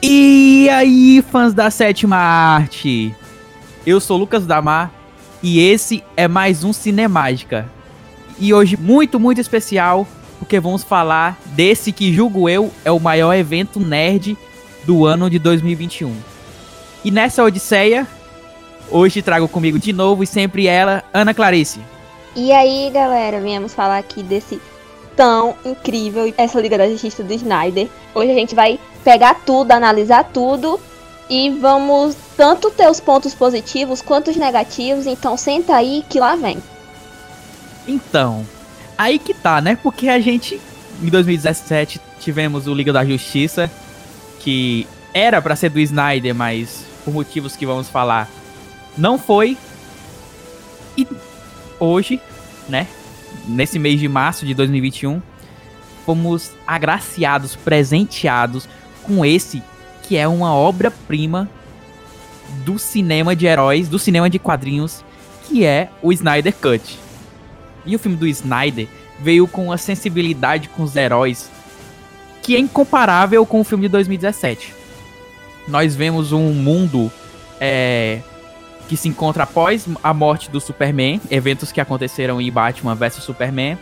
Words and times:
E 0.00 0.68
aí, 0.70 1.24
fãs 1.28 1.52
da 1.52 1.72
sétima 1.72 2.16
arte? 2.16 3.12
Eu 3.84 4.00
sou 4.00 4.16
Lucas 4.16 4.46
Damar 4.46 4.92
e 5.42 5.58
esse 5.58 6.04
é 6.16 6.28
mais 6.28 6.62
um 6.62 6.72
Cinemágica. 6.72 7.68
E 8.38 8.54
hoje 8.54 8.76
muito, 8.76 9.18
muito 9.18 9.40
especial, 9.40 10.06
porque 10.38 10.60
vamos 10.60 10.84
falar 10.84 11.36
desse 11.46 11.90
que 11.90 12.12
julgo 12.12 12.48
eu 12.48 12.70
é 12.84 12.92
o 12.92 13.00
maior 13.00 13.34
evento 13.34 13.80
nerd 13.80 14.38
do 14.84 15.04
ano 15.04 15.28
de 15.28 15.40
2021. 15.40 16.14
E 17.04 17.10
nessa 17.10 17.42
odisseia, 17.42 18.06
hoje 18.88 19.20
trago 19.20 19.48
comigo 19.48 19.80
de 19.80 19.92
novo 19.92 20.22
e 20.22 20.28
sempre 20.28 20.68
ela, 20.68 21.02
Ana 21.12 21.34
Clarice. 21.34 21.80
E 22.36 22.52
aí, 22.52 22.88
galera, 22.94 23.40
viemos 23.40 23.74
falar 23.74 23.98
aqui 23.98 24.22
desse 24.22 24.60
tão 25.18 25.56
incrível, 25.64 26.32
essa 26.36 26.60
Liga 26.60 26.78
da 26.78 26.88
Justiça 26.88 27.24
do 27.24 27.32
Snyder. 27.32 27.88
Hoje 28.14 28.30
a 28.30 28.34
gente 28.34 28.54
vai 28.54 28.78
pegar 29.02 29.34
tudo, 29.44 29.72
analisar 29.72 30.22
tudo 30.22 30.78
e 31.28 31.50
vamos 31.50 32.16
tanto 32.36 32.70
ter 32.70 32.88
os 32.88 33.00
pontos 33.00 33.34
positivos 33.34 34.00
quanto 34.00 34.30
os 34.30 34.36
negativos. 34.36 35.06
Então 35.06 35.36
senta 35.36 35.74
aí 35.74 36.04
que 36.08 36.20
lá 36.20 36.36
vem. 36.36 36.58
Então, 37.88 38.46
aí 38.96 39.18
que 39.18 39.34
tá, 39.34 39.60
né? 39.60 39.76
Porque 39.82 40.08
a 40.08 40.20
gente 40.20 40.60
em 41.02 41.08
2017 41.08 42.00
tivemos 42.20 42.68
o 42.68 42.74
Liga 42.74 42.92
da 42.92 43.04
Justiça 43.04 43.68
que 44.38 44.86
era 45.12 45.42
para 45.42 45.56
ser 45.56 45.70
do 45.70 45.80
Snyder, 45.80 46.32
mas 46.32 46.84
por 47.04 47.12
motivos 47.12 47.56
que 47.56 47.66
vamos 47.66 47.88
falar, 47.88 48.28
não 48.96 49.18
foi. 49.18 49.58
E 50.96 51.04
hoje, 51.80 52.20
né, 52.68 52.86
nesse 53.48 53.78
mês 53.78 53.98
de 53.98 54.08
março 54.08 54.46
de 54.46 54.54
2021, 54.54 55.22
fomos 56.04 56.52
agraciados, 56.66 57.56
presenteados 57.56 58.68
com 59.02 59.24
esse 59.24 59.62
que 60.02 60.16
é 60.16 60.26
uma 60.26 60.54
obra-prima 60.54 61.48
do 62.64 62.78
cinema 62.78 63.36
de 63.36 63.46
heróis, 63.46 63.88
do 63.88 63.98
cinema 63.98 64.30
de 64.30 64.38
quadrinhos, 64.38 65.04
que 65.46 65.64
é 65.64 65.90
o 66.00 66.12
Snyder 66.12 66.54
Cut. 66.54 66.98
E 67.84 67.94
o 67.94 67.98
filme 67.98 68.16
do 68.16 68.26
Snyder 68.26 68.88
veio 69.20 69.46
com 69.46 69.66
uma 69.66 69.78
sensibilidade 69.78 70.68
com 70.68 70.82
os 70.82 70.96
heróis 70.96 71.50
que 72.42 72.56
é 72.56 72.58
incomparável 72.58 73.44
com 73.44 73.60
o 73.60 73.64
filme 73.64 73.82
de 73.82 73.88
2017. 73.92 74.74
Nós 75.66 75.94
vemos 75.94 76.32
um 76.32 76.52
mundo 76.54 77.12
é, 77.60 78.20
que 78.88 78.96
se 78.96 79.08
encontra 79.08 79.42
após 79.44 79.86
a 80.02 80.14
morte 80.14 80.50
do 80.50 80.60
Superman, 80.60 81.20
eventos 81.30 81.70
que 81.70 81.80
aconteceram 81.80 82.40
em 82.40 82.50
Batman 82.50 82.94
vs 82.94 83.22
Superman. 83.22 83.78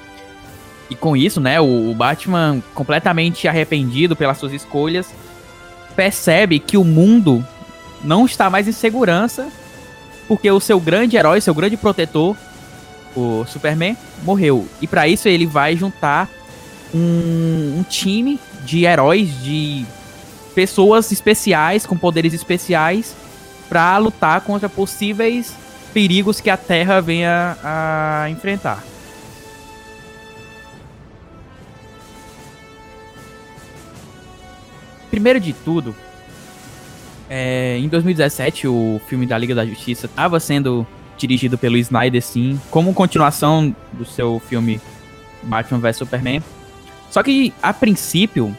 E 0.90 0.94
com 0.94 1.16
isso, 1.16 1.40
né, 1.40 1.60
o, 1.60 1.94
Batman 1.94 2.62
completamente 2.74 3.46
arrependido 3.46 4.16
pelas 4.16 4.38
suas 4.38 4.52
escolhas, 4.52 5.08
percebe 5.94 6.58
que 6.58 6.76
o 6.76 6.84
mundo 6.84 7.44
não 8.04 8.26
está 8.26 8.50
mais 8.50 8.68
em 8.68 8.72
segurança 8.72 9.48
porque 10.28 10.50
o 10.50 10.60
seu 10.60 10.80
grande 10.80 11.16
herói, 11.16 11.40
seu 11.40 11.54
grande 11.54 11.76
protetor, 11.76 12.36
o 13.14 13.44
Superman, 13.46 13.96
morreu. 14.24 14.66
E 14.82 14.86
para 14.88 15.06
isso 15.06 15.28
ele 15.28 15.46
vai 15.46 15.76
juntar 15.76 16.28
um, 16.92 17.78
um 17.78 17.84
time 17.88 18.40
de 18.64 18.84
heróis, 18.84 19.40
de 19.42 19.86
pessoas 20.54 21.12
especiais 21.12 21.86
com 21.86 21.96
poderes 21.96 22.34
especiais 22.34 23.14
para 23.68 23.98
lutar 23.98 24.40
contra 24.42 24.68
possíveis 24.68 25.54
perigos 25.92 26.40
que 26.40 26.50
a 26.50 26.56
Terra 26.56 27.00
venha 27.00 27.56
a 27.62 28.26
enfrentar. 28.30 28.82
Primeiro 35.10 35.40
de 35.40 35.52
tudo, 35.52 35.96
é, 37.28 37.78
em 37.78 37.88
2017 37.88 38.68
o 38.68 39.00
filme 39.08 39.26
da 39.26 39.38
Liga 39.38 39.54
da 39.54 39.64
Justiça 39.64 40.06
estava 40.06 40.38
sendo 40.38 40.86
dirigido 41.16 41.56
pelo 41.56 41.76
Snyder, 41.78 42.22
sim, 42.22 42.60
como 42.70 42.92
continuação 42.92 43.74
do 43.92 44.04
seu 44.04 44.40
filme 44.46 44.80
Batman 45.42 45.80
vs 45.80 45.96
Superman. 45.96 46.42
Só 47.10 47.22
que, 47.22 47.52
a 47.62 47.72
princípio, 47.72 48.54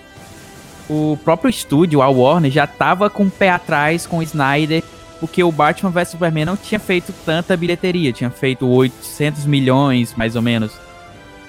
o 0.90 1.18
próprio 1.24 1.50
estúdio, 1.50 2.02
a 2.02 2.10
Warner, 2.10 2.52
já 2.52 2.64
estava 2.64 3.10
com 3.10 3.26
o 3.26 3.32
pé 3.32 3.50
atrás 3.50 4.08
com 4.08 4.18
o 4.18 4.24
Snyder 4.24 4.84
porque 5.20 5.44
o 5.44 5.52
Batman 5.52 5.90
vs 5.90 6.10
Superman 6.10 6.46
não 6.46 6.58
tinha 6.58 6.80
feito 6.80 7.14
tanta 7.26 7.58
bilheteria, 7.58 8.14
tinha 8.14 8.30
feito 8.30 8.68
800 8.68 9.46
milhões, 9.46 10.14
mais 10.16 10.36
ou 10.36 10.42
menos, 10.42 10.74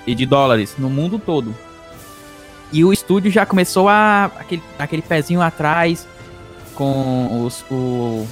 de 0.06 0.26
dólares 0.26 0.74
no 0.78 0.88
mundo 0.88 1.18
todo. 1.18 1.54
E 2.72 2.84
o 2.84 2.92
estúdio 2.92 3.30
já 3.30 3.46
começou 3.46 3.88
a 3.88 4.26
aquele, 4.38 4.62
aquele 4.78 5.02
pezinho 5.02 5.40
atrás 5.40 6.06
com 6.74 7.44
os, 7.44 7.64
o 7.70 8.26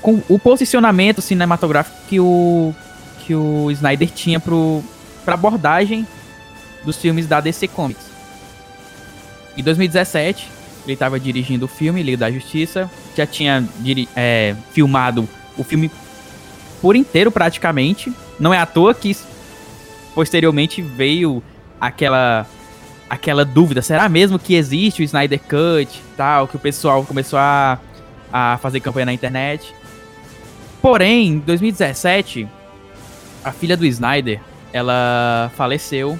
com 0.00 0.22
o 0.28 0.38
posicionamento 0.38 1.20
cinematográfico 1.20 1.96
que 2.08 2.18
o 2.18 2.74
que 3.20 3.34
o 3.34 3.70
Snyder 3.70 4.10
tinha 4.10 4.40
pro 4.40 4.82
para 5.24 5.34
abordagem 5.34 6.06
dos 6.84 6.96
filmes 6.96 7.26
da 7.26 7.40
DC 7.40 7.68
Comics. 7.68 8.06
Em 9.56 9.62
2017, 9.62 10.48
ele 10.84 10.94
estava 10.94 11.20
dirigindo 11.20 11.66
o 11.66 11.68
filme 11.68 12.02
Liga 12.02 12.16
da 12.16 12.30
Justiça, 12.30 12.90
já 13.16 13.26
tinha 13.26 13.68
é, 14.16 14.54
filmado 14.72 15.28
o 15.56 15.64
filme 15.64 15.90
por 16.80 16.96
inteiro 16.96 17.30
praticamente. 17.30 18.12
Não 18.38 18.54
é 18.54 18.58
à 18.58 18.66
toa 18.66 18.94
que 18.94 19.16
posteriormente 20.14 20.80
veio 20.80 21.42
aquela 21.80 22.46
aquela 23.08 23.44
dúvida, 23.44 23.82
será 23.82 24.08
mesmo 24.08 24.38
que 24.38 24.54
existe 24.54 25.02
o 25.02 25.04
Snyder 25.04 25.40
Cut 25.40 26.00
tal, 26.16 26.46
que 26.46 26.54
o 26.54 26.60
pessoal 26.60 27.04
começou 27.04 27.40
a, 27.40 27.76
a 28.32 28.56
fazer 28.58 28.78
campanha 28.78 29.06
na 29.06 29.12
internet. 29.12 29.74
Porém, 30.80 31.26
em 31.26 31.38
2017, 31.40 32.46
a 33.44 33.50
filha 33.50 33.76
do 33.76 33.84
Snyder, 33.84 34.40
ela 34.72 35.50
faleceu 35.56 36.16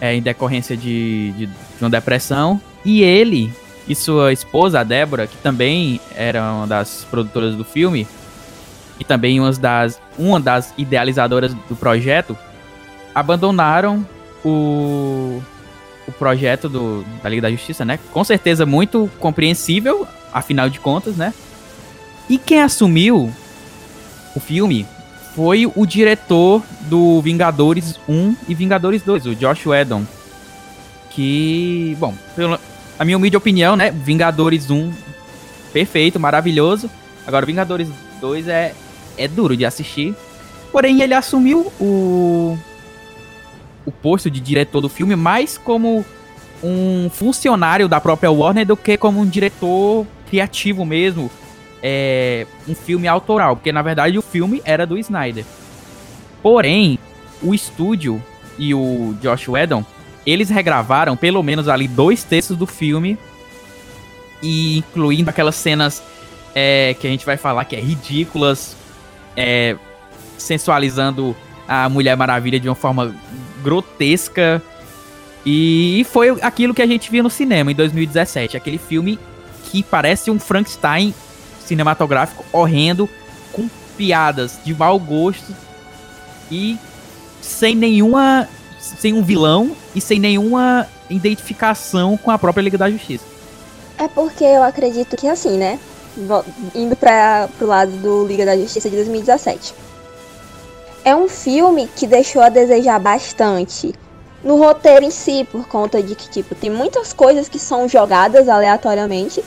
é, 0.00 0.16
em 0.16 0.20
decorrência 0.20 0.76
de, 0.76 1.32
de, 1.32 1.46
de 1.46 1.52
uma 1.80 1.90
depressão 1.90 2.60
e 2.84 3.02
ele 3.02 3.52
e 3.88 3.94
sua 3.94 4.32
esposa, 4.32 4.80
a 4.80 4.84
Débora, 4.84 5.26
que 5.26 5.36
também 5.36 6.00
era 6.14 6.42
uma 6.52 6.66
das 6.66 7.06
produtoras 7.10 7.54
do 7.54 7.64
filme, 7.64 8.06
e 8.98 9.04
também 9.04 9.38
uma 9.38 9.52
das, 9.52 10.00
uma 10.18 10.40
das 10.40 10.72
idealizadoras 10.76 11.54
do 11.54 11.76
projeto, 11.76 12.36
abandonaram 13.14 14.06
o, 14.44 15.42
o 16.06 16.12
projeto 16.12 16.68
do, 16.68 17.04
da 17.22 17.28
Liga 17.28 17.42
da 17.42 17.50
Justiça, 17.50 17.84
né? 17.84 17.98
Com 18.12 18.24
certeza 18.24 18.66
muito 18.66 19.10
compreensível, 19.18 20.06
afinal 20.32 20.68
de 20.68 20.80
contas, 20.80 21.16
né? 21.16 21.32
E 22.28 22.38
quem 22.38 22.60
assumiu 22.60 23.32
o 24.34 24.40
filme 24.40 24.86
foi 25.34 25.70
o 25.74 25.86
diretor 25.86 26.62
do 26.82 27.20
Vingadores 27.20 28.00
1 28.08 28.36
e 28.48 28.54
Vingadores 28.54 29.02
2, 29.02 29.26
o 29.26 29.34
Josh 29.34 29.66
Whedon. 29.66 30.04
Que, 31.10 31.96
bom, 31.98 32.14
pelo, 32.34 32.58
a 32.98 33.04
minha 33.04 33.16
humilde 33.16 33.36
opinião, 33.36 33.76
né? 33.76 33.90
Vingadores 33.90 34.70
1, 34.70 34.92
perfeito, 35.72 36.18
maravilhoso. 36.18 36.90
Agora, 37.26 37.44
Vingadores 37.44 37.88
2 38.20 38.48
é, 38.48 38.74
é 39.18 39.28
duro 39.28 39.56
de 39.56 39.64
assistir. 39.64 40.14
Porém, 40.72 41.02
ele 41.02 41.14
assumiu 41.14 41.72
o, 41.80 42.58
o 43.84 43.92
posto 43.92 44.30
de 44.30 44.40
diretor 44.40 44.80
do 44.80 44.88
filme 44.88 45.16
mais 45.16 45.58
como 45.58 46.04
um 46.62 47.10
funcionário 47.10 47.88
da 47.88 48.00
própria 48.00 48.30
Warner 48.30 48.66
do 48.66 48.76
que 48.76 48.96
como 48.96 49.20
um 49.20 49.26
diretor 49.26 50.06
criativo 50.28 50.84
mesmo. 50.84 51.30
É, 51.82 52.46
um 52.66 52.74
filme 52.74 53.06
autoral, 53.06 53.54
porque 53.54 53.70
na 53.70 53.82
verdade 53.82 54.18
o 54.18 54.22
filme 54.22 54.62
era 54.64 54.86
do 54.86 54.98
Snyder. 54.98 55.44
Porém, 56.42 56.98
o 57.42 57.54
estúdio 57.54 58.20
e 58.58 58.74
o 58.74 59.14
Josh 59.20 59.48
Whedon 59.48 59.84
eles 60.26 60.50
regravaram 60.50 61.16
pelo 61.16 61.42
menos 61.42 61.68
ali 61.68 61.86
dois 61.86 62.24
terços 62.24 62.56
do 62.56 62.66
filme, 62.66 63.16
e 64.42 64.78
incluindo 64.78 65.30
aquelas 65.30 65.54
cenas 65.54 66.02
é, 66.54 66.94
que 66.98 67.06
a 67.06 67.10
gente 67.10 67.24
vai 67.24 67.36
falar 67.36 67.64
que 67.64 67.76
é 67.76 67.80
ridículas, 67.80 68.76
é, 69.36 69.76
sensualizando 70.36 71.36
a 71.68 71.88
Mulher 71.88 72.16
Maravilha 72.16 72.58
de 72.58 72.68
uma 72.68 72.74
forma 72.74 73.14
grotesca. 73.62 74.62
E 75.44 76.06
foi 76.10 76.30
aquilo 76.42 76.74
que 76.74 76.82
a 76.82 76.86
gente 76.86 77.10
viu 77.10 77.22
no 77.22 77.30
cinema 77.30 77.70
em 77.70 77.74
2017, 77.74 78.56
aquele 78.56 78.78
filme 78.78 79.18
que 79.70 79.82
parece 79.82 80.30
um 80.30 80.38
Frankenstein 80.38 81.14
cinematográfico 81.60 82.44
horrendo, 82.52 83.08
com 83.52 83.68
piadas 83.96 84.58
de 84.64 84.74
mau 84.74 84.98
gosto 84.98 85.54
e 86.50 86.78
sem 87.40 87.74
nenhuma 87.74 88.48
sem 88.98 89.12
um 89.12 89.22
vilão 89.22 89.76
e 89.94 90.00
sem 90.00 90.18
nenhuma 90.18 90.86
identificação 91.10 92.16
com 92.16 92.30
a 92.30 92.38
própria 92.38 92.62
Liga 92.62 92.78
da 92.78 92.90
Justiça. 92.90 93.24
É 93.98 94.08
porque 94.08 94.44
eu 94.44 94.62
acredito 94.62 95.16
que 95.16 95.28
assim, 95.28 95.56
né? 95.56 95.78
Indo 96.74 96.96
para 96.96 97.48
pro 97.58 97.66
lado 97.66 97.92
do 97.92 98.26
Liga 98.26 98.44
da 98.44 98.56
Justiça 98.56 98.88
de 98.88 98.96
2017. 98.96 99.74
É 101.04 101.14
um 101.14 101.28
filme 101.28 101.88
que 101.94 102.06
deixou 102.06 102.42
a 102.42 102.48
desejar 102.48 102.98
bastante 102.98 103.94
no 104.42 104.56
roteiro 104.56 105.04
em 105.04 105.10
si, 105.10 105.46
por 105.50 105.66
conta 105.66 106.02
de 106.02 106.14
que, 106.14 106.28
tipo, 106.28 106.54
tem 106.54 106.70
muitas 106.70 107.12
coisas 107.12 107.48
que 107.48 107.58
são 107.58 107.88
jogadas 107.88 108.48
aleatoriamente 108.48 109.44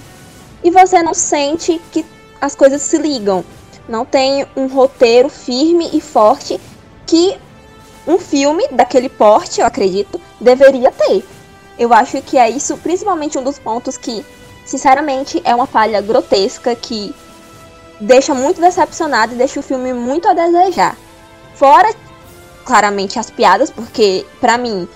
e 0.63 0.71
você 0.71 1.01
não 1.01 1.13
sente 1.13 1.79
que 1.91 2.05
as 2.39 2.55
coisas 2.55 2.81
se 2.81 2.97
ligam. 2.97 3.43
Não 3.87 4.05
tem 4.05 4.45
um 4.55 4.67
roteiro 4.67 5.29
firme 5.29 5.89
e 5.93 6.01
forte 6.01 6.59
que 7.07 7.37
um 8.09 8.17
filme 8.17 8.67
daquele 8.71 9.07
porte, 9.07 9.61
eu 9.61 9.67
acredito, 9.67 10.19
deveria 10.41 10.91
ter. 10.91 11.23
Eu 11.77 11.93
acho 11.93 12.19
que 12.23 12.39
é 12.39 12.49
isso, 12.49 12.75
principalmente 12.77 13.37
um 13.37 13.43
dos 13.43 13.59
pontos 13.59 13.97
que, 13.97 14.25
sinceramente, 14.65 15.39
é 15.45 15.53
uma 15.53 15.67
falha 15.67 16.01
grotesca 16.01 16.75
que 16.75 17.13
deixa 18.01 18.33
muito 18.33 18.59
decepcionado 18.59 19.33
e 19.33 19.37
deixa 19.37 19.59
o 19.59 19.63
filme 19.63 19.93
muito 19.93 20.27
a 20.27 20.33
desejar. 20.33 20.97
Fora, 21.53 21.93
claramente, 22.65 23.19
as 23.19 23.29
piadas, 23.29 23.69
porque, 23.69 24.25
para 24.41 24.57
mim, 24.57 24.87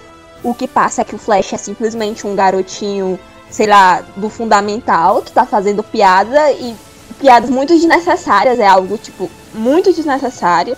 o 0.44 0.56
que 0.56 0.68
passa 0.68 1.02
é 1.02 1.06
que 1.06 1.14
o 1.14 1.20
Flash 1.20 1.54
é 1.54 1.58
simplesmente 1.58 2.26
um 2.26 2.36
garotinho, 2.36 3.20
sei 3.48 3.68
lá, 3.68 4.04
do 4.18 4.28
fundamental, 4.28 5.22
que 5.22 5.32
tá 5.32 5.46
fazendo 5.46 5.84
piada 5.84 6.52
e 6.52 6.76
piadas 7.20 7.52
muito 7.52 7.76
desnecessárias, 7.76 8.60
é 8.60 8.68
algo, 8.68 8.98
tipo, 8.98 9.30
muito 9.54 9.94
desnecessário. 9.94 10.76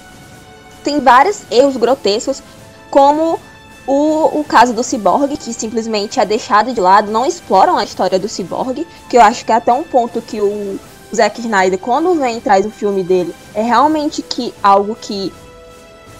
Tem 0.86 1.02
vários 1.02 1.42
erros 1.52 1.76
grotescos, 1.76 2.42
como 2.90 3.38
o, 3.86 4.40
o 4.40 4.46
caso 4.46 4.72
do 4.72 4.84
Cyborg, 4.84 5.36
que 5.36 5.54
simplesmente 5.54 6.20
é 6.20 6.26
deixado 6.26 6.74
de 6.74 6.80
lado, 6.80 7.12
não 7.12 7.26
exploram 7.26 7.78
a 7.78 7.84
história 7.84 8.18
do 8.18 8.30
Cyborg, 8.30 8.88
que 9.10 9.18
eu 9.18 9.22
acho 9.22 9.44
que 9.44 9.52
é 9.52 9.56
até 9.56 9.74
um 9.74 9.84
ponto 9.84 10.22
que 10.22 10.40
o 10.40 10.80
Zack 11.14 11.42
Snyder, 11.42 11.78
quando 11.78 12.16
vem 12.16 12.38
e 12.38 12.42
traz 12.42 12.66
o 12.66 12.72
filme 12.72 13.04
dele, 13.04 13.36
é 13.54 13.62
realmente 13.62 14.22
que 14.22 14.54
algo 14.64 14.96
que 14.96 15.34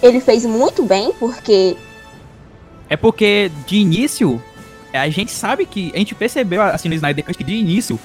ele 0.02 0.20
fez 0.20 0.44
muito 0.44 0.82
bem, 0.82 1.12
porque 1.18 1.76
é 2.88 2.96
porque, 2.96 3.50
de 3.66 3.76
início, 3.76 4.40
a 4.92 5.08
gente 5.08 5.32
sabe 5.32 5.66
que. 5.66 5.90
A 5.94 5.98
gente 5.98 6.14
percebeu, 6.14 6.62
assim, 6.62 6.88
no 6.88 6.94
Snyder 6.94 7.24
Cut, 7.24 7.36
que 7.36 7.44
de 7.44 7.54
início. 7.54 7.98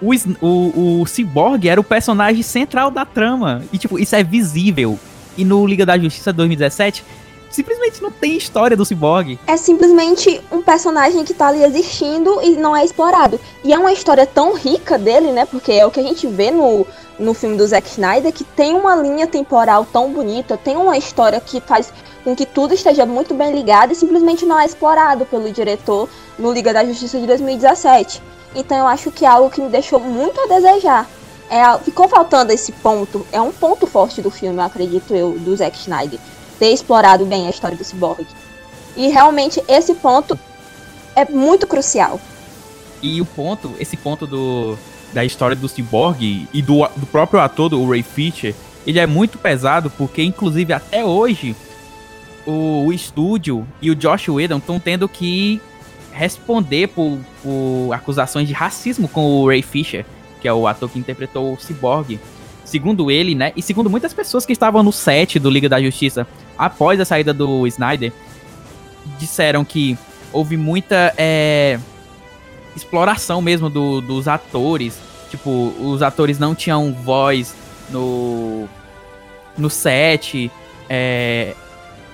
O, 0.00 0.12
o, 0.40 1.02
o 1.02 1.06
Cyborg 1.06 1.68
era 1.68 1.80
o 1.80 1.84
personagem 1.84 2.42
central 2.42 2.90
da 2.90 3.04
trama. 3.04 3.62
E, 3.72 3.78
tipo, 3.78 3.98
isso 3.98 4.16
é 4.16 4.24
visível. 4.24 4.98
E 5.40 5.44
no 5.44 5.66
Liga 5.66 5.86
da 5.86 5.98
Justiça 5.98 6.34
2017, 6.34 7.02
simplesmente 7.48 8.02
não 8.02 8.10
tem 8.10 8.36
história 8.36 8.76
do 8.76 8.84
Cyborg. 8.84 9.38
É 9.46 9.56
simplesmente 9.56 10.38
um 10.52 10.60
personagem 10.60 11.24
que 11.24 11.32
tá 11.32 11.48
ali 11.48 11.64
existindo 11.64 12.42
e 12.42 12.50
não 12.50 12.76
é 12.76 12.84
explorado. 12.84 13.40
E 13.64 13.72
é 13.72 13.78
uma 13.78 13.90
história 13.90 14.26
tão 14.26 14.54
rica 14.54 14.98
dele, 14.98 15.32
né? 15.32 15.46
Porque 15.46 15.72
é 15.72 15.86
o 15.86 15.90
que 15.90 15.98
a 15.98 16.02
gente 16.02 16.26
vê 16.26 16.50
no, 16.50 16.86
no 17.18 17.32
filme 17.32 17.56
do 17.56 17.66
Zack 17.66 17.88
Snyder, 17.88 18.30
que 18.34 18.44
tem 18.44 18.74
uma 18.74 18.94
linha 18.94 19.26
temporal 19.26 19.86
tão 19.90 20.12
bonita, 20.12 20.58
tem 20.58 20.76
uma 20.76 20.98
história 20.98 21.40
que 21.40 21.58
faz 21.58 21.90
com 22.22 22.36
que 22.36 22.44
tudo 22.44 22.74
esteja 22.74 23.06
muito 23.06 23.32
bem 23.32 23.50
ligado 23.50 23.92
e 23.92 23.96
simplesmente 23.96 24.44
não 24.44 24.60
é 24.60 24.66
explorado 24.66 25.24
pelo 25.24 25.50
diretor 25.50 26.06
no 26.38 26.52
Liga 26.52 26.74
da 26.74 26.84
Justiça 26.84 27.18
de 27.18 27.26
2017. 27.26 28.22
Então 28.54 28.76
eu 28.76 28.86
acho 28.86 29.10
que 29.10 29.24
é 29.24 29.28
algo 29.28 29.48
que 29.48 29.62
me 29.62 29.70
deixou 29.70 29.98
muito 29.98 30.38
a 30.38 30.46
desejar. 30.46 31.08
É, 31.50 31.78
ficou 31.78 32.08
faltando 32.08 32.52
esse 32.52 32.70
ponto, 32.70 33.26
é 33.32 33.40
um 33.40 33.50
ponto 33.50 33.84
forte 33.84 34.22
do 34.22 34.30
filme, 34.30 34.60
acredito 34.60 35.12
eu, 35.14 35.36
do 35.36 35.56
Zack 35.56 35.76
Snyder, 35.76 36.20
ter 36.60 36.68
explorado 36.68 37.26
bem 37.26 37.48
a 37.48 37.50
história 37.50 37.76
do 37.76 37.82
Cyborg. 37.82 38.24
E 38.96 39.08
realmente 39.08 39.60
esse 39.66 39.94
ponto 39.94 40.38
é 41.16 41.24
muito 41.24 41.66
crucial. 41.66 42.20
E 43.02 43.20
o 43.20 43.26
ponto, 43.26 43.74
esse 43.80 43.96
ponto 43.96 44.26
do, 44.26 44.78
da 45.12 45.24
história 45.24 45.56
do 45.56 45.68
Cyborg 45.68 46.48
e 46.52 46.62
do, 46.62 46.86
do 46.96 47.06
próprio 47.06 47.40
ator, 47.40 47.68
do 47.68 47.88
Ray 47.88 48.02
Fisher, 48.02 48.54
ele 48.86 48.98
é 48.98 49.06
muito 49.06 49.36
pesado 49.36 49.90
porque, 49.90 50.22
inclusive, 50.22 50.72
até 50.72 51.04
hoje, 51.04 51.56
o, 52.46 52.86
o 52.86 52.92
estúdio 52.92 53.66
e 53.80 53.90
o 53.90 53.94
Josh 53.94 54.28
Whedon 54.28 54.58
estão 54.58 54.78
tendo 54.78 55.08
que 55.08 55.60
responder 56.12 56.88
por, 56.88 57.18
por, 57.42 57.92
acusações 57.92 58.46
de 58.46 58.54
racismo 58.54 59.08
com 59.08 59.24
o 59.24 59.48
Ray 59.48 59.62
Fisher, 59.62 60.04
que 60.40 60.48
é 60.48 60.52
o 60.52 60.66
ator 60.66 60.88
que 60.88 60.98
interpretou 60.98 61.52
o 61.52 61.56
Cyborg. 61.56 62.18
Segundo 62.64 63.10
ele, 63.10 63.34
né, 63.34 63.52
e 63.56 63.62
segundo 63.62 63.90
muitas 63.90 64.14
pessoas 64.14 64.46
que 64.46 64.52
estavam 64.52 64.82
no 64.82 64.92
set 64.92 65.38
do 65.38 65.50
Liga 65.50 65.68
da 65.68 65.82
Justiça 65.82 66.26
após 66.56 67.00
a 67.00 67.04
saída 67.04 67.34
do 67.34 67.66
Snyder, 67.66 68.12
disseram 69.18 69.64
que 69.64 69.98
houve 70.32 70.56
muita 70.56 71.12
é, 71.16 71.78
exploração 72.76 73.42
mesmo 73.42 73.68
do, 73.68 74.00
dos 74.00 74.28
atores. 74.28 74.98
Tipo, 75.30 75.74
os 75.80 76.02
atores 76.02 76.38
não 76.38 76.54
tinham 76.54 76.92
voz 76.92 77.54
no, 77.88 78.68
no 79.56 79.70
set. 79.70 80.50
É, 80.88 81.54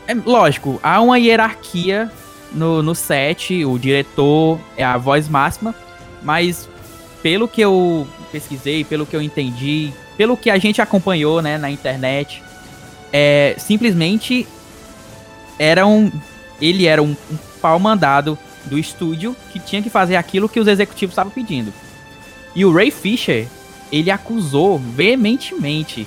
é 0.06 0.14
lógico, 0.14 0.78
há 0.82 1.00
uma 1.00 1.19
hierarquia 1.19 2.11
no, 2.52 2.82
no 2.82 2.94
set, 2.94 3.64
o 3.64 3.78
diretor 3.78 4.58
é 4.76 4.84
a 4.84 4.96
voz 4.96 5.28
máxima, 5.28 5.75
mas 6.23 6.69
pelo 7.26 7.49
que 7.49 7.61
eu 7.61 8.06
pesquisei, 8.31 8.84
pelo 8.84 9.05
que 9.05 9.17
eu 9.17 9.20
entendi, 9.20 9.93
pelo 10.17 10.37
que 10.37 10.49
a 10.49 10.58
gente 10.58 10.81
acompanhou 10.81 11.43
né, 11.43 11.58
na 11.58 11.69
internet, 11.69 12.40
é, 13.12 13.56
simplesmente 13.58 14.46
era 15.58 15.84
um, 15.84 16.08
ele 16.61 16.87
era 16.87 17.02
um, 17.02 17.17
um 17.28 17.37
pau 17.61 17.81
mandado 17.81 18.38
do 18.67 18.78
estúdio 18.78 19.34
que 19.52 19.58
tinha 19.58 19.82
que 19.82 19.90
fazer 19.90 20.14
aquilo 20.14 20.49
que 20.49 20.61
os 20.61 20.69
executivos 20.69 21.14
estavam 21.14 21.32
pedindo. 21.32 21.75
E 22.55 22.64
o 22.64 22.73
Ray 22.73 22.93
Fisher, 22.93 23.49
ele 23.90 24.12
acusou 24.12 24.78
veementemente 24.78 26.06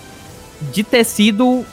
de 0.72 0.86
ter 0.86 1.04
sido 1.04 1.66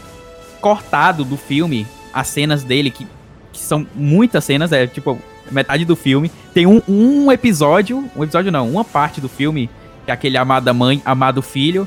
cortado 0.60 1.24
do 1.24 1.36
filme 1.36 1.86
as 2.12 2.26
cenas 2.26 2.64
dele, 2.64 2.90
que, 2.90 3.06
que 3.52 3.60
são 3.60 3.86
muitas 3.94 4.42
cenas, 4.42 4.72
é 4.72 4.88
tipo 4.88 5.16
metade 5.50 5.84
do 5.84 5.96
filme. 5.96 6.30
Tem 6.52 6.66
um, 6.66 6.80
um 6.88 7.32
episódio, 7.32 8.08
um 8.16 8.22
episódio 8.22 8.50
não, 8.50 8.70
uma 8.70 8.84
parte 8.84 9.20
do 9.20 9.28
filme, 9.28 9.70
que 10.04 10.10
é 10.10 10.14
aquele 10.14 10.36
amada 10.36 10.72
mãe, 10.72 11.02
amado 11.04 11.42
filho, 11.42 11.86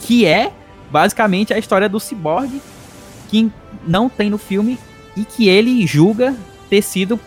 que 0.00 0.26
é 0.26 0.52
basicamente 0.90 1.54
a 1.54 1.58
história 1.58 1.88
do 1.88 1.98
ciborgue 1.98 2.60
que 3.28 3.50
não 3.86 4.08
tem 4.08 4.28
no 4.28 4.36
filme 4.36 4.78
e 5.16 5.24
que 5.24 5.48
ele 5.48 5.86
julga 5.86 6.36
ter 6.68 6.82
sido 6.82 7.18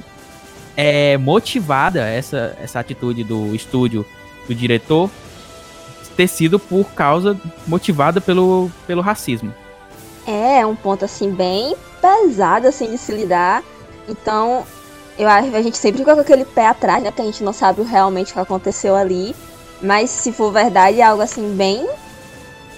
é, 0.78 1.18
motivada 1.18 2.02
essa, 2.02 2.56
essa 2.62 2.80
atitude 2.80 3.24
do 3.24 3.56
estúdio, 3.56 4.06
do 4.48 4.54
diretor, 4.54 5.10
ter 6.16 6.28
sido 6.28 6.60
por 6.60 6.86
causa 6.92 7.40
motivada 7.68 8.22
pelo, 8.22 8.72
pelo 8.88 9.02
racismo. 9.02 9.54
É, 10.26 10.60
é 10.60 10.66
um 10.66 10.76
ponto 10.76 11.06
assim 11.06 11.32
bem 11.32 11.76
pesado 12.02 12.68
assim 12.68 12.92
de 12.92 12.98
se 12.98 13.12
lidar. 13.12 13.64
Então, 14.08 14.66
eu 15.18 15.28
acho 15.28 15.56
a 15.56 15.62
gente 15.62 15.78
sempre 15.78 16.00
fica 16.00 16.14
com 16.14 16.22
aquele 16.22 16.46
pé 16.46 16.68
atrás, 16.68 17.04
né? 17.04 17.12
Porque 17.12 17.22
a 17.22 17.26
gente 17.26 17.44
não 17.44 17.54
sabe 17.54 17.82
realmente 17.84 18.32
o 18.32 18.34
que 18.34 18.40
aconteceu 18.40 18.96
ali. 18.96 19.36
Mas 19.82 20.10
se 20.10 20.32
for 20.32 20.52
verdade, 20.52 21.00
é 21.00 21.04
algo 21.04 21.22
assim 21.22 21.56
bem 21.56 21.88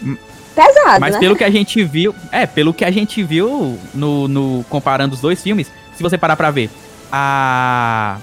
hum. 0.04 0.18
pesado. 0.56 1.00
Mas 1.00 1.16
né? 1.16 1.20
pelo 1.20 1.36
que 1.36 1.44
a 1.44 1.50
gente 1.50 1.84
viu. 1.84 2.14
É, 2.32 2.46
pelo 2.46 2.74
que 2.74 2.84
a 2.84 2.92
gente 2.92 3.24
viu 3.24 3.78
no, 3.94 4.28
no. 4.28 4.66
Comparando 4.70 5.14
os 5.14 5.22
dois 5.22 5.42
filmes, 5.42 5.72
se 5.96 6.04
você 6.04 6.18
parar 6.18 6.36
pra 6.36 6.52
ver, 6.52 6.70
a. 7.12 8.18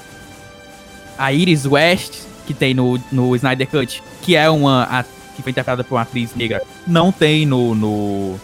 A 1.17 1.33
Iris 1.33 1.65
West, 1.65 2.25
que 2.45 2.53
tem 2.53 2.75
no, 2.75 2.99
no 3.13 3.37
Snyder 3.37 3.69
Cut, 3.69 4.03
que 4.23 4.35
é 4.35 4.51
uma. 4.51 4.85
A, 4.85 5.05
que 5.37 5.43
foi 5.43 5.51
interpretada 5.51 5.85
por 5.85 5.95
uma 5.95 6.03
atriz 6.03 6.35
negra, 6.35 6.63
não 6.87 7.11
tem 7.11 7.47
no, 7.47 7.75
no 7.75 8.41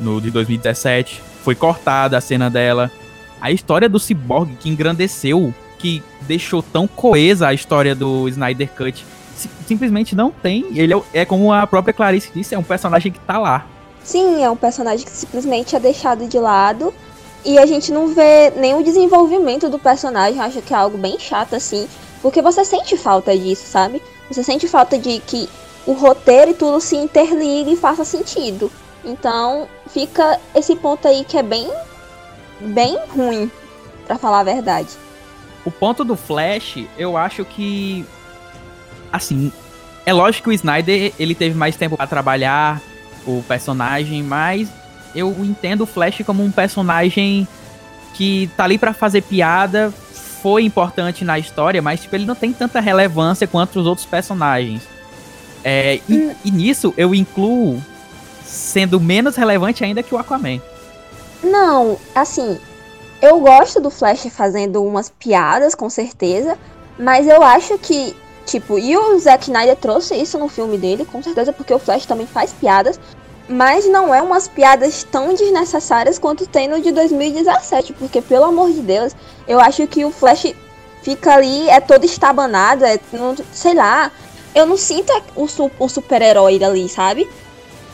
no 0.00 0.20
de 0.20 0.30
2017. 0.30 1.22
Foi 1.44 1.54
cortada 1.54 2.16
a 2.16 2.20
cena 2.20 2.50
dela. 2.50 2.90
A 3.40 3.50
história 3.50 3.88
do 3.88 3.98
Cyborg 3.98 4.54
que 4.60 4.68
engrandeceu, 4.68 5.54
que 5.78 6.02
deixou 6.22 6.62
tão 6.62 6.86
coesa 6.86 7.48
a 7.48 7.54
história 7.54 7.94
do 7.94 8.28
Snyder 8.28 8.68
Cut, 8.76 9.04
simplesmente 9.66 10.14
não 10.14 10.30
tem. 10.30 10.66
Ele 10.74 10.94
é, 10.94 11.02
é, 11.14 11.24
como 11.24 11.52
a 11.52 11.66
própria 11.66 11.94
Clarice 11.94 12.30
disse, 12.34 12.54
é 12.54 12.58
um 12.58 12.62
personagem 12.62 13.10
que 13.10 13.20
tá 13.20 13.38
lá. 13.38 13.66
Sim, 14.04 14.42
é 14.42 14.50
um 14.50 14.56
personagem 14.56 15.04
que 15.04 15.12
simplesmente 15.12 15.74
é 15.74 15.80
deixado 15.80 16.26
de 16.26 16.38
lado. 16.38 16.92
E 17.44 17.58
a 17.58 17.64
gente 17.64 17.90
não 17.90 18.08
vê 18.08 18.50
nenhum 18.50 18.82
desenvolvimento 18.82 19.68
do 19.70 19.78
personagem, 19.78 20.40
acho 20.40 20.60
que 20.60 20.74
é 20.74 20.76
algo 20.76 20.98
bem 20.98 21.18
chato 21.18 21.54
assim. 21.54 21.88
Porque 22.20 22.42
você 22.42 22.64
sente 22.64 22.98
falta 22.98 23.36
disso, 23.36 23.64
sabe? 23.66 24.02
Você 24.30 24.42
sente 24.42 24.68
falta 24.68 24.98
de 24.98 25.20
que 25.20 25.48
o 25.86 25.92
roteiro 25.92 26.50
e 26.50 26.54
tudo 26.54 26.80
se 26.80 26.96
interligue 26.96 27.72
e 27.72 27.76
faça 27.76 28.04
sentido. 28.04 28.70
Então, 29.02 29.66
fica 29.88 30.38
esse 30.54 30.76
ponto 30.76 31.08
aí 31.08 31.24
que 31.24 31.38
é 31.38 31.42
bem 31.42 31.70
bem 32.60 32.98
ruim, 33.08 33.50
para 34.06 34.18
falar 34.18 34.40
a 34.40 34.44
verdade. 34.44 34.90
O 35.64 35.70
ponto 35.70 36.04
do 36.04 36.16
Flash, 36.16 36.84
eu 36.96 37.16
acho 37.16 37.44
que 37.44 38.04
assim, 39.12 39.52
é 40.06 40.12
lógico 40.12 40.44
que 40.44 40.50
o 40.50 40.52
Snyder 40.52 41.12
ele 41.18 41.34
teve 41.34 41.56
mais 41.56 41.76
tempo 41.76 41.96
para 41.96 42.06
trabalhar 42.06 42.80
o 43.26 43.42
personagem, 43.46 44.22
mas 44.22 44.68
eu 45.14 45.30
entendo 45.40 45.82
o 45.82 45.86
Flash 45.86 46.22
como 46.24 46.44
um 46.44 46.50
personagem 46.50 47.46
que 48.14 48.50
tá 48.56 48.64
ali 48.64 48.78
para 48.78 48.92
fazer 48.92 49.22
piada, 49.22 49.92
foi 50.42 50.64
importante 50.64 51.24
na 51.24 51.38
história, 51.38 51.82
mas 51.82 52.00
tipo, 52.00 52.16
ele 52.16 52.24
não 52.24 52.34
tem 52.34 52.52
tanta 52.52 52.80
relevância 52.80 53.46
quanto 53.46 53.80
os 53.80 53.86
outros 53.86 54.06
personagens. 54.06 54.82
É, 55.62 56.00
e, 56.08 56.14
hum. 56.14 56.34
e, 56.44 56.50
nisso 56.50 56.94
eu 56.96 57.14
incluo 57.14 57.82
sendo 58.42 58.98
menos 58.98 59.36
relevante 59.36 59.84
ainda 59.84 60.02
que 60.02 60.14
o 60.14 60.18
Aquaman. 60.18 60.60
Não, 61.42 61.98
assim, 62.14 62.58
eu 63.20 63.40
gosto 63.40 63.80
do 63.80 63.90
Flash 63.90 64.26
fazendo 64.30 64.82
umas 64.84 65.10
piadas, 65.10 65.74
com 65.74 65.88
certeza, 65.88 66.58
mas 66.98 67.26
eu 67.26 67.42
acho 67.42 67.78
que, 67.78 68.14
tipo, 68.46 68.78
e 68.78 68.96
o 68.96 69.18
Zack 69.18 69.44
Snyder 69.44 69.76
trouxe 69.76 70.14
isso 70.14 70.38
no 70.38 70.48
filme 70.48 70.76
dele, 70.78 71.04
com 71.04 71.22
certeza, 71.22 71.52
porque 71.52 71.72
o 71.72 71.78
Flash 71.78 72.06
também 72.06 72.26
faz 72.26 72.52
piadas, 72.52 73.00
mas 73.48 73.86
não 73.86 74.14
é 74.14 74.22
umas 74.22 74.48
piadas 74.48 75.02
tão 75.02 75.34
desnecessárias 75.34 76.18
quanto 76.18 76.46
tem 76.46 76.68
no 76.68 76.80
de 76.80 76.92
2017, 76.92 77.94
porque 77.94 78.22
pelo 78.22 78.44
amor 78.44 78.70
de 78.70 78.80
Deus, 78.80 79.14
eu 79.48 79.58
acho 79.58 79.86
que 79.86 80.04
o 80.04 80.10
Flash 80.10 80.54
fica 81.02 81.34
ali, 81.34 81.68
é 81.68 81.80
todo 81.80 82.04
estabanado, 82.04 82.84
é, 82.84 82.98
não, 83.12 83.34
sei 83.52 83.74
lá, 83.74 84.12
eu 84.54 84.66
não 84.66 84.76
sinto 84.76 85.12
o, 85.34 85.46
o 85.78 85.88
super-herói 85.88 86.62
ali, 86.62 86.88
sabe? 86.88 87.28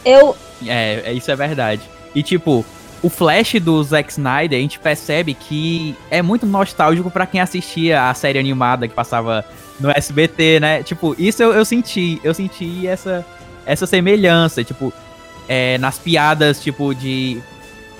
Eu. 0.04 0.36
É, 0.66 1.12
isso 1.12 1.30
é 1.30 1.36
verdade. 1.36 1.82
E 2.14 2.22
tipo, 2.22 2.64
o 3.06 3.08
Flash 3.08 3.60
do 3.60 3.80
Zack 3.84 4.10
Snyder, 4.10 4.58
a 4.58 4.60
gente 4.60 4.80
percebe 4.80 5.32
que 5.32 5.94
é 6.10 6.20
muito 6.20 6.44
nostálgico 6.44 7.08
para 7.08 7.24
quem 7.24 7.40
assistia 7.40 8.10
a 8.10 8.14
série 8.14 8.36
animada 8.36 8.88
que 8.88 8.94
passava 8.94 9.44
no 9.78 9.92
SBT, 9.92 10.58
né? 10.58 10.82
Tipo, 10.82 11.14
isso 11.16 11.40
eu, 11.40 11.52
eu 11.52 11.64
senti, 11.64 12.20
eu 12.24 12.34
senti 12.34 12.84
essa, 12.84 13.24
essa 13.64 13.86
semelhança, 13.86 14.64
tipo, 14.64 14.92
é, 15.46 15.78
nas 15.78 16.00
piadas, 16.00 16.60
tipo, 16.60 16.92
de. 16.92 17.40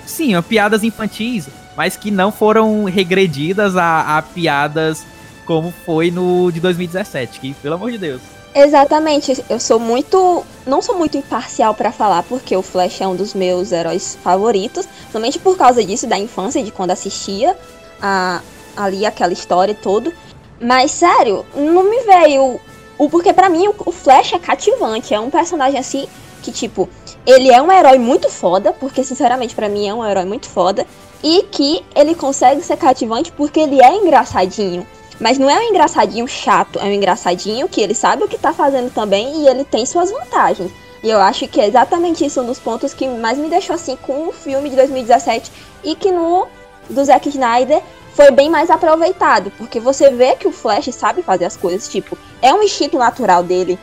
Sim, 0.05 0.41
piadas 0.41 0.83
infantis, 0.83 1.47
mas 1.77 1.95
que 1.95 2.11
não 2.11 2.29
foram 2.29 2.83
regredidas 2.83 3.77
a, 3.77 4.17
a 4.17 4.21
piadas 4.21 5.05
como 5.45 5.73
foi 5.85 6.11
no 6.11 6.51
de 6.51 6.59
2017, 6.59 7.39
que, 7.39 7.53
pelo 7.53 7.75
amor 7.75 7.91
de 7.91 7.97
Deus. 7.97 8.36
Exatamente, 8.57 9.45
eu 9.51 9.59
sou 9.59 9.79
muito. 9.79 10.43
Não 10.65 10.81
sou 10.81 10.97
muito 10.97 11.15
imparcial 11.15 11.75
para 11.75 11.91
falar, 11.91 12.23
porque 12.23 12.57
o 12.57 12.63
Flash 12.63 12.99
é 12.99 13.07
um 13.07 13.15
dos 13.15 13.35
meus 13.35 13.71
heróis 13.71 14.17
favoritos, 14.23 14.87
somente 15.11 15.37
por 15.37 15.55
causa 15.55 15.85
disso, 15.85 16.07
da 16.07 16.17
infância, 16.17 16.63
de 16.63 16.71
quando 16.71 16.89
assistia 16.89 17.55
a, 18.01 18.41
ali 18.75 19.05
aquela 19.05 19.31
história 19.31 19.73
e 19.73 19.75
tudo. 19.75 20.11
Mas 20.59 20.89
sério, 20.89 21.45
não 21.55 21.83
me 21.83 21.99
veio. 22.01 22.59
O, 22.97 23.07
porque 23.07 23.31
para 23.31 23.47
mim 23.47 23.67
o, 23.67 23.75
o 23.85 23.91
Flash 23.91 24.33
é 24.33 24.39
cativante, 24.39 25.13
é 25.13 25.19
um 25.19 25.29
personagem 25.29 25.79
assim 25.79 26.07
que, 26.41 26.51
tipo, 26.51 26.89
ele 27.27 27.51
é 27.51 27.61
um 27.61 27.71
herói 27.71 27.99
muito 27.99 28.27
foda, 28.27 28.73
porque 28.73 29.03
sinceramente 29.03 29.53
para 29.53 29.69
mim 29.69 29.87
é 29.87 29.93
um 29.93 30.03
herói 30.03 30.25
muito 30.25 30.49
foda, 30.49 30.83
e 31.21 31.43
que 31.43 31.85
ele 31.95 32.15
consegue 32.15 32.63
ser 32.63 32.77
cativante 32.77 33.31
porque 33.31 33.59
ele 33.59 33.79
é 33.79 33.93
engraçadinho. 33.93 34.85
Mas 35.19 35.37
não 35.37 35.49
é 35.49 35.57
um 35.59 35.69
engraçadinho 35.69 36.27
chato, 36.27 36.79
é 36.79 36.83
um 36.83 36.93
engraçadinho 36.93 37.67
que 37.67 37.81
ele 37.81 37.95
sabe 37.95 38.23
o 38.23 38.27
que 38.27 38.37
tá 38.37 38.53
fazendo 38.53 38.93
também 38.93 39.41
e 39.41 39.47
ele 39.47 39.63
tem 39.63 39.85
suas 39.85 40.11
vantagens. 40.11 40.71
E 41.03 41.09
eu 41.09 41.19
acho 41.19 41.47
que 41.47 41.59
é 41.61 41.67
exatamente 41.67 42.25
isso 42.25 42.41
um 42.41 42.45
dos 42.45 42.59
pontos 42.59 42.93
que 42.93 43.07
mais 43.07 43.37
me 43.37 43.49
deixou 43.49 43.75
assim 43.75 43.95
com 43.95 44.27
o 44.27 44.31
filme 44.31 44.69
de 44.69 44.75
2017 44.75 45.51
e 45.83 45.95
que 45.95 46.11
no 46.11 46.47
do 46.89 47.03
Zack 47.03 47.29
Snyder 47.29 47.81
foi 48.13 48.31
bem 48.31 48.49
mais 48.49 48.69
aproveitado, 48.69 49.51
porque 49.57 49.79
você 49.79 50.09
vê 50.09 50.35
que 50.35 50.47
o 50.47 50.51
Flash 50.51 50.89
sabe 50.93 51.21
fazer 51.21 51.45
as 51.45 51.55
coisas, 51.55 51.87
tipo, 51.87 52.17
é 52.41 52.51
um 52.53 52.63
instinto 52.63 52.97
natural 52.97 53.43
dele. 53.43 53.77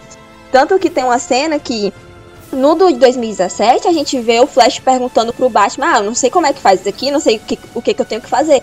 Tanto 0.50 0.79
que 0.79 0.91
tem 0.91 1.05
uma 1.05 1.19
cena 1.19 1.59
que 1.59 1.93
no 2.53 2.75
do 2.75 2.93
2017 2.93 3.87
a 3.87 3.93
gente 3.93 4.19
vê 4.21 4.41
o 4.41 4.47
Flash 4.47 4.79
perguntando 4.79 5.33
pro 5.33 5.49
Batman: 5.49 5.93
"Ah, 5.95 5.99
eu 5.99 6.05
não 6.05 6.14
sei 6.14 6.31
como 6.31 6.47
é 6.47 6.53
que 6.53 6.61
faz 6.61 6.81
isso 6.81 6.88
aqui, 6.88 7.11
não 7.11 7.21
sei 7.21 7.37
o 7.37 7.41
que, 7.41 7.59
o 7.75 7.83
que, 7.83 7.95
que 7.95 8.00
eu 8.00 8.07
tenho 8.07 8.21
que 8.21 8.29
fazer". 8.29 8.62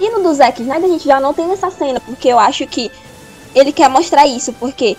E 0.00 0.10
no 0.10 0.22
do 0.22 0.34
Zack 0.34 0.60
Snyder 0.60 0.84
a 0.84 0.92
gente 0.92 1.04
já 1.04 1.20
não 1.20 1.32
tem 1.32 1.50
essa 1.52 1.70
cena, 1.70 2.00
porque 2.00 2.28
eu 2.28 2.38
acho 2.38 2.66
que 2.66 2.90
ele 3.54 3.72
quer 3.72 3.88
mostrar 3.88 4.26
isso, 4.26 4.52
porque 4.54 4.96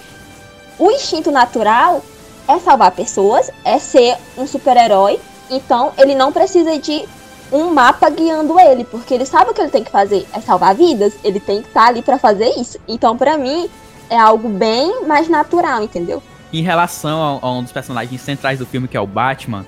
o 0.77 0.91
instinto 0.91 1.31
natural 1.31 2.01
é 2.47 2.59
salvar 2.59 2.91
pessoas, 2.91 3.50
é 3.63 3.79
ser 3.79 4.17
um 4.38 4.45
super-herói, 4.45 5.19
então 5.50 5.91
ele 5.97 6.15
não 6.15 6.31
precisa 6.31 6.77
de 6.77 7.05
um 7.51 7.71
mapa 7.71 8.09
guiando 8.09 8.59
ele, 8.59 8.83
porque 8.83 9.13
ele 9.13 9.25
sabe 9.25 9.51
o 9.51 9.53
que 9.53 9.62
ele 9.62 9.69
tem 9.69 9.83
que 9.83 9.91
fazer, 9.91 10.25
é 10.33 10.41
salvar 10.41 10.73
vidas, 10.73 11.13
ele 11.23 11.39
tem 11.39 11.62
que 11.62 11.67
estar 11.67 11.83
tá 11.83 11.88
ali 11.88 12.01
para 12.01 12.17
fazer 12.17 12.50
isso. 12.57 12.79
Então, 12.88 13.15
para 13.15 13.38
mim, 13.38 13.69
é 14.09 14.17
algo 14.17 14.50
bem 14.50 15.05
mais 15.05 15.29
natural, 15.29 15.83
entendeu? 15.83 16.21
Em 16.51 16.62
relação 16.62 17.39
a, 17.41 17.47
a 17.47 17.51
um 17.51 17.63
dos 17.63 17.71
personagens 17.71 18.21
centrais 18.21 18.59
do 18.59 18.65
filme, 18.65 18.88
que 18.88 18.97
é 18.97 19.00
o 19.00 19.07
Batman, 19.07 19.65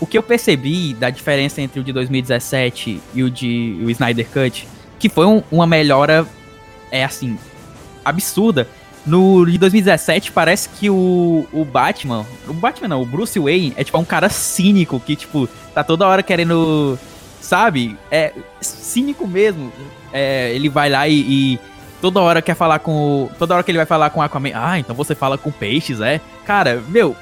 o 0.00 0.06
que 0.06 0.16
eu 0.16 0.22
percebi 0.22 0.94
da 0.94 1.10
diferença 1.10 1.60
entre 1.60 1.78
o 1.78 1.84
de 1.84 1.92
2017 1.92 3.00
e 3.14 3.22
o 3.22 3.30
de 3.30 3.78
o 3.84 3.90
Snyder 3.90 4.26
Cut, 4.28 4.66
que 4.98 5.08
foi 5.08 5.26
um, 5.26 5.42
uma 5.50 5.66
melhora, 5.66 6.26
é 6.90 7.04
assim, 7.04 7.38
absurda. 8.04 8.66
No 9.04 9.46
de 9.46 9.56
2017 9.56 10.32
parece 10.32 10.68
que 10.68 10.90
o, 10.90 11.46
o 11.52 11.64
Batman, 11.64 12.26
o 12.46 12.52
Batman 12.52 12.88
não, 12.88 13.02
o 13.02 13.06
Bruce 13.06 13.38
Wayne 13.38 13.72
é 13.76 13.82
tipo 13.82 13.98
um 13.98 14.04
cara 14.04 14.28
cínico 14.28 15.00
que 15.00 15.16
tipo 15.16 15.48
tá 15.74 15.82
toda 15.82 16.06
hora 16.06 16.22
querendo, 16.22 16.98
sabe? 17.40 17.96
É 18.10 18.32
cínico 18.60 19.26
mesmo. 19.26 19.72
É, 20.12 20.52
ele 20.54 20.68
vai 20.68 20.90
lá 20.90 21.08
e, 21.08 21.14
e 21.14 21.60
toda 22.00 22.20
hora 22.20 22.42
quer 22.42 22.54
falar 22.54 22.78
com. 22.80 23.30
Toda 23.38 23.54
hora 23.54 23.62
que 23.62 23.70
ele 23.70 23.78
vai 23.78 23.86
falar 23.86 24.10
com 24.10 24.20
Aquaman. 24.20 24.52
Ah, 24.54 24.78
então 24.78 24.94
você 24.94 25.14
fala 25.14 25.38
com 25.38 25.50
peixes, 25.50 26.00
é? 26.00 26.20
Cara, 26.44 26.82
meu, 26.88 27.16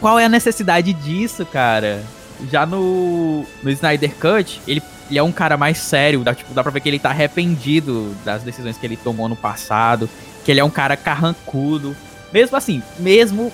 qual 0.00 0.18
é 0.18 0.24
a 0.24 0.28
necessidade 0.28 0.92
disso, 0.92 1.44
cara? 1.46 2.02
Já 2.50 2.64
no, 2.64 3.44
no 3.62 3.70
Snyder 3.70 4.14
Cut, 4.14 4.60
ele, 4.66 4.82
ele 5.10 5.18
é 5.18 5.22
um 5.22 5.32
cara 5.32 5.56
mais 5.56 5.78
sério, 5.78 6.20
dá, 6.20 6.34
tipo, 6.34 6.54
dá 6.54 6.62
pra 6.62 6.70
ver 6.70 6.80
que 6.80 6.88
ele 6.88 6.98
tá 6.98 7.10
arrependido 7.10 8.14
das 8.24 8.42
decisões 8.42 8.78
que 8.78 8.86
ele 8.86 8.96
tomou 8.96 9.28
no 9.28 9.36
passado, 9.36 10.08
que 10.44 10.50
ele 10.50 10.60
é 10.60 10.64
um 10.64 10.70
cara 10.70 10.96
carrancudo. 10.96 11.96
Mesmo 12.32 12.56
assim, 12.56 12.82
mesmo, 12.98 13.52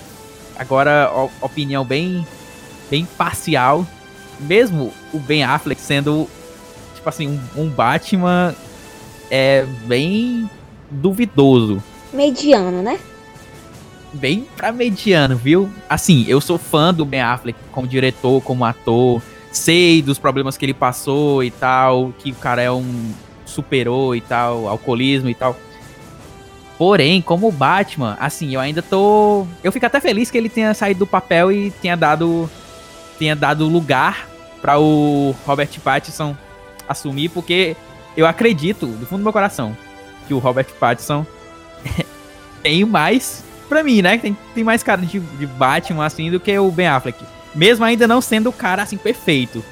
agora, 0.59 1.11
opinião 1.41 1.85
bem, 1.85 2.27
bem 2.91 3.07
parcial, 3.17 3.87
mesmo 4.39 4.93
o 5.13 5.19
Ben 5.19 5.45
Affleck 5.45 5.81
sendo, 5.81 6.29
tipo 6.95 7.09
assim, 7.09 7.41
um, 7.57 7.63
um 7.63 7.69
Batman 7.69 8.55
é 9.31 9.65
bem 9.87 10.49
duvidoso. 10.91 11.83
Mediano, 12.13 12.83
né? 12.83 12.99
Bem 14.15 14.47
pra 14.57 14.73
mediano, 14.73 15.37
viu? 15.37 15.71
Assim, 15.89 16.25
eu 16.29 16.41
sou 16.41 16.59
fã 16.59 16.93
do 16.93 17.05
Ben 17.05 17.21
Affleck 17.21 17.59
como 17.73 17.87
diretor, 17.87 18.43
como 18.43 18.65
ator. 18.65 19.21
Sei 19.53 20.03
dos 20.03 20.19
problemas 20.19 20.57
que 20.57 20.65
ele 20.65 20.75
passou 20.75 21.43
e 21.45 21.51
tal, 21.51 22.13
que 22.19 22.33
o 22.33 22.35
cara 22.35 22.63
é 22.63 22.71
um 22.71 23.13
superou 23.45 24.17
e 24.17 24.21
tal, 24.21 24.67
alcoolismo 24.69 25.29
e 25.29 25.35
tal. 25.35 25.57
Porém, 26.77 27.23
como 27.23 27.53
Batman, 27.53 28.17
assim, 28.19 28.55
eu 28.55 28.61
ainda 28.61 28.83
tô. 28.83 29.47
Eu 29.63 29.71
fico 29.71 29.87
até 29.87 30.01
feliz 30.01 30.31
que 30.31 30.37
ele 30.37 30.49
tenha 30.49 30.75
saído 30.75 31.01
do 31.01 31.07
papel 31.07 31.53
e 31.53 31.71
tenha 31.71 31.97
dado. 31.97 32.51
tenha 33.19 33.37
dado 33.37 33.69
lugar 33.69 34.29
para 34.61 34.79
o 34.79 35.35
Robert 35.47 35.71
Pattinson 35.83 36.37
assumir, 36.89 37.29
porque 37.29 37.77
eu 38.17 38.27
acredito, 38.27 38.87
do 38.87 39.07
fundo 39.07 39.21
do 39.21 39.25
meu 39.25 39.33
coração, 39.33 39.77
que 40.27 40.35
o 40.35 40.39
Robert 40.39 40.67
Pattinson 40.81 41.25
tem 42.63 42.85
mais 42.85 43.44
pra 43.65 43.83
mim, 43.83 44.03
né? 44.03 44.19
Tem, 44.19 44.37
tem 44.55 44.65
mais 44.65 44.83
cara 44.83 45.01
de, 45.01 45.19
de 45.19 45.47
Batman, 45.47 46.05
assim, 46.05 46.31
do 46.31 46.41
que 46.41 46.57
o 46.59 46.71
Ben 46.71 46.87
Affleck. 46.87 47.25
Mesmo 47.55 47.85
ainda 47.85 48.07
não 48.07 48.21
sendo 48.21 48.51
o 48.51 48.53
cara, 48.53 48.83
assim, 48.83 48.97
perfeito. 48.97 49.65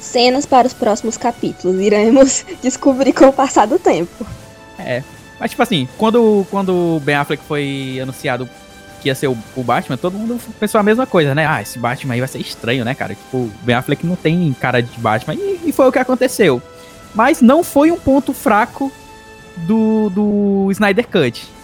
Cenas 0.00 0.46
para 0.46 0.66
os 0.66 0.74
próximos 0.74 1.16
capítulos. 1.16 1.80
Iremos 1.80 2.44
descobrir 2.62 3.12
com 3.12 3.26
o 3.26 3.32
passar 3.32 3.66
do 3.66 3.78
tempo. 3.78 4.26
É. 4.78 5.02
Mas, 5.38 5.50
tipo 5.50 5.62
assim, 5.62 5.88
quando, 5.98 6.46
quando 6.50 6.96
o 6.96 7.00
Ben 7.00 7.16
Affleck 7.16 7.42
foi 7.44 7.98
anunciado 8.00 8.48
que 9.02 9.08
ia 9.08 9.14
ser 9.14 9.28
o, 9.28 9.36
o, 9.54 9.62
Batman, 9.62 9.96
todo 9.96 10.16
mundo 10.16 10.40
pensou 10.58 10.80
a 10.80 10.82
mesma 10.82 11.06
coisa, 11.06 11.34
né? 11.34 11.46
Ah, 11.46 11.60
esse 11.60 11.78
Batman 11.78 12.14
aí 12.14 12.20
vai 12.20 12.28
ser 12.28 12.38
estranho, 12.38 12.84
né, 12.84 12.94
cara? 12.94 13.14
Tipo, 13.14 13.38
o 13.38 13.52
Ben 13.62 13.76
Affleck 13.76 14.06
não 14.06 14.16
tem 14.16 14.54
cara 14.58 14.82
de 14.82 14.98
Batman. 14.98 15.34
E, 15.34 15.60
e 15.66 15.72
foi 15.72 15.88
o 15.88 15.92
que 15.92 15.98
aconteceu. 15.98 16.62
Mas 17.14 17.40
não 17.40 17.64
foi 17.64 17.90
um 17.90 17.98
ponto 17.98 18.32
fraco 18.32 18.92
do, 19.56 20.10
do 20.10 20.68
Snyder 20.70 21.06
Cut 21.08 21.55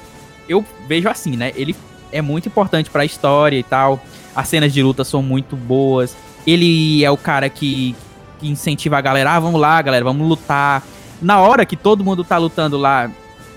eu 0.48 0.64
vejo 0.86 1.08
assim, 1.08 1.36
né? 1.36 1.52
Ele 1.54 1.74
é 2.10 2.20
muito 2.20 2.48
importante 2.48 2.90
para 2.90 3.02
a 3.02 3.04
história 3.04 3.56
e 3.56 3.62
tal. 3.62 4.02
As 4.34 4.48
cenas 4.48 4.72
de 4.72 4.82
luta 4.82 5.04
são 5.04 5.22
muito 5.22 5.56
boas. 5.56 6.16
Ele 6.46 7.04
é 7.04 7.10
o 7.10 7.16
cara 7.16 7.48
que, 7.48 7.94
que 8.38 8.48
incentiva 8.48 8.98
a 8.98 9.00
galera, 9.00 9.32
ah, 9.32 9.40
vamos 9.40 9.60
lá, 9.60 9.80
galera, 9.80 10.04
vamos 10.04 10.26
lutar. 10.26 10.82
Na 11.20 11.40
hora 11.40 11.64
que 11.64 11.76
todo 11.76 12.04
mundo 12.04 12.24
tá 12.24 12.36
lutando 12.36 12.76
lá, 12.76 13.10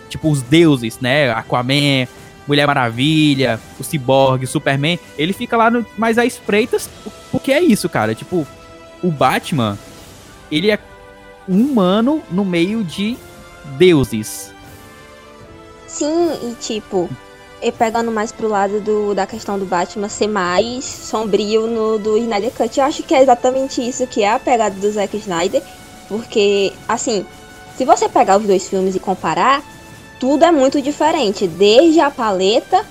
tipo 0.09 0.29
os 0.29 0.41
deuses, 0.41 0.99
né? 0.99 1.31
Aquaman, 1.31 2.07
Mulher 2.47 2.67
Maravilha, 2.67 3.59
o 3.79 3.83
Cyborg, 3.83 4.45
Superman, 4.45 4.99
ele 5.17 5.33
fica 5.33 5.57
lá 5.57 5.71
no, 5.71 5.85
mais 5.97 6.17
às 6.17 6.27
espreitas, 6.27 6.89
porque 7.31 7.51
é 7.51 7.61
isso, 7.61 7.89
cara. 7.89 8.13
Tipo, 8.13 8.45
o 9.01 9.11
Batman, 9.11 9.77
ele 10.51 10.69
é 10.69 10.79
um 11.49 11.61
humano 11.61 12.21
no 12.31 12.45
meio 12.45 12.83
de 12.83 13.17
deuses. 13.77 14.53
Sim, 15.95 16.29
e 16.43 16.55
tipo, 16.55 17.09
e 17.61 17.71
pegando 17.71 18.11
mais 18.11 18.29
pro 18.29 18.49
lado 18.49 18.81
do, 18.81 19.15
da 19.15 19.25
questão 19.25 19.57
do 19.57 19.65
Batman 19.65 20.09
ser 20.09 20.27
mais 20.27 20.83
sombrio 20.83 21.67
no 21.67 21.97
do 21.97 22.17
Snyder 22.17 22.51
Cut, 22.51 22.77
eu 22.77 22.85
acho 22.85 23.01
que 23.01 23.15
é 23.15 23.21
exatamente 23.21 23.81
isso 23.81 24.05
que 24.05 24.21
é 24.21 24.29
a 24.29 24.37
pegada 24.37 24.75
do 24.75 24.91
Zack 24.91 25.15
Snyder, 25.15 25.63
porque, 26.09 26.73
assim, 26.85 27.25
se 27.77 27.85
você 27.85 28.09
pegar 28.09 28.37
os 28.37 28.45
dois 28.45 28.67
filmes 28.67 28.93
e 28.93 28.99
comparar, 28.99 29.63
tudo 30.19 30.43
é 30.43 30.51
muito 30.51 30.81
diferente, 30.81 31.47
desde 31.47 32.01
a 32.01 32.11
paleta 32.11 32.85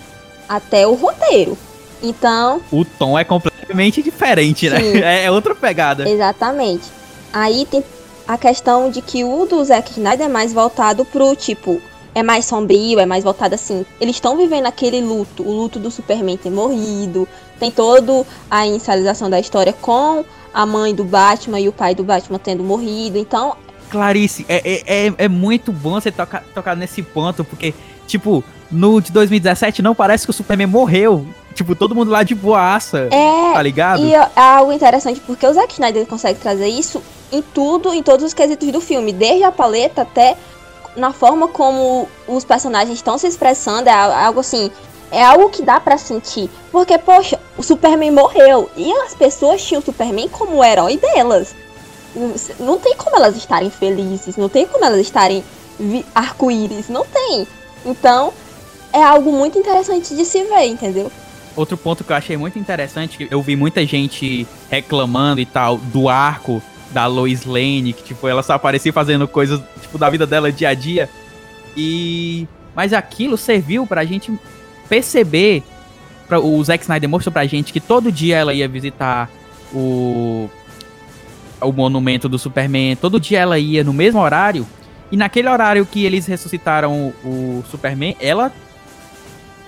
até 0.49 0.87
o 0.87 0.95
roteiro. 0.95 1.59
Então. 2.03 2.63
O 2.73 2.87
tom 2.87 3.19
é 3.19 3.25
completamente 3.25 4.03
diferente, 4.03 4.71
né? 4.71 4.79
É, 5.05 5.25
é 5.25 5.31
outra 5.31 5.55
pegada. 5.55 6.09
Exatamente. 6.09 6.85
Aí 7.31 7.67
tem 7.67 7.85
a 8.27 8.39
questão 8.39 8.91
de 8.91 9.03
que 9.03 9.25
o 9.25 9.45
do 9.45 9.63
Zack 9.63 9.91
Snyder 9.91 10.25
é 10.25 10.29
mais 10.29 10.55
voltado 10.55 11.05
pro 11.05 11.37
tipo. 11.37 11.83
É 12.15 12.23
mais 12.23 12.45
sombrio, 12.45 13.01
é 13.01 13.07
mais 13.07 13.25
voltado 13.25 13.55
assim. 13.55 13.85
Eles 14.01 14.17
estão 14.17 14.37
vivendo 14.37 14.67
aquele 14.67 15.01
luto, 15.01 15.43
o 15.43 15.53
luto 15.53 15.79
do 15.79 15.91
Superman 15.91 16.37
ter 16.37 16.51
morrido. 16.51 17.27
Tem 17.59 17.71
todo 17.71 18.27
a 18.51 18.67
inicialização 18.67 19.29
da 19.29 19.41
história 19.41 19.73
com 19.73 20.25
a 20.53 20.65
mãe 20.65 20.95
do 20.95 21.03
Batman 21.03 21.59
e 21.59 21.69
o 21.69 21.73
pai 21.73 21.95
do 21.95 22.05
Batman 22.05 22.39
tendo 22.39 22.63
morrido. 22.63 23.19
Então. 23.19 23.57
Clarice, 23.91 24.47
é, 24.49 24.63
é, 24.65 25.07
é, 25.07 25.15
é 25.19 25.29
muito 25.29 25.73
bom 25.73 26.01
você 26.01 26.13
tocar, 26.13 26.45
tocar 26.55 26.77
nesse 26.77 27.03
ponto, 27.03 27.45
porque, 27.45 27.75
tipo, 28.07 28.43
no 28.71 29.01
de 29.01 29.13
2017 29.13 29.83
não 29.83 29.95
parece 29.95 30.25
que 30.25 30.31
o 30.31 30.35
Superman 30.35 30.69
morreu. 30.69 31.27
Tipo, 31.55 31.77
todo 31.77 31.95
mundo 31.95 32.11
lá 32.11 32.23
de 32.25 32.35
boaça. 32.35 33.09
É. 33.13 33.53
Tá 33.53 33.63
ligado? 33.63 34.05
E 34.05 34.13
é 34.13 34.29
algo 34.35 34.73
interessante, 34.73 35.21
porque 35.21 35.47
o 35.47 35.53
Zack 35.53 35.73
Snyder 35.73 36.05
consegue 36.07 36.41
trazer 36.41 36.67
isso 36.67 37.01
em 37.31 37.43
tudo, 37.43 37.95
em 37.95 38.03
todos 38.03 38.25
os 38.25 38.35
quesitos 38.35 38.71
do 38.71 38.81
filme, 38.81 39.13
desde 39.13 39.45
a 39.45 39.53
paleta 39.53 40.03
até 40.03 40.37
na 40.97 41.13
forma 41.13 41.49
como 41.49 42.09
os 42.27 42.45
personagens 42.45 42.97
estão 42.97 43.19
se 43.19 43.27
expressando, 43.27 43.89
é 43.89 43.93
algo 43.93 44.41
assim, 44.41 44.71
é 45.11 45.25
algo 45.25 45.49
que 45.49 45.63
dá 45.63 45.79
para 45.81 45.99
sentir. 45.99 46.51
Porque, 46.71 46.99
poxa, 46.99 47.39
o 47.57 47.63
Superman 47.63 48.11
morreu 48.11 48.71
e 48.77 48.93
as 49.03 49.15
pessoas 49.15 49.65
tinham 49.65 49.81
o 49.81 49.85
Superman 49.85 50.29
como 50.29 50.57
o 50.57 50.65
herói 50.65 50.97
delas. 50.97 51.55
Não 52.61 52.79
tem 52.79 52.97
como 52.97 53.17
elas 53.17 53.37
estarem 53.37 53.71
felizes, 53.71 54.37
não 54.37 54.49
tem 54.49 54.67
como 54.67 54.85
elas 54.85 55.01
estarem 55.01 55.45
arco-íris, 56.15 56.89
não 56.89 57.05
tem. 57.05 57.47
Então, 57.85 58.33
é 58.93 59.03
algo 59.03 59.33
muito 59.33 59.59
interessante 59.59 60.15
de 60.15 60.25
se 60.25 60.45
ver, 60.45 60.67
entendeu? 60.67 61.11
Outro 61.57 61.77
ponto 61.77 62.03
que 62.03 62.11
eu 62.11 62.17
achei 62.17 62.37
muito 62.37 62.59
interessante, 62.59 63.29
eu 63.31 63.41
vi 63.43 63.55
muita 63.55 63.85
gente 63.87 64.47
reclamando 64.71 65.41
e 65.41 65.47
tal 65.47 65.77
do 65.77 66.09
arco 66.09 66.63
da 66.95 67.07
Lois 67.07 67.45
Lane, 67.45 67.93
que 67.93 68.03
tipo, 68.03 68.29
ela 68.29 68.43
só 68.43 68.55
aparecia 68.55 68.93
fazendo 68.93 69.27
coisas 69.27 69.61
tipo 69.83 69.99
da 69.99 70.09
vida 70.09 70.27
dela 70.27 70.51
dia 70.51 70.69
a 70.69 70.75
dia. 70.75 71.11
E 71.77 72.47
mas 72.75 72.93
aquilo 72.93 73.37
serviu 73.37 73.87
pra 73.87 74.05
gente 74.05 74.33
perceber 74.89 75.63
pra, 76.29 76.41
o 76.41 76.63
Zack 76.63 76.85
Snyder 76.85 77.09
mostrou 77.09 77.33
pra 77.33 77.45
gente 77.47 77.73
que 77.73 77.81
todo 77.81 78.11
dia 78.11 78.37
ela 78.37 78.55
ia 78.55 78.69
visitar 78.69 79.29
o 79.73 80.49
o 81.61 81.73
monumento 81.73 82.29
do 82.29 82.39
Superman, 82.39 82.95
todo 82.95 83.19
dia 83.19 83.39
ela 83.39 83.59
ia 83.59 83.83
no 83.83 83.93
mesmo 83.93 84.21
horário 84.21 84.67
e 85.11 85.17
naquele 85.17 85.49
horário 85.49 85.87
que 85.87 86.05
eles 86.05 86.27
ressuscitaram 86.27 87.15
o, 87.25 87.29
o 87.29 87.65
Superman, 87.71 88.17
ela 88.21 88.53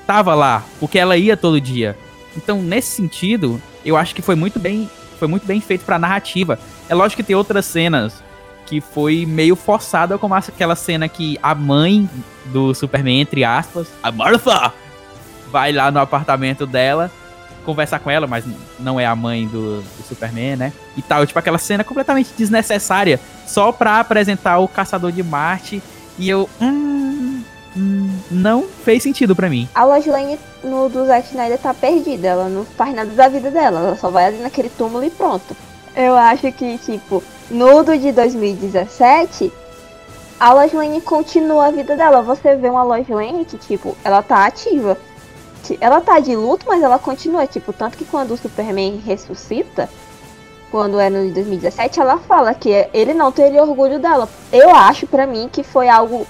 tava 0.07 0.35
lá, 0.35 0.65
porque 0.79 0.99
ela 0.99 1.17
ia 1.17 1.37
todo 1.37 1.61
dia. 1.61 1.97
Então, 2.37 2.63
nesse 2.63 2.89
sentido, 2.89 3.61
eu 3.85 3.97
acho 3.97 4.15
que 4.15 4.23
foi 4.23 4.35
muito 4.35 4.59
bem, 4.59 4.91
foi 5.19 5.27
muito 5.27 5.47
bem 5.47 5.61
feito 5.61 5.85
pra 5.85 5.99
narrativa. 5.99 6.59
É 6.89 6.95
lógico 6.95 7.23
que 7.23 7.27
tem 7.27 7.37
outras 7.37 7.65
cenas 7.65 8.23
que 8.67 8.81
foi 8.81 9.25
meio 9.25 9.55
forçada, 9.55 10.19
como 10.19 10.35
aquela 10.35 10.75
cena 10.75 11.09
que 11.09 11.39
a 11.43 11.55
mãe 11.55 12.11
do 12.47 12.75
Superman, 12.75 13.21
entre 13.21 13.45
aspas, 13.45 13.87
a 14.03 14.11
Martha, 14.11 14.73
vai 15.51 15.73
lá 15.73 15.91
no 15.91 16.01
apartamento 16.01 16.67
dela 16.67 17.11
conversar 17.65 17.99
com 17.99 18.09
ela, 18.09 18.29
mas 18.29 18.45
não 18.79 18.99
é 18.99 19.05
a 19.05 19.17
mãe 19.17 19.49
do, 19.49 19.83
do, 19.83 20.09
Superman, 20.09 20.57
né? 20.57 20.73
E 20.97 21.03
tal, 21.03 21.27
tipo 21.27 21.37
aquela 21.37 21.59
cena 21.59 21.83
completamente 21.83 22.31
desnecessária, 22.37 23.19
só 23.45 23.73
pra 23.73 23.99
apresentar 23.99 24.59
o 24.59 24.69
Caçador 24.69 25.11
de 25.11 25.23
Marte. 25.23 25.83
E 26.17 26.29
eu, 26.29 26.49
hum, 26.61 27.43
hum, 27.77 28.19
não 28.31 28.69
fez 28.85 29.03
sentido 29.03 29.35
para 29.35 29.51
mim. 29.51 29.69
A 29.75 29.85
Lois 29.85 30.07
Lane 30.07 30.39
no 30.63 30.89
do 30.89 31.05
Zack 31.07 31.29
Snyder 31.29 31.59
tá 31.59 31.75
perdida, 31.75 32.29
ela 32.29 32.49
não 32.49 32.65
faz 32.65 32.95
nada 32.95 33.11
da 33.11 33.29
vida 33.29 33.51
dela, 33.51 33.81
ela 33.81 33.97
só 33.97 34.11
vai 34.11 34.27
ali 34.27 34.39
naquele 34.39 34.71
túmulo 34.71 35.05
e 35.05 35.11
pronto. 35.11 35.57
Eu 35.97 36.15
acho 36.15 36.53
que, 36.53 36.77
tipo, 36.79 37.23
no 37.51 37.83
do 37.83 37.97
de 37.97 38.13
2017, 38.13 39.51
a 40.39 40.53
Lois 40.53 40.73
Lane 40.73 41.01
continua 41.01 41.67
a 41.67 41.71
vida 41.71 41.97
dela. 41.97 42.21
Você 42.21 42.55
vê 42.55 42.69
uma 42.69 42.83
Lois 42.83 43.09
Lane 43.09 43.47
que, 43.47 43.57
tipo, 43.57 43.97
ela 44.05 44.23
tá 44.23 44.45
ativa. 44.45 44.99
Ela 45.81 46.01
tá 46.03 46.21
de 46.21 46.37
luto, 46.37 46.67
mas 46.69 46.83
ela 46.83 46.99
continua, 46.99 47.47
tipo, 47.47 47.73
tanto 47.73 47.97
que 47.97 48.05
quando 48.05 48.33
o 48.33 48.37
Superman 48.37 49.03
ressuscita, 49.05 49.89
quando 50.71 51.01
é 51.01 51.09
no 51.09 51.33
2017, 51.33 51.99
ela 51.99 52.19
fala 52.19 52.53
que 52.55 52.87
ele 52.93 53.15
não 53.15 53.33
teria 53.33 53.63
orgulho 53.63 53.99
dela. 53.99 54.29
Eu 54.53 54.75
acho 54.75 55.07
para 55.07 55.27
mim 55.27 55.49
que 55.51 55.65
foi 55.65 55.89
algo 55.89 56.27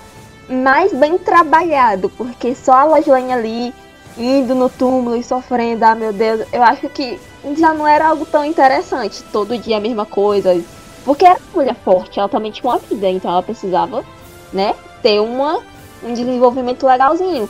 mais 0.49 0.93
bem 0.93 1.19
trabalhado, 1.19 2.09
porque 2.11 2.55
só 2.55 2.73
a 2.73 2.85
Lois 2.85 3.07
Lane 3.07 3.33
ali 3.33 3.75
indo 4.17 4.55
no 4.55 4.71
túmulo 4.71 5.17
e 5.17 5.23
sofrendo, 5.23 5.85
ah 5.85 5.95
meu 5.95 6.13
Deus, 6.13 6.47
eu 6.53 6.63
acho 6.63 6.89
que 6.89 7.21
já 7.55 7.73
não 7.73 7.87
era 7.87 8.09
algo 8.09 8.27
tão 8.27 8.45
interessante, 8.45 9.23
todo 9.33 9.59
dia 9.59 9.77
a 9.77 9.81
mesma 9.81 10.07
coisa. 10.07 10.61
Porque 11.05 11.25
era 11.25 11.39
uma 11.39 11.63
mulher 11.63 11.77
forte, 11.85 12.19
ela 12.19 12.29
também 12.29 12.51
tinha 12.51 12.69
uma 12.71 12.79
vida, 12.79 13.09
então 13.09 13.31
ela 13.31 13.43
precisava, 13.43 14.05
né, 14.53 14.75
ter 15.03 15.21
uma, 15.21 15.61
um 16.03 16.13
desenvolvimento 16.13 16.85
legalzinho. 16.87 17.49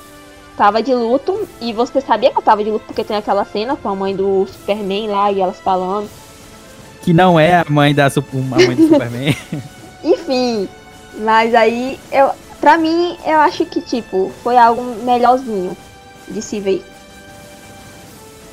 Tava 0.57 0.83
de 0.83 0.95
luto, 0.95 1.49
e 1.61 1.73
você 1.73 2.01
sabia 2.01 2.31
que 2.31 2.37
ela 2.37 2.45
tava 2.45 2.63
de 2.63 2.71
luto 2.71 2.85
porque 2.87 3.05
tem 3.05 3.17
aquela 3.17 3.45
cena 3.45 3.77
com 3.77 3.89
a 3.89 3.95
mãe 3.95 4.15
do 4.15 4.47
Superman 4.47 5.09
lá 5.09 5.33
e 5.33 5.41
elas 5.41 5.61
falando. 5.61 6.09
Que 7.03 7.13
não 7.13 7.39
é 7.39 7.61
a 7.61 7.65
mãe 7.69 7.95
da 7.95 8.07
a 8.07 8.11
mãe 8.11 8.77
do 8.77 8.89
Superman. 8.89 9.37
Enfim, 10.05 10.69
mas 11.19 11.55
aí 11.55 11.99
eu, 12.13 12.31
pra 12.61 12.77
mim, 12.77 13.17
eu 13.25 13.39
acho 13.39 13.65
que 13.65 13.81
tipo, 13.81 14.31
foi 14.43 14.57
algo 14.57 14.83
melhorzinho 15.05 15.77
de 16.29 16.43
se 16.43 16.61
ver. 16.61 16.85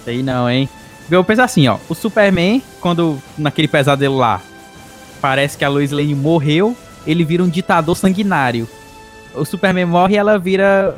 Sei 0.05 0.21
não, 0.21 0.49
hein? 0.49 0.69
Eu 1.09 1.23
penso 1.23 1.41
assim, 1.41 1.67
ó. 1.67 1.77
O 1.89 1.95
Superman, 1.95 2.61
quando 2.79 3.21
naquele 3.37 3.67
pesadelo 3.67 4.17
lá, 4.17 4.41
parece 5.21 5.57
que 5.57 5.65
a 5.65 5.69
Lois 5.69 5.91
Lane 5.91 6.15
morreu, 6.15 6.75
ele 7.05 7.23
vira 7.23 7.43
um 7.43 7.49
ditador 7.49 7.95
sanguinário. 7.95 8.67
O 9.35 9.45
Superman 9.45 9.85
morre 9.85 10.15
e 10.15 10.17
ela 10.17 10.37
vira. 10.37 10.97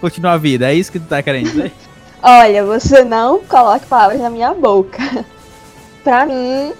Continua 0.00 0.32
a 0.32 0.36
vida. 0.36 0.70
É 0.70 0.74
isso 0.74 0.90
que 0.90 0.98
tu 0.98 1.06
tá 1.06 1.22
querendo 1.22 1.50
dizer? 1.50 1.72
Olha, 2.22 2.64
você 2.64 3.04
não 3.04 3.40
coloque 3.40 3.86
palavras 3.86 4.20
na 4.20 4.30
minha 4.30 4.52
boca. 4.52 5.24
pra 6.04 6.26
mim, 6.26 6.72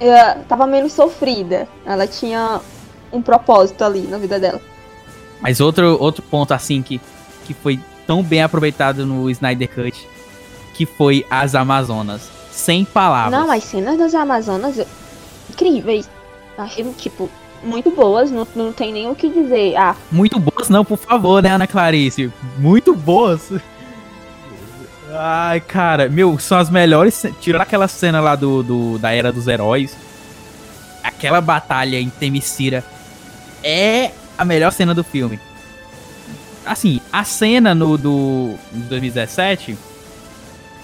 eu 0.00 0.44
tava 0.48 0.66
menos 0.66 0.92
sofrida. 0.92 1.68
Ela 1.84 2.06
tinha 2.06 2.60
um 3.12 3.20
propósito 3.20 3.82
ali 3.82 4.02
na 4.02 4.18
vida 4.18 4.38
dela. 4.38 4.60
Mas 5.40 5.60
outro, 5.60 5.96
outro 6.00 6.22
ponto, 6.22 6.52
assim, 6.52 6.82
que 6.82 7.00
que 7.50 7.54
foi 7.54 7.80
tão 8.06 8.22
bem 8.22 8.42
aproveitado 8.42 9.04
no 9.04 9.28
Snyder 9.28 9.68
Cut, 9.68 10.08
que 10.80 10.86
foi 10.86 11.26
as 11.28 11.54
Amazonas. 11.54 12.22
Sem 12.50 12.86
palavras. 12.86 13.38
Não, 13.38 13.52
as 13.52 13.64
cenas 13.64 13.98
das 13.98 14.14
Amazonas 14.14 14.80
incríveis. 15.50 16.08
Achei, 16.56 16.82
tipo, 16.94 17.28
muito 17.62 17.90
boas, 17.90 18.30
não, 18.30 18.48
não 18.56 18.72
tem 18.72 18.90
nem 18.90 19.10
o 19.10 19.14
que 19.14 19.28
dizer. 19.28 19.76
Ah. 19.76 19.94
Muito 20.10 20.38
boas 20.40 20.70
não, 20.70 20.82
por 20.82 20.96
favor, 20.96 21.42
né, 21.42 21.50
Ana 21.50 21.66
Clarice? 21.66 22.32
Muito 22.56 22.96
boas. 22.96 23.52
Ai, 25.12 25.60
cara, 25.60 26.08
meu, 26.08 26.38
são 26.38 26.56
as 26.56 26.70
melhores. 26.70 27.26
Tirando 27.42 27.60
aquela 27.60 27.86
cena 27.86 28.18
lá 28.18 28.34
do, 28.34 28.62
do 28.62 28.98
da 28.98 29.12
Era 29.12 29.30
dos 29.30 29.48
Heróis. 29.48 29.94
Aquela 31.04 31.42
batalha 31.42 32.00
em 32.00 32.08
Temicira 32.08 32.82
é 33.62 34.12
a 34.38 34.46
melhor 34.46 34.72
cena 34.72 34.94
do 34.94 35.04
filme 35.04 35.38
assim, 36.66 37.00
a 37.12 37.24
cena 37.24 37.74
no 37.74 37.96
do 37.96 38.54
2017 38.72 39.76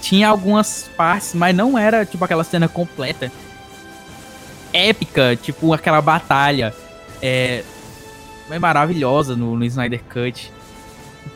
tinha 0.00 0.28
algumas 0.28 0.90
partes, 0.96 1.34
mas 1.34 1.54
não 1.54 1.78
era 1.78 2.04
tipo 2.04 2.24
aquela 2.24 2.44
cena 2.44 2.68
completa 2.68 3.30
épica, 4.76 5.36
tipo 5.36 5.72
aquela 5.72 6.02
batalha 6.02 6.74
é, 7.22 7.64
é 8.50 8.58
maravilhosa 8.58 9.34
no, 9.34 9.56
no 9.56 9.64
Snyder 9.64 10.02
Cut. 10.04 10.52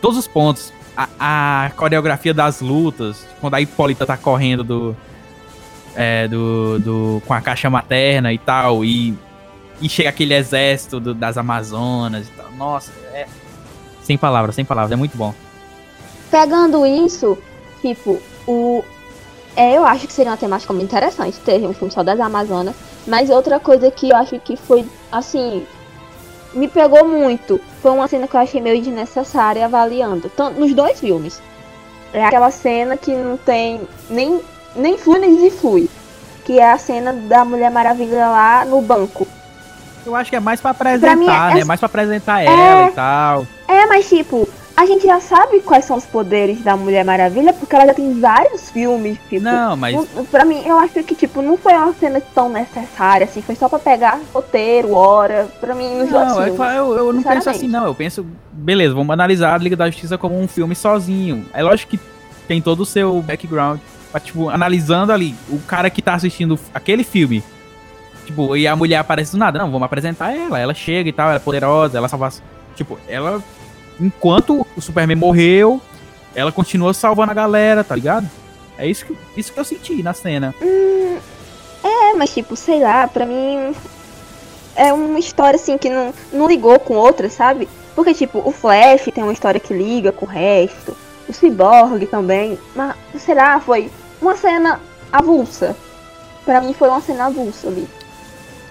todos 0.01 0.19
os 0.19 0.29
pontos. 0.29 0.73
A, 0.97 1.09
a, 1.19 1.71
coreografia 1.71 2.35
das 2.35 2.61
lutas, 2.61 3.27
quando 3.41 3.55
a 3.55 3.61
Hipólita 3.61 4.05
tá 4.05 4.19
correndo 4.19 4.63
do, 4.63 4.97
é, 5.95 6.29
do, 6.29 6.79
do, 6.79 7.23
com 7.27 7.33
a 7.33 7.41
caixa 7.41 7.71
materna 7.71 8.33
e 8.33 8.39
tal, 8.39 8.85
e, 8.85 9.17
e 9.81 9.89
chega 9.89 10.11
aquele 10.11 10.35
exército 10.35 11.01
do, 11.01 11.15
das 11.15 11.39
Amazonas 11.39 12.29
e 12.29 12.31
tal. 12.33 12.51
Nossa, 12.53 12.93
é, 13.15 13.27
sem 14.03 14.19
palavras, 14.19 14.55
sem 14.55 14.65
palavras, 14.65 14.93
é 14.93 14.97
muito 14.97 15.17
bom. 15.17 15.33
Pegando 16.31 16.85
isso, 16.85 17.39
tipo, 17.81 18.21
o. 18.51 18.85
É, 19.57 19.77
eu 19.77 19.85
acho 19.85 20.07
que 20.07 20.13
seria 20.13 20.31
uma 20.31 20.37
temática 20.37 20.73
muito 20.73 20.87
interessante 20.87 21.39
ter 21.41 21.61
um 21.67 21.73
filme 21.73 21.93
só 21.93 22.03
das 22.03 22.19
Amazonas. 22.21 22.75
Mas 23.07 23.31
outra 23.31 23.59
coisa 23.59 23.91
que 23.91 24.11
eu 24.11 24.17
acho 24.17 24.39
que 24.41 24.57
foi, 24.57 24.85
assim, 25.11 25.67
me 26.53 26.69
pegou 26.69 27.05
muito. 27.07 27.61
Foi 27.83 27.91
uma 27.91 28.09
cena 28.09 28.29
que 28.29 28.37
eu 28.37 28.41
achei 28.41 28.61
meio 28.61 28.81
desnecessária 28.81 29.65
avaliando. 29.65 30.31
Tanto 30.31 30.61
nos 30.61 30.75
dois 30.75 31.01
filmes. 31.01 31.41
É 32.13 32.25
aquela 32.25 32.51
cena 32.51 32.97
que 32.97 33.13
não 33.13 33.37
tem 33.37 33.81
nem, 34.09 34.41
nem 34.75 34.99
flui 34.99 35.19
nem 35.19 35.37
desflui. 35.37 35.89
Que 36.45 36.59
é 36.59 36.73
a 36.73 36.79
cena 36.79 37.13
da 37.13 37.45
Mulher 37.45 37.71
Maravilha 37.71 38.27
lá 38.29 38.65
no 38.65 38.81
banco. 38.83 39.27
Eu 40.05 40.15
acho 40.17 40.31
que 40.31 40.37
é 40.37 40.41
mais 40.41 40.61
pra 40.61 40.71
apresentar, 40.71 41.17
pra 41.17 41.51
é, 41.51 41.55
né? 41.55 41.61
É 41.61 41.65
mais 41.65 41.79
pra 41.79 41.87
apresentar 41.87 42.43
é, 42.43 42.47
ela 42.47 42.89
e 42.89 42.93
tal. 42.93 43.47
É, 43.69 43.87
mas 43.87 44.09
tipo, 44.09 44.49
a 44.81 44.87
gente 44.87 45.05
já 45.05 45.21
sabe 45.21 45.61
quais 45.61 45.85
são 45.85 45.99
os 45.99 46.07
poderes 46.07 46.63
da 46.63 46.75
Mulher 46.75 47.05
Maravilha, 47.05 47.53
porque 47.53 47.77
ela 47.77 47.85
já 47.85 47.93
tem 47.93 48.19
vários 48.19 48.71
filmes, 48.71 49.19
tipo. 49.29 49.45
Não, 49.45 49.77
mas. 49.77 49.95
Não, 49.95 50.25
pra 50.25 50.43
mim, 50.43 50.63
eu 50.65 50.79
acho 50.79 51.03
que, 51.03 51.15
tipo, 51.15 51.43
não 51.43 51.59
foi 51.59 51.75
uma 51.75 51.93
cena 51.93 52.19
tão 52.35 52.49
necessária, 52.49 53.25
assim, 53.25 53.43
foi 53.43 53.55
só 53.55 53.69
pra 53.69 53.79
pegar 53.79 54.19
roteiro, 54.33 54.95
hora, 54.95 55.49
pra 55.61 55.75
mim, 55.75 55.99
dois 55.99 56.11
Não, 56.11 56.43
eu, 56.43 56.55
filmes. 56.55 56.75
eu, 56.75 56.97
eu 56.97 57.13
não 57.13 57.23
penso 57.23 57.51
assim, 57.51 57.69
não. 57.69 57.85
Eu 57.85 57.95
penso, 57.95 58.27
beleza, 58.51 58.95
vamos 58.95 59.13
analisar 59.13 59.55
a 59.55 59.59
Liga 59.59 59.77
da 59.77 59.91
Justiça 59.91 60.17
como 60.17 60.41
um 60.41 60.49
filme 60.49 60.75
sozinho. 60.75 61.45
É 61.53 61.63
lógico 61.63 61.91
que 61.91 62.01
tem 62.49 62.63
todo 62.63 62.81
o 62.81 62.87
seu 62.87 63.21
background. 63.21 63.81
Mas, 64.11 64.23
tipo, 64.23 64.49
analisando 64.49 65.13
ali, 65.13 65.35
o 65.51 65.59
cara 65.59 65.91
que 65.91 66.01
tá 66.01 66.15
assistindo 66.15 66.59
aquele 66.73 67.05
filme, 67.05 67.45
tipo, 68.25 68.57
e 68.57 68.67
a 68.67 68.75
mulher 68.75 68.97
aparece 68.97 69.33
do 69.33 69.39
nada. 69.39 69.59
Não, 69.59 69.71
vamos 69.71 69.85
apresentar 69.85 70.35
ela. 70.35 70.59
Ela 70.59 70.73
chega 70.73 71.11
e 71.11 71.13
tal, 71.13 71.27
ela 71.27 71.37
é 71.37 71.39
poderosa, 71.39 71.99
ela 71.99 72.09
salva. 72.09 72.31
Tipo, 72.75 72.99
ela. 73.07 73.43
Enquanto 74.01 74.67
o 74.77 74.81
Superman 74.81 75.17
morreu, 75.17 75.81
ela 76.35 76.51
continua 76.51 76.95
salvando 76.95 77.31
a 77.33 77.35
galera, 77.35 77.85
tá 77.85 77.95
ligado? 77.95 78.29
É 78.79 78.87
isso 78.87 79.05
que, 79.05 79.17
isso 79.37 79.53
que 79.53 79.61
eu 79.61 79.65
senti 79.65 80.03
na 80.03 80.15
cena. 80.15 80.55
É, 80.63 82.15
mas, 82.17 82.33
tipo, 82.33 82.57
sei 82.57 82.81
lá, 82.81 83.07
pra 83.07 83.27
mim. 83.27 83.75
É 84.77 84.93
uma 84.93 85.19
história, 85.19 85.57
assim, 85.57 85.77
que 85.77 85.91
não, 85.91 86.15
não 86.33 86.49
ligou 86.49 86.79
com 86.79 86.95
outra, 86.95 87.29
sabe? 87.29 87.69
Porque, 87.95 88.15
tipo, 88.15 88.39
o 88.47 88.51
Flash 88.53 89.11
tem 89.13 89.23
uma 89.23 89.33
história 89.33 89.61
que 89.61 89.75
liga 89.75 90.13
com 90.13 90.25
o 90.25 90.29
resto. 90.29 90.97
O 91.29 91.33
Cyborg 91.33 92.07
também. 92.07 92.59
Mas, 92.75 92.95
sei 93.19 93.35
lá, 93.35 93.61
foi 93.61 93.91
uma 94.23 94.37
cena 94.37 94.81
avulsa. 95.13 95.77
Pra 96.45 96.61
mim 96.61 96.73
foi 96.73 96.89
uma 96.89 97.01
cena 97.01 97.27
avulsa 97.27 97.69
ali. 97.69 97.87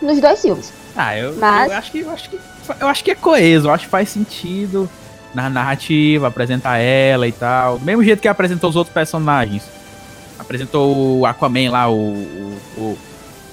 Nos 0.02 0.20
dois 0.20 0.42
filmes. 0.42 0.74
Ah, 0.96 1.16
eu, 1.18 1.36
Mas- 1.36 1.72
eu 1.72 1.78
acho 1.78 1.92
que 1.92 2.00
eu 2.00 2.10
acho 2.12 2.30
que 2.30 2.40
eu 2.80 2.88
acho 2.88 3.04
que 3.04 3.12
é 3.12 3.16
coeso, 3.16 3.68
eu 3.68 3.72
acho 3.74 3.86
que 3.86 3.90
faz 3.92 4.10
sentido 4.10 4.90
na 5.34 5.50
narrativa 5.50 6.28
apresentar 6.28 6.78
ela 6.78 7.28
e 7.28 7.32
tal. 7.32 7.80
Do 7.80 7.86
mesmo 7.86 8.04
jeito 8.04 8.22
que 8.22 8.28
apresentou 8.28 8.70
os 8.70 8.76
outros 8.76 8.94
personagens. 8.94 9.64
Apresentou 10.38 11.20
o 11.20 11.26
Aquaman 11.26 11.72
lá, 11.72 11.90
o 11.90 12.14
o, 12.78 12.98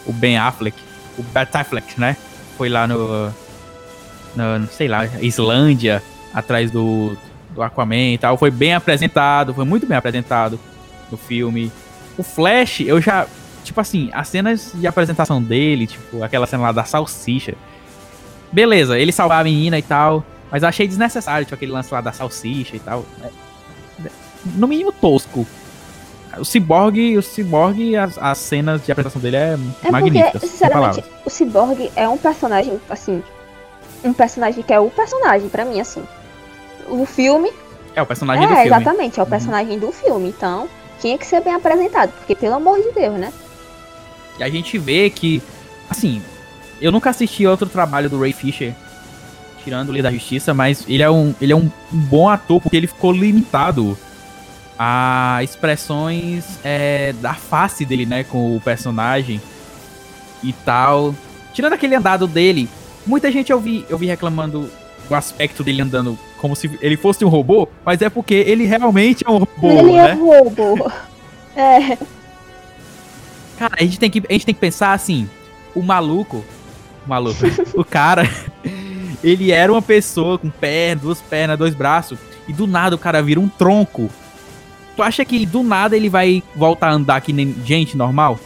o, 0.07 0.13
Ben 0.13 0.39
Affleck, 0.39 0.77
o 1.19 1.23
Ben 1.23 1.47
Affleck, 1.53 2.01
né? 2.01 2.17
Foi 2.57 2.69
lá 2.69 2.87
no, 2.87 3.27
no 4.35 4.67
sei 4.71 4.89
lá, 4.89 5.07
Islândia, 5.21 6.03
atrás 6.33 6.71
do 6.71 7.17
do 7.51 7.63
Aquaman 7.63 8.13
e 8.13 8.19
tal, 8.19 8.37
foi 8.37 8.51
bem 8.51 8.75
apresentado, 8.75 9.55
foi 9.55 9.65
muito 9.65 9.87
bem 9.87 9.97
apresentado 9.97 10.61
no 11.11 11.17
filme. 11.17 11.73
O 12.19 12.23
Flash, 12.23 12.81
eu 12.81 13.01
já 13.01 13.27
tipo 13.65 13.81
assim, 13.81 14.11
as 14.13 14.29
cenas 14.29 14.71
de 14.75 14.87
apresentação 14.87 15.43
dele, 15.43 15.87
tipo, 15.87 16.23
aquela 16.23 16.47
cena 16.47 16.65
lá 16.65 16.73
da 16.73 16.85
salsicha. 16.85 17.55
Beleza, 18.53 18.99
ele 18.99 19.11
salvar 19.11 19.41
a 19.41 19.45
menina 19.45 19.77
e 19.77 19.83
tal, 19.83 20.25
mas 20.51 20.63
eu 20.63 20.69
achei 20.69 20.87
desnecessário, 20.87 21.45
tipo, 21.45 21.55
aquele 21.55 21.73
lance 21.73 21.93
lá 21.93 22.01
da 22.01 22.13
salsicha 22.13 22.77
e 22.77 22.79
tal. 22.81 23.05
É- 23.23 23.31
no 24.55 24.67
mínimo 24.69 24.93
tosco. 24.93 25.47
O 26.39 26.45
Cyborg, 26.45 27.17
o 27.17 27.23
Cyborg, 27.23 27.97
as, 27.97 28.19
as 28.19 28.39
cenas 28.39 28.85
de 28.85 28.93
apresentação 28.93 29.21
dele 29.23 29.37
é, 29.37 29.57
É 29.83 29.91
magníficas. 29.91 30.33
porque, 30.33 30.47
sinceramente, 30.49 31.03
o 31.25 31.31
Cyborg 31.31 31.91
é 31.97 32.07
um 32.09 32.19
personagem, 32.19 32.79
assim. 32.91 33.23
Um 34.05 34.13
personagem 34.13 34.63
que 34.63 34.73
é 34.73 34.79
o 34.79 34.91
personagem, 34.91 35.49
pra 35.49 35.65
mim, 35.65 35.81
assim. 35.81 36.05
O 36.89 37.07
filme. 37.07 37.51
É 37.95 38.03
o 38.03 38.07
personagem 38.07 38.45
é, 38.45 38.47
do 38.49 38.55
filme. 38.55 38.67
exatamente, 38.69 39.19
é 39.19 39.23
o 39.23 39.25
Uhum. 39.25 39.31
personagem 39.31 39.79
do 39.79 39.91
filme. 39.91 40.29
Então, 40.29 40.69
tinha 41.01 41.17
que 41.17 41.27
ser 41.27 41.41
bem 41.43 41.55
apresentado. 41.55 42.13
Porque, 42.13 42.35
pelo 42.35 42.55
amor 42.57 42.79
de 42.83 42.93
Deus, 42.93 43.15
né? 43.19 43.33
E 44.39 44.43
a 44.45 44.51
gente 44.51 44.77
vê 44.77 45.09
que, 45.09 45.43
assim, 45.89 46.23
eu 46.81 46.93
nunca 46.93 47.09
assisti 47.11 47.47
outro 47.47 47.67
trabalho 47.67 48.11
do 48.11 48.21
Ray 48.21 48.35
Fisher, 48.35 48.75
tirando 49.67 49.89
o 49.89 49.93
Lei 49.93 50.01
da 50.01 50.13
Justiça, 50.13 50.55
mas 50.55 50.85
ele 50.89 51.03
é 51.03 51.11
um, 51.11 51.35
ele 51.41 51.53
é 51.53 51.57
um, 51.57 51.69
um 51.93 51.99
bom 51.99 52.29
ator 52.29 52.61
porque 52.61 52.77
ele 52.77 52.87
ficou 52.87 53.11
limitado 53.11 53.99
a 54.79 55.41
expressões 55.43 56.61
é, 56.63 57.13
da 57.15 57.35
face 57.35 57.85
dele, 57.85 58.07
né, 58.07 58.23
com 58.23 58.57
o 58.57 58.61
personagem 58.61 59.43
e 60.41 60.53
tal. 60.53 61.13
Tirando 61.53 61.73
aquele 61.73 61.97
andado 61.97 62.29
dele, 62.29 62.69
muita 63.05 63.33
gente 63.33 63.51
eu 63.51 63.59
vi, 63.59 63.85
eu 63.89 63.99
vi 63.99 64.07
reclamando 64.07 64.71
do 65.09 65.15
aspecto 65.17 65.65
dele 65.65 65.83
andando 65.83 66.17
como 66.39 66.55
se 66.55 66.71
ele 66.81 66.97
fosse 66.97 67.25
um 67.25 67.29
robô, 67.29 67.69
mas 67.85 68.01
é 68.01 68.09
porque 68.09 68.35
ele 68.35 68.67
realmente 68.67 69.25
é 69.27 69.31
um 69.31 69.39
robô, 69.39 69.69
ele 69.69 69.93
né? 69.93 70.11
é 70.11 70.13
roubo. 70.13 70.93
é. 71.57 71.99
Cara, 73.59 73.75
a 73.81 73.83
gente 73.83 73.99
tem 73.99 74.11
que, 74.11 74.23
a 74.29 74.33
gente 74.33 74.47
tem 74.47 74.55
que 74.55 74.61
pensar 74.61 74.93
assim, 74.93 75.29
o 75.75 75.83
maluco, 75.83 76.45
o 77.05 77.09
maluco, 77.09 77.41
o 77.75 77.85
cara, 77.85 78.31
ele 79.29 79.51
era 79.51 79.73
uma 79.73 79.83
pessoa 79.83 80.39
com 80.39 80.49
perna, 80.49 81.03
duas 81.03 81.21
pernas, 81.21 81.59
dois 81.59 81.75
braços, 81.75 82.19
e 82.47 82.53
do 82.53 82.67
nada 82.67 82.95
o 82.95 82.99
cara 82.99 83.21
vira 83.23 83.41
um 83.41 83.49
tronco. 83.49 84.09
Tu 84.95 85.03
acha 85.03 85.25
que 85.25 85.45
do 85.45 85.63
nada 85.63 85.97
ele 85.97 86.09
vai 86.09 86.43
voltar 86.55 86.89
a 86.89 86.93
andar 86.93 87.21
que 87.21 87.33
nem 87.33 87.55
gente 87.65 87.97
normal? 87.97 88.39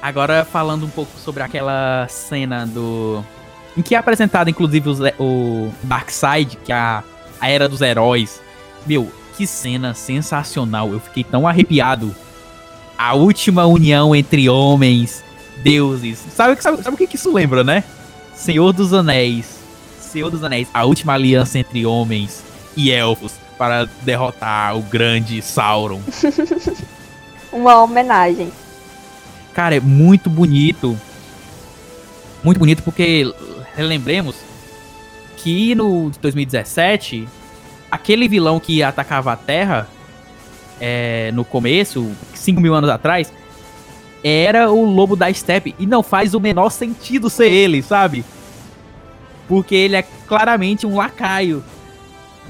Agora 0.00 0.44
falando 0.44 0.84
um 0.84 0.88
pouco 0.90 1.12
sobre 1.18 1.42
aquela 1.42 2.06
cena 2.08 2.66
do 2.66 3.24
em 3.76 3.82
que 3.82 3.94
é 3.94 3.98
apresentado 3.98 4.50
inclusive 4.50 4.88
os- 4.90 4.98
o 5.18 5.70
Darkseid, 5.84 6.58
que 6.64 6.72
é 6.72 6.74
a, 6.74 7.02
a 7.40 7.48
era 7.48 7.68
dos 7.68 7.80
heróis. 7.80 8.40
Meu, 8.86 9.10
que 9.36 9.46
cena 9.46 9.94
sensacional. 9.94 10.92
Eu 10.92 11.00
fiquei 11.00 11.22
tão 11.24 11.46
arrepiado. 11.46 12.14
A 12.98 13.14
última 13.14 13.64
união 13.64 14.14
entre 14.14 14.48
homens, 14.50 15.24
deuses. 15.62 16.18
Sabe, 16.34 16.60
sabe, 16.62 16.82
sabe 16.82 16.94
o 16.94 16.98
que 16.98 17.06
que 17.06 17.16
isso 17.16 17.32
lembra, 17.32 17.62
né? 17.62 17.84
Senhor 18.34 18.72
dos 18.72 18.92
Anéis. 18.92 19.58
Senhor 20.00 20.30
dos 20.30 20.42
Anéis. 20.44 20.68
A 20.72 20.84
última 20.84 21.14
aliança 21.14 21.58
entre 21.58 21.86
homens 21.86 22.42
e 22.76 22.90
elfos 22.90 23.32
para 23.56 23.84
derrotar 24.02 24.76
o 24.76 24.82
grande 24.82 25.40
Sauron. 25.40 26.00
Uma 27.52 27.82
homenagem. 27.82 28.50
Cara, 29.54 29.76
é 29.76 29.80
muito 29.80 30.30
bonito. 30.30 30.98
Muito 32.42 32.58
bonito 32.58 32.82
porque, 32.82 33.32
relembremos 33.76 34.36
que 35.36 35.74
no 35.74 36.10
2017, 36.20 37.28
aquele 37.90 38.28
vilão 38.28 38.58
que 38.58 38.82
atacava 38.82 39.32
a 39.32 39.36
Terra 39.36 39.88
é, 40.80 41.30
no 41.32 41.44
começo, 41.44 42.10
5 42.34 42.60
mil 42.60 42.74
anos 42.74 42.90
atrás, 42.90 43.32
era 44.22 44.70
o 44.70 44.84
Lobo 44.84 45.16
da 45.16 45.32
Steppe. 45.32 45.74
E 45.78 45.86
não 45.86 46.02
faz 46.02 46.34
o 46.34 46.40
menor 46.40 46.70
sentido 46.70 47.28
ser 47.28 47.50
ele, 47.50 47.82
sabe? 47.82 48.24
Porque 49.48 49.74
ele 49.74 49.96
é 49.96 50.02
claramente 50.26 50.86
um 50.86 50.96
lacaio 50.96 51.62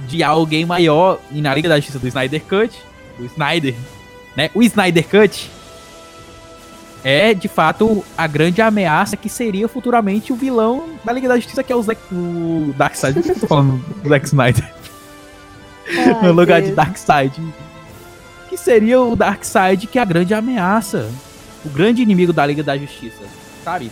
de 0.06 0.22
alguém 0.22 0.64
maior. 0.66 1.18
E 1.30 1.40
na 1.40 1.54
Liga 1.54 1.68
da 1.68 1.76
Justiça 1.76 1.98
do 1.98 2.08
Snyder 2.08 2.42
Cut, 2.42 2.76
do 3.18 3.24
Snyder, 3.26 3.74
né? 4.37 4.50
O 4.54 4.62
Snyder 4.62 5.06
Cut 5.08 5.50
é 7.04 7.35
de 7.35 7.48
fato 7.48 8.04
a 8.16 8.26
grande 8.26 8.62
ameaça 8.62 9.16
que 9.16 9.28
seria 9.28 9.66
futuramente 9.66 10.32
o 10.32 10.37
vilão 10.37 10.90
da 11.04 11.12
Liga 11.12 11.28
da 11.28 11.37
Justiça, 11.37 11.62
que 11.62 11.72
é 11.72 11.76
o, 11.76 11.82
Zack, 11.82 12.00
o 12.12 12.74
Darkseid. 12.76 13.14
Por 13.14 13.22
que 13.22 13.30
eu 13.30 13.40
tô 13.40 13.46
falando 13.46 13.85
do 14.02 14.08
Zack 14.08 14.26
Snyder? 14.26 14.74
Ai, 15.88 16.22
no 16.22 16.32
lugar 16.32 16.61
de 16.61 16.66
Deus. 16.66 16.76
Darkseid. 16.76 17.42
Que 18.48 18.56
seria 18.56 19.00
o 19.00 19.16
Darkseid, 19.16 19.87
que 19.87 19.98
é 19.98 20.02
a 20.02 20.04
grande 20.04 20.35
ameaça. 20.35 21.11
O 21.64 21.68
grande 21.68 22.03
inimigo 22.03 22.33
da 22.33 22.44
Liga 22.44 22.62
da 22.62 22.77
Justiça, 22.77 23.22
sabe? 23.64 23.90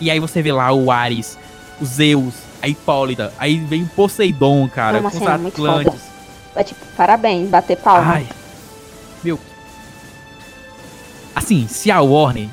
E 0.00 0.10
aí 0.10 0.20
você 0.20 0.42
vê 0.42 0.52
lá 0.52 0.72
o 0.72 0.90
Ares, 0.90 1.38
o 1.80 1.84
Zeus, 1.84 2.34
a 2.62 2.68
Hipólita, 2.68 3.32
aí 3.38 3.58
vem 3.58 3.84
o 3.84 3.88
Poseidon, 3.88 4.68
cara, 4.68 4.98
É 4.98 5.00
com 5.00 5.08
os 5.08 5.40
muito 5.40 5.66
Atlantes. 5.66 6.00
É 6.54 6.64
tipo, 6.64 6.84
parabéns, 6.96 7.48
bater 7.48 7.76
palma. 7.76 8.14
Ai. 8.14 8.26
Meu. 9.22 9.38
Assim, 11.34 11.66
se 11.68 11.90
a 11.90 12.00
Warner 12.00 12.48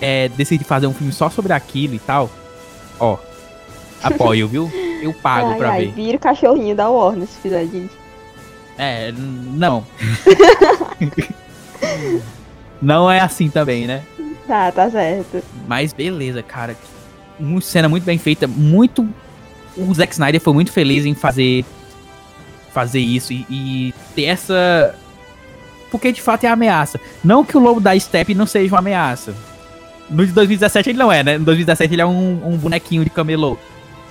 é, 0.00 0.28
decidir 0.30 0.64
fazer 0.64 0.86
um 0.86 0.94
filme 0.94 1.12
só 1.12 1.30
sobre 1.30 1.52
aquilo 1.52 1.94
e 1.94 1.98
tal, 1.98 2.30
ó. 2.98 3.18
Apoio, 4.02 4.46
viu? 4.46 4.70
Eu 5.02 5.12
pago 5.14 5.50
ai, 5.50 5.58
pra 5.58 5.70
ai, 5.70 5.86
ver. 5.86 5.92
vira 5.92 6.16
o 6.16 6.20
cachorrinho 6.20 6.76
da 6.76 6.88
Warner 6.88 7.26
se 7.26 7.40
fizer 7.40 7.64
gente. 7.66 7.92
É, 8.76 9.12
não. 9.12 9.84
não 12.80 13.10
é 13.10 13.20
assim 13.20 13.48
também, 13.48 13.86
né? 13.86 14.02
Tá, 14.46 14.70
tá 14.70 14.90
certo. 14.90 15.42
Mas 15.66 15.92
beleza, 15.92 16.42
cara. 16.42 16.76
Uma 17.38 17.60
cena 17.60 17.88
muito 17.88 18.04
bem 18.04 18.18
feita, 18.18 18.46
muito. 18.46 19.06
O 19.76 19.92
Zack 19.92 20.12
Snyder 20.12 20.40
foi 20.40 20.54
muito 20.54 20.72
feliz 20.72 21.04
em 21.04 21.14
fazer 21.14 21.64
fazer 22.76 23.00
isso 23.00 23.32
e, 23.32 23.46
e 23.48 23.94
ter 24.14 24.24
essa. 24.24 24.94
Porque 25.90 26.12
de 26.12 26.20
fato 26.20 26.44
é 26.44 26.48
ameaça. 26.48 27.00
Não 27.24 27.42
que 27.42 27.56
o 27.56 27.60
Lobo 27.60 27.80
da 27.80 27.98
Steppe 27.98 28.34
não 28.34 28.46
seja 28.46 28.74
uma 28.74 28.80
ameaça. 28.80 29.34
No 30.10 30.26
de 30.26 30.32
2017 30.32 30.90
ele 30.90 30.98
não 30.98 31.10
é, 31.10 31.24
né? 31.24 31.38
No 31.38 31.44
2017 31.46 31.94
ele 31.94 32.02
é 32.02 32.06
um, 32.06 32.40
um 32.46 32.56
bonequinho 32.56 33.02
de 33.02 33.10
camelô. 33.10 33.56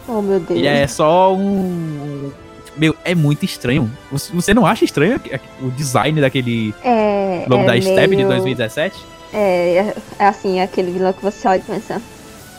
Oh, 0.07 0.21
meu 0.21 0.39
Deus. 0.39 0.59
Ele 0.59 0.67
é 0.67 0.87
só 0.87 1.35
um. 1.35 2.31
Meu, 2.77 2.95
é 3.05 3.15
muito 3.15 3.45
estranho. 3.45 3.89
Você 4.11 4.53
não 4.53 4.65
acha 4.65 4.83
estranho 4.85 5.19
o 5.61 5.69
design 5.71 6.19
daquele 6.19 6.73
É, 6.83 7.45
Lobo 7.47 7.63
é 7.63 7.67
da 7.67 7.81
Steppe 7.81 8.09
de 8.09 8.15
meio- 8.17 8.27
2017? 8.27 8.95
É, 9.33 9.37
é, 9.77 9.95
é 10.19 10.25
assim, 10.27 10.59
aquele 10.59 10.91
vilão 10.91 11.13
que 11.13 11.21
você 11.21 11.47
olha 11.47 11.59
e 11.59 11.61
pensa. 11.61 12.01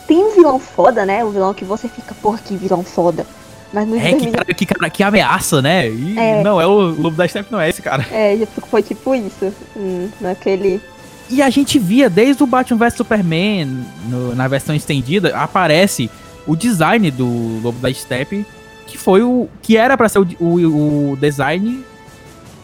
Tem 0.07 0.19
um 0.19 0.35
vilão 0.35 0.59
foda, 0.59 1.05
né? 1.05 1.25
O 1.25 1.31
vilão 1.31 1.53
que 1.53 1.65
você 1.65 1.89
fica, 1.89 2.15
porra, 2.15 2.39
que 2.39 2.57
vilão 2.57 2.83
foda. 2.83 3.27
Mas 3.73 3.87
no 3.89 3.97
É, 3.99 4.13
que 4.13 4.31
cara, 4.31 4.55
que 4.55 4.67
cara, 4.67 4.91
que 4.91 5.03
ameaça, 5.03 5.61
né? 5.61 5.89
E 5.89 6.19
É. 6.19 6.43
não, 6.43 6.61
é 6.61 6.67
o 6.67 6.81
Lobo 6.91 7.11
da 7.17 7.27
Steppe, 7.27 7.51
não 7.51 7.61
é 7.61 7.69
esse 7.69 7.83
cara. 7.83 8.07
É, 8.13 8.39
foi 8.71 8.83
tipo 8.83 9.15
isso. 9.15 9.53
Hum, 9.77 10.09
naquele. 10.21 10.81
E 11.29 11.43
a 11.43 11.51
gente 11.51 11.79
via 11.79 12.09
desde 12.09 12.43
o 12.43 12.47
Batman 12.47 12.79
vs 12.79 12.95
Superman, 12.95 13.85
no- 14.09 14.35
na 14.35 14.47
versão 14.47 14.75
estendida, 14.75 15.37
aparece 15.37 16.09
o 16.47 16.55
design 16.55 17.11
do 17.11 17.61
Lobo 17.63 17.79
da 17.81 17.93
Steppe, 17.93 18.47
que 18.87 18.97
foi 18.99 19.23
o. 19.23 19.49
que 19.63 19.77
era 19.77 19.97
pra 19.97 20.09
ser 20.09 20.19
o, 20.21 20.27
o- 20.41 21.13
o 21.13 21.17
design 21.17 21.85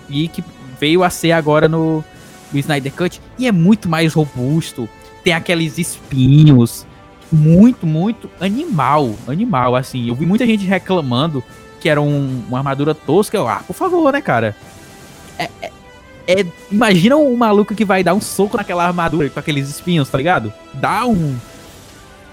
e 0.08 0.28
que 0.28 0.42
veio 0.80 1.02
a 1.02 1.10
ser 1.10 1.32
agora 1.32 1.68
no, 1.68 2.04
no 2.52 2.58
Snyder 2.58 2.92
Cut. 2.92 3.20
E 3.38 3.46
é 3.46 3.52
muito 3.52 3.88
mais 3.88 4.12
robusto. 4.14 4.88
Tem 5.24 5.32
aqueles 5.32 5.78
espinhos. 5.78 6.86
Muito, 7.30 7.86
muito 7.86 8.28
animal. 8.40 9.14
Animal, 9.26 9.74
assim. 9.76 10.08
Eu 10.08 10.14
vi 10.14 10.26
muita 10.26 10.46
gente 10.46 10.64
reclamando 10.66 11.42
que 11.80 11.88
era 11.88 12.00
um- 12.00 12.42
uma 12.48 12.58
armadura 12.58 12.94
tosca. 12.94 13.36
Eu, 13.36 13.48
ah, 13.48 13.62
por 13.66 13.74
favor, 13.74 14.12
né, 14.12 14.20
cara? 14.20 14.54
É, 15.38 15.48
é- 15.62 15.70
é- 16.26 16.46
imagina 16.70 17.16
um 17.16 17.34
maluco 17.36 17.74
que 17.74 17.84
vai 17.84 18.04
dar 18.04 18.14
um 18.14 18.20
soco 18.20 18.56
naquela 18.56 18.86
armadura 18.86 19.28
com 19.30 19.40
aqueles 19.40 19.68
espinhos, 19.68 20.08
tá 20.08 20.18
ligado? 20.18 20.52
Dá 20.74 21.06
um. 21.06 21.36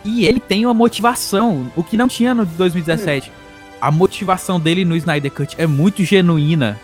E 0.04 0.26
ele 0.26 0.40
tem 0.40 0.66
uma 0.66 0.74
motivação, 0.74 1.72
o 1.76 1.84
que 1.84 1.98
não 1.98 2.08
tinha 2.08 2.34
no 2.34 2.46
2017. 2.46 3.32
A 3.82 3.92
motivação 3.92 4.60
dele 4.60 4.84
no 4.84 4.96
Snyder 4.96 5.32
Cut 5.32 5.56
é 5.58 5.66
muito 5.66 6.04
genuína. 6.04 6.80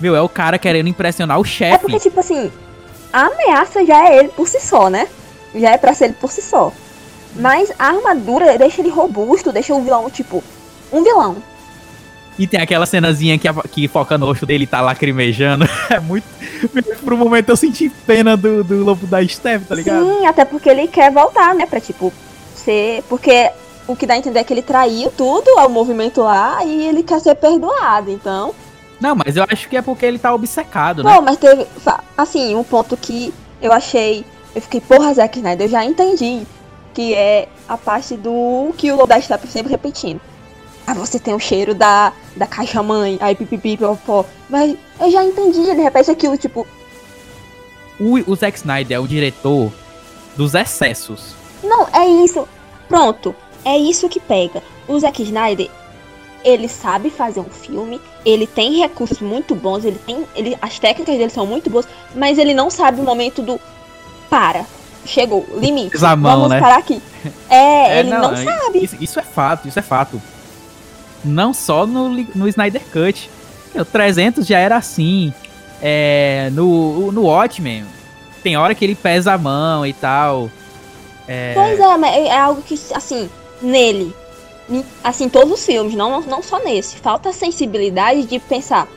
Meu, 0.00 0.14
é 0.14 0.20
o 0.20 0.28
cara 0.28 0.58
querendo 0.58 0.88
impressionar 0.88 1.38
o 1.38 1.42
É 1.42 1.46
chefe. 1.46 1.78
porque, 1.80 1.98
tipo 2.00 2.20
assim, 2.20 2.50
a 3.12 3.22
ameaça 3.26 3.84
já 3.84 4.08
é 4.08 4.18
ele 4.18 4.28
por 4.28 4.46
si 4.46 4.60
só, 4.60 4.88
né? 4.90 5.08
Já 5.54 5.70
é 5.70 5.78
pra 5.78 5.94
ser 5.94 6.04
ele 6.06 6.14
por 6.14 6.30
si 6.30 6.42
só. 6.42 6.72
Mas 7.34 7.72
a 7.78 7.86
armadura 7.88 8.56
deixa 8.58 8.80
ele 8.80 8.90
robusto, 8.90 9.52
deixa 9.52 9.74
o 9.74 9.82
vilão, 9.82 10.08
tipo, 10.10 10.42
um 10.92 11.02
vilão. 11.02 11.36
E 12.38 12.46
tem 12.46 12.60
aquela 12.60 12.84
cenazinha 12.84 13.38
que, 13.38 13.48
a- 13.48 13.54
que 13.72 13.88
foca 13.88 14.18
no 14.18 14.26
rosto 14.26 14.44
dele 14.44 14.64
e 14.64 14.66
tá 14.66 14.80
lacrimejando. 14.82 15.66
É 15.90 15.98
muito. 15.98 16.24
Por 17.02 17.12
um 17.12 17.16
momento 17.16 17.48
eu 17.48 17.56
senti 17.56 17.88
pena 18.06 18.36
do, 18.36 18.62
do 18.62 18.84
lobo 18.84 19.06
da 19.06 19.26
Steph, 19.26 19.66
tá 19.66 19.74
ligado? 19.74 20.04
Sim, 20.04 20.26
até 20.26 20.44
porque 20.44 20.68
ele 20.68 20.86
quer 20.88 21.10
voltar, 21.10 21.54
né? 21.54 21.64
Pra, 21.64 21.80
tipo, 21.80 22.12
ser. 22.54 23.02
Porque 23.08 23.50
o 23.86 23.94
que 23.94 24.06
dá 24.06 24.14
a 24.14 24.18
entender 24.18 24.40
é 24.40 24.44
que 24.44 24.52
ele 24.52 24.62
traiu 24.62 25.10
tudo 25.10 25.48
ao 25.58 25.68
movimento 25.68 26.22
lá 26.22 26.64
e 26.64 26.86
ele 26.86 27.02
quer 27.02 27.20
ser 27.20 27.34
perdoado. 27.34 28.10
Então. 28.10 28.54
Não, 29.00 29.14
mas 29.14 29.36
eu 29.36 29.44
acho 29.48 29.68
que 29.68 29.76
é 29.76 29.82
porque 29.82 30.06
ele 30.06 30.18
tá 30.18 30.34
obcecado, 30.34 31.04
né? 31.04 31.14
Pô, 31.14 31.22
mas 31.22 31.36
teve. 31.36 31.66
Assim, 32.16 32.54
um 32.54 32.64
ponto 32.64 32.96
que 32.96 33.32
eu 33.60 33.72
achei. 33.72 34.24
Eu 34.54 34.62
fiquei, 34.62 34.80
porra, 34.80 35.12
Zack 35.12 35.38
Snyder, 35.38 35.66
eu 35.66 35.70
já 35.70 35.84
entendi. 35.84 36.46
Que 36.94 37.14
é 37.14 37.48
a 37.68 37.76
parte 37.76 38.16
do 38.16 38.72
que 38.76 38.90
o 38.90 39.06
da 39.06 39.20
Steppe 39.20 39.46
sempre 39.48 39.70
repetindo. 39.70 40.20
Ah, 40.86 40.94
você 40.94 41.18
tem 41.18 41.34
o 41.34 41.38
cheiro 41.38 41.74
da, 41.74 42.12
da 42.36 42.46
caixa 42.46 42.82
mãe, 42.82 43.18
aí 43.20 43.34
pipipi, 43.34 43.76
pó. 44.06 44.24
Mas 44.48 44.76
eu 45.00 45.10
já 45.10 45.24
entendi, 45.24 45.60
ele 45.60 45.82
repete 45.82 46.10
aquilo, 46.10 46.38
tipo, 46.38 46.66
O, 47.98 48.30
o 48.30 48.36
Zack 48.36 48.56
Snyder 48.58 48.96
é 48.96 49.00
o 49.00 49.06
diretor 49.06 49.72
dos 50.36 50.54
excessos. 50.54 51.34
Não, 51.62 51.88
é 51.92 52.06
isso. 52.06 52.46
Pronto. 52.88 53.34
É 53.66 53.76
isso 53.76 54.08
que 54.08 54.20
pega. 54.20 54.62
O 54.86 54.96
Zack 54.98 55.20
Snyder, 55.24 55.68
ele 56.44 56.68
sabe 56.68 57.10
fazer 57.10 57.40
um 57.40 57.50
filme, 57.50 58.00
ele 58.24 58.46
tem 58.46 58.78
recursos 58.78 59.18
muito 59.18 59.56
bons, 59.56 59.84
ele 59.84 59.98
tem. 60.06 60.24
Ele, 60.36 60.56
as 60.62 60.78
técnicas 60.78 61.18
dele 61.18 61.30
são 61.30 61.44
muito 61.44 61.68
boas, 61.68 61.88
mas 62.14 62.38
ele 62.38 62.54
não 62.54 62.70
sabe 62.70 63.00
o 63.00 63.04
momento 63.04 63.42
do. 63.42 63.60
Para. 64.30 64.64
Chegou, 65.04 65.44
limite. 65.56 65.96
Mão, 65.98 66.16
Vamos 66.16 66.48
né? 66.50 66.60
parar 66.60 66.78
aqui. 66.78 67.02
É, 67.50 67.56
É, 67.96 68.00
ele 68.00 68.10
não, 68.10 68.32
é- 68.32 68.44
sabe. 68.44 68.84
Isso, 68.84 68.96
isso 69.00 69.18
é 69.18 69.22
fato, 69.22 69.66
isso 69.66 69.78
é 69.78 69.82
fato. 69.82 70.22
Não 71.24 71.52
só 71.52 71.86
no, 71.86 72.08
no 72.08 72.48
Snyder 72.48 72.82
Cut. 72.92 73.28
O 73.74 73.84
300 73.84 74.46
já 74.46 74.58
era 74.58 74.76
assim. 74.76 75.34
É, 75.82 76.50
no, 76.52 77.12
no 77.12 77.22
Watchmen, 77.24 77.84
tem 78.42 78.56
hora 78.56 78.74
que 78.74 78.84
ele 78.84 78.94
pesa 78.94 79.32
a 79.32 79.38
mão 79.38 79.84
e 79.84 79.92
tal. 79.92 80.48
É, 81.28 81.52
Pois 81.54 81.78
é, 81.78 81.96
mas 81.96 82.14
é 82.14 82.38
algo 82.38 82.62
que, 82.62 82.78
assim, 82.94 83.28
nele. 83.60 84.14
Assim, 85.02 85.28
todos 85.28 85.52
os 85.52 85.64
filmes, 85.64 85.94
não, 85.94 86.20
não 86.22 86.42
só 86.42 86.58
nesse. 86.58 86.96
Falta 86.96 87.28
a 87.28 87.32
sensibilidade 87.32 88.24
de 88.24 88.38
pensar. 88.38 88.88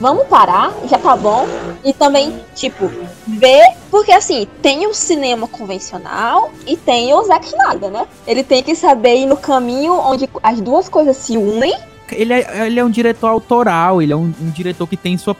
Vamos 0.00 0.26
parar, 0.28 0.72
já 0.88 0.98
tá 0.98 1.14
bom. 1.14 1.46
E 1.84 1.92
também, 1.92 2.40
tipo, 2.54 2.90
ver. 3.28 3.74
Porque 3.90 4.10
assim, 4.12 4.46
tem 4.62 4.86
o 4.86 4.94
cinema 4.94 5.46
convencional 5.46 6.50
e 6.66 6.74
tem 6.74 7.12
o 7.12 7.22
Zack 7.22 7.46
Snyder, 7.46 7.90
né? 7.90 8.06
Ele 8.26 8.42
tem 8.42 8.62
que 8.62 8.74
saber 8.74 9.16
ir 9.16 9.26
no 9.26 9.36
caminho 9.36 9.92
onde 9.92 10.26
as 10.42 10.58
duas 10.58 10.88
coisas 10.88 11.18
se 11.18 11.36
unem. 11.36 11.74
ele, 12.10 12.32
é, 12.32 12.66
ele 12.66 12.80
é 12.80 12.84
um 12.84 12.88
diretor 12.88 13.28
autoral, 13.28 14.00
ele 14.00 14.12
é 14.12 14.16
um, 14.16 14.32
um 14.40 14.50
diretor 14.50 14.86
que 14.86 14.96
tem 14.96 15.18
sua, 15.18 15.36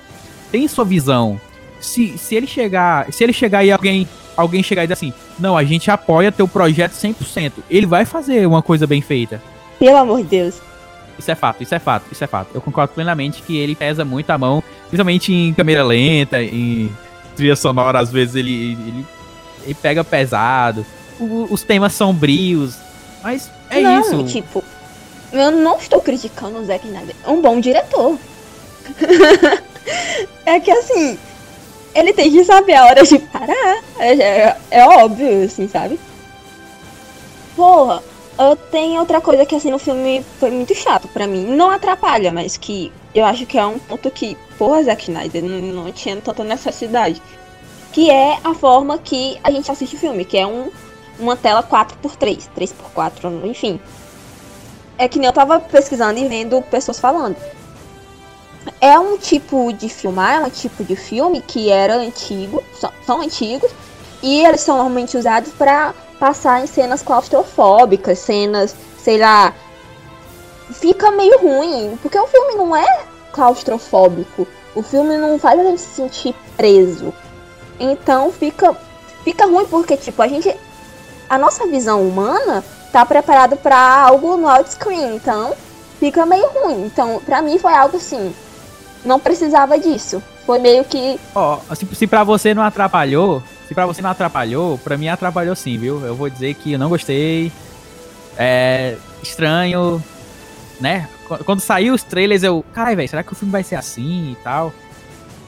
tem 0.53 0.69
sua 0.69 0.85
visão. 0.85 1.41
Se, 1.81 2.19
se 2.19 2.35
ele 2.35 2.47
chegar, 2.47 3.11
se 3.11 3.25
ele 3.25 3.33
chegar 3.33 3.65
e 3.65 3.73
alguém, 3.73 4.07
alguém 4.40 4.62
chegar 4.62 4.83
e 4.83 4.87
dizer 4.87 4.94
assim, 4.94 5.12
não, 5.38 5.57
a 5.57 5.64
gente 5.64 5.90
apoia 5.90 6.31
teu 6.33 6.46
projeto 6.48 6.92
100%, 6.92 7.53
ele 7.70 7.87
vai 7.87 8.05
fazer 8.05 8.46
uma 8.46 8.62
coisa 8.62 8.87
bem 8.87 9.00
feita. 9.00 9.40
Pelo 9.79 9.96
amor 9.96 10.18
de 10.18 10.24
Deus. 10.24 10.57
Isso 11.18 11.31
é 11.31 11.35
fato, 11.35 11.62
isso 11.62 11.74
é 11.74 11.79
fato, 11.79 12.07
isso 12.11 12.24
é 12.24 12.26
fato. 12.26 12.48
Eu 12.55 12.61
concordo 12.61 12.92
plenamente 12.94 13.42
que 13.42 13.57
ele 13.57 13.74
pesa 13.74 14.05
muito 14.05 14.31
a 14.31 14.38
mão, 14.38 14.62
principalmente 14.88 15.33
em 15.33 15.53
câmera 15.53 15.85
lenta, 15.85 16.42
em 16.42 16.90
trilha 17.37 17.55
sonora, 17.57 17.98
às 18.00 18.11
vezes 18.11 18.35
ele, 18.37 18.72
ele, 18.72 19.07
ele 19.64 19.74
pega 19.74 20.03
pesado. 20.03 20.85
O- 21.18 21.46
os 21.50 21.62
temas 21.62 21.92
sombrios, 21.92 22.76
mas 23.22 23.50
é 23.68 23.81
não, 23.83 24.00
isso. 24.00 24.24
tipo, 24.24 24.64
eu 25.33 25.50
não 25.50 25.76
estou 25.76 26.00
criticando 26.00 26.59
o 26.59 26.64
Zack 26.64 26.87
Snyder. 26.87 27.14
É 27.24 27.29
um 27.29 27.42
bom 27.42 27.61
diretor. 27.61 28.18
é 30.46 30.59
que 30.61 30.70
assim, 30.70 31.18
ele 31.94 32.12
tem 32.12 32.31
que 32.31 32.44
saber 32.44 32.74
a 32.74 32.87
hora 32.87 33.03
de 33.05 33.18
parar. 33.18 33.83
É, 33.98 34.12
é- 34.14 34.57
é 34.70 34.85
óbvio, 34.87 35.44
assim, 35.44 35.68
sabe? 35.68 35.98
Porra, 37.57 38.03
eu 38.38 38.57
tenho 38.57 39.00
outra 39.00 39.20
coisa 39.20 39.44
que 39.44 39.55
assim 39.55 39.70
no 39.70 39.79
filme 39.79 40.24
foi 40.38 40.50
muito 40.50 40.74
chato 40.74 41.09
pra 41.09 41.26
mim. 41.26 41.44
Não 41.44 41.70
atrapalha, 41.70 42.33
mas 42.33 42.57
que 42.57 42.92
eu 43.14 43.24
acho 43.24 43.44
que 43.46 43.59
é 43.59 43.66
um 43.66 43.79
ponto 43.79 44.11
que, 44.11 44.37
porra, 44.57 44.83
Zack 44.85 45.03
Snyder, 45.11 45.42
não, 45.44 45.85
não 45.85 45.92
tinha 45.92 46.16
tanta 46.16 46.44
necessidade. 46.44 47.20
Que 47.92 48.09
é 48.11 48.38
a 48.44 48.55
forma 48.55 48.98
que 48.98 49.38
a 49.42 49.50
gente 49.50 49.70
assiste 49.70 49.96
o 49.96 49.98
filme, 49.98 50.24
que 50.24 50.38
é 50.38 50.46
um, 50.46 50.70
uma 51.18 51.37
tela 51.37 51.62
4x3, 51.62 52.48
3x4, 52.57 53.44
enfim. 53.44 53.81
É 54.96 55.09
que 55.09 55.18
nem 55.18 55.26
eu 55.26 55.33
tava 55.33 55.59
pesquisando 55.59 56.18
e 56.20 56.29
vendo 56.29 56.62
pessoas 56.62 57.00
falando. 57.00 57.37
É 58.81 58.99
um 58.99 59.16
tipo 59.16 59.73
de 59.73 59.88
filmar, 59.88 60.42
é 60.42 60.44
um 60.44 60.51
tipo 60.51 60.85
de 60.85 60.96
filme 60.96 61.40
que 61.40 61.70
era 61.70 61.96
antigo, 61.96 62.62
são, 62.79 62.92
são 63.07 63.20
antigos, 63.20 63.70
e 64.23 64.44
eles 64.44 64.61
são 64.61 64.77
normalmente 64.77 65.16
usados 65.16 65.53
pra 65.53 65.94
passar 66.18 66.62
em 66.62 66.66
cenas 66.66 67.03
claustrofóbicas, 67.03 68.18
cenas, 68.18 68.75
sei 68.99 69.18
lá. 69.18 69.55
Fica 70.73 71.11
meio 71.11 71.38
ruim, 71.40 71.99
porque 72.03 72.18
o 72.18 72.27
filme 72.27 72.55
não 72.55 72.77
é 72.77 73.05
claustrofóbico. 73.33 74.46
O 74.75 74.83
filme 74.83 75.16
não 75.16 75.38
faz 75.38 75.59
a 75.59 75.64
gente 75.64 75.81
se 75.81 75.94
sentir 75.94 76.35
preso. 76.57 77.12
Então 77.79 78.31
fica 78.31 78.77
fica 79.25 79.46
ruim 79.46 79.66
porque 79.66 79.96
tipo, 79.96 80.23
a 80.23 80.29
gente 80.29 80.55
a 81.29 81.38
nossa 81.38 81.66
visão 81.66 82.07
humana 82.07 82.62
tá 82.92 83.07
preparada 83.07 83.57
pra 83.57 83.79
algo 83.79 84.37
no 84.37 84.49
widescreen, 84.49 85.16
então 85.16 85.55
fica 85.99 86.27
meio 86.27 86.49
ruim. 86.49 86.87
Então, 86.87 87.20
pra 87.25 87.40
mim 87.40 87.59
foi 87.59 87.73
algo 87.73 87.96
assim, 87.96 88.35
não 89.05 89.19
precisava 89.21 89.79
disso. 89.79 90.23
Foi 90.47 90.59
meio 90.59 90.85
que 90.85 91.19
Ó, 91.35 91.59
se, 91.75 91.87
se 91.95 92.07
pra 92.07 92.25
você 92.25 92.53
não 92.55 92.63
atrapalhou, 92.63 93.43
se 93.69 93.75
pra 93.75 93.87
você 93.87 94.03
não 94.03 94.11
atrapalhou, 94.11 94.79
pra 94.79 94.97
mim 94.97 95.09
atrapalhou 95.09 95.55
sim, 95.55 95.79
viu? 95.79 96.05
Eu 96.05 96.15
vou 96.15 96.29
dizer 96.29 96.55
que 96.55 96.73
eu 96.73 96.79
não 96.79 96.89
gostei. 96.89 97.53
É 98.37 98.97
estranho, 99.23 100.03
né? 100.81 101.09
Qu- 101.29 101.45
Quando 101.45 101.61
saiu 101.61 101.95
os 101.95 102.03
trailers, 102.03 102.43
eu, 102.43 102.65
carai, 102.73 102.97
velho, 102.97 103.09
será 103.09 103.23
que 103.23 103.33
o 103.33 103.37
filme 103.37 103.53
vai 103.53 103.63
ser 103.63 103.77
assim 103.77 104.33
e 104.33 104.37
tal? 104.43 104.73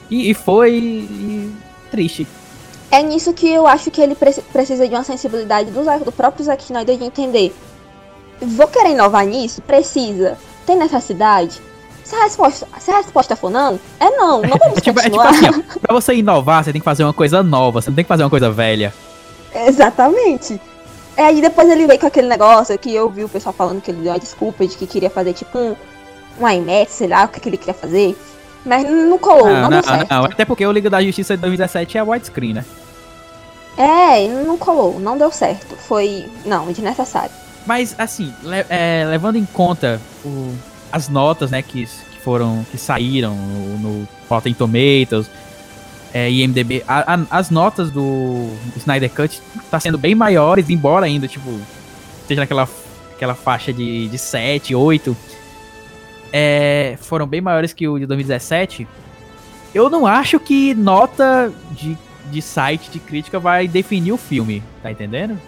E, 0.09 0.29
e 0.29 0.33
foi 0.33 0.75
e- 0.77 1.51
triste. 1.91 2.27
É 2.91 3.01
nisso 3.01 3.33
que 3.33 3.49
eu 3.49 3.65
acho 3.65 3.89
que 3.89 3.99
ele 3.99 4.13
preci- 4.13 4.41
precisa 4.53 4.87
de 4.87 4.93
uma 4.93 5.03
sensibilidade 5.03 5.71
do, 5.71 5.83
do 6.05 6.11
próprio 6.11 6.45
Zack 6.45 6.63
Snyder 6.63 6.97
de 6.97 7.03
entender. 7.03 7.55
Vou 8.39 8.67
querer 8.67 8.91
inovar 8.91 9.25
nisso? 9.25 9.61
Precisa. 9.63 10.37
Tem 10.65 10.77
necessidade? 10.77 11.59
Se 12.03 12.15
a 12.15 12.23
resposta, 12.23 12.67
se 12.79 12.91
a 12.91 12.97
resposta 12.97 13.35
for 13.35 13.49
não, 13.49 13.79
é 13.99 14.09
não. 14.11 14.41
Não 14.41 14.57
vamos 14.57 14.77
É 14.77 14.81
tipo, 14.81 14.99
é 14.99 15.03
tipo 15.03 15.17
continuar. 15.17 15.29
assim, 15.29 15.63
ó, 15.75 15.79
pra 15.79 15.93
você 15.93 16.13
inovar, 16.15 16.63
você 16.63 16.71
tem 16.71 16.81
que 16.81 16.85
fazer 16.85 17.03
uma 17.03 17.13
coisa 17.13 17.41
nova, 17.41 17.81
você 17.81 17.89
não 17.89 17.95
tem 17.95 18.03
que 18.03 18.09
fazer 18.09 18.23
uma 18.23 18.29
coisa 18.29 18.51
velha. 18.51 18.93
Exatamente. 19.53 20.59
É, 21.15 21.25
aí 21.25 21.41
depois 21.41 21.69
ele 21.69 21.85
veio 21.87 21.99
com 21.99 22.07
aquele 22.07 22.27
negócio 22.27 22.77
que 22.77 22.93
eu 22.93 23.09
vi 23.09 23.23
o 23.23 23.29
pessoal 23.29 23.53
falando 23.53 23.81
que 23.81 23.91
ele 23.91 24.01
deu 24.01 24.13
a 24.13 24.17
desculpa 24.17 24.65
de 24.65 24.75
que 24.75 24.87
queria 24.87 25.09
fazer 25.09 25.33
tipo 25.33 25.57
um, 25.57 25.75
um 26.39 26.49
IMAX, 26.49 26.91
sei 26.91 27.07
lá 27.07 27.23
o 27.25 27.27
que, 27.27 27.39
que 27.39 27.49
ele 27.49 27.57
queria 27.57 27.73
fazer. 27.73 28.17
Mas 28.65 28.83
não 28.89 29.17
colou, 29.17 29.47
não, 29.47 29.61
não, 29.63 29.69
deu 29.69 29.81
não, 29.81 29.83
certo. 29.83 30.09
não, 30.09 30.25
até 30.25 30.45
porque 30.45 30.65
o 30.65 30.71
Liga 30.71 30.89
da 30.89 31.01
Justiça 31.03 31.35
de 31.35 31.41
2017 31.41 31.97
é 31.97 32.03
widescreen, 32.03 32.53
né? 32.53 32.65
É, 33.77 34.27
não 34.45 34.57
colou, 34.57 34.99
não 34.99 35.17
deu 35.17 35.31
certo. 35.31 35.75
Foi, 35.75 36.25
não, 36.45 36.67
desnecessário. 36.71 37.31
Mas, 37.65 37.95
assim, 37.97 38.33
le- 38.43 38.65
é, 38.69 39.05
levando 39.09 39.35
em 39.37 39.45
conta 39.45 39.99
o, 40.23 40.53
as 40.93 41.09
notas, 41.09 41.49
né, 41.49 41.63
que, 41.63 41.85
que 41.87 42.19
foram, 42.23 42.63
que 42.69 42.77
saíram 42.77 43.35
no, 43.35 43.79
no 43.79 44.07
Rotten 44.29 44.53
Tomatoes, 44.53 45.27
é, 46.13 46.29
IMDB, 46.29 46.83
a, 46.87 47.15
a, 47.15 47.25
as 47.31 47.49
notas 47.49 47.89
do 47.89 48.47
Snyder 48.77 49.09
Cut 49.09 49.41
tá 49.71 49.79
sendo 49.79 49.97
bem 49.97 50.13
maiores, 50.13 50.69
embora 50.69 51.07
ainda, 51.07 51.27
tipo, 51.27 51.59
esteja 52.21 52.41
naquela 52.41 52.69
aquela 53.15 53.33
faixa 53.33 53.73
de, 53.73 54.07
de 54.07 54.17
7, 54.17 54.75
8, 54.75 55.17
é, 56.31 56.97
foram 57.01 57.25
bem 57.25 57.41
maiores 57.41 57.73
que 57.73 57.87
o 57.87 57.97
de 57.97 58.05
2017. 58.05 58.87
Eu 59.73 59.89
não 59.89 60.05
acho 60.05 60.39
que 60.39 60.75
nota 60.75 61.51
de, 61.71 61.97
de 62.31 62.41
site 62.41 62.91
de 62.91 62.99
crítica 62.99 63.39
vai 63.39 63.67
definir 63.67 64.11
o 64.11 64.17
filme, 64.17 64.61
tá 64.83 64.91
entendendo? 64.91 65.39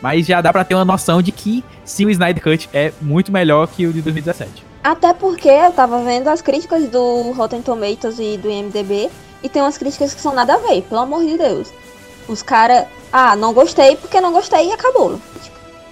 Mas 0.00 0.26
já 0.26 0.40
dá 0.40 0.52
pra 0.52 0.64
ter 0.64 0.74
uma 0.74 0.84
noção 0.84 1.20
de 1.20 1.32
que 1.32 1.64
sim, 1.84 2.06
o 2.06 2.10
Snyder 2.10 2.42
Cut 2.42 2.68
é 2.72 2.92
muito 3.00 3.32
melhor 3.32 3.66
que 3.66 3.86
o 3.86 3.92
de 3.92 4.00
2017. 4.02 4.64
Até 4.82 5.12
porque 5.12 5.48
eu 5.48 5.72
tava 5.72 6.02
vendo 6.02 6.28
as 6.28 6.40
críticas 6.40 6.88
do 6.88 7.32
Rotten 7.32 7.62
Tomatoes 7.62 8.18
e 8.18 8.36
do 8.36 8.48
IMDB 8.48 9.10
e 9.42 9.48
tem 9.48 9.60
umas 9.60 9.76
críticas 9.76 10.14
que 10.14 10.20
são 10.20 10.34
nada 10.34 10.54
a 10.54 10.58
ver, 10.58 10.82
pelo 10.82 11.00
amor 11.00 11.24
de 11.24 11.36
Deus. 11.36 11.72
Os 12.28 12.42
caras, 12.42 12.86
ah, 13.12 13.34
não 13.34 13.52
gostei 13.52 13.96
porque 13.96 14.20
não 14.20 14.32
gostei 14.32 14.68
e 14.68 14.72
acabou. 14.72 15.20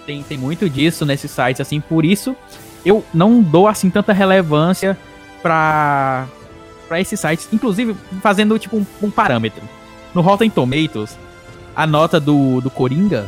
Tem, 0.04 0.22
tem 0.22 0.38
muito 0.38 0.70
disso 0.70 1.04
nesses 1.04 1.30
sites, 1.30 1.60
assim, 1.60 1.80
por 1.80 2.04
isso 2.04 2.36
eu 2.86 3.04
não 3.12 3.42
dou, 3.42 3.66
assim, 3.66 3.90
tanta 3.90 4.12
relevância 4.12 4.96
pra, 5.42 6.28
pra 6.86 7.00
esses 7.00 7.18
sites. 7.18 7.48
Inclusive, 7.52 7.96
fazendo, 8.22 8.56
tipo, 8.60 8.76
um, 8.76 8.86
um 9.02 9.10
parâmetro. 9.10 9.60
No 10.14 10.20
Rotten 10.20 10.48
Tomatoes, 10.48 11.18
a 11.74 11.84
nota 11.84 12.20
do, 12.20 12.60
do 12.60 12.70
Coringa 12.70 13.26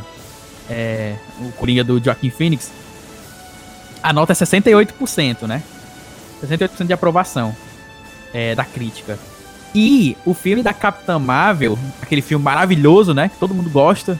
é, 0.69 1.15
o 1.41 1.51
Coringa 1.53 1.83
do 1.83 2.03
Joaquim 2.03 2.29
Phoenix, 2.29 2.71
a 4.01 4.13
nota 4.13 4.33
é 4.33 4.35
68%, 4.35 5.47
né? 5.47 5.61
68% 6.43 6.85
de 6.85 6.93
aprovação 6.93 7.55
é, 8.33 8.55
da 8.55 8.63
crítica. 8.63 9.17
E 9.73 10.17
o 10.25 10.33
filme 10.33 10.63
da 10.63 10.73
Capitã 10.73 11.19
Marvel, 11.19 11.77
aquele 12.01 12.21
filme 12.21 12.43
maravilhoso, 12.43 13.13
né? 13.13 13.29
Que 13.29 13.37
todo 13.37 13.53
mundo 13.53 13.69
gosta, 13.69 14.19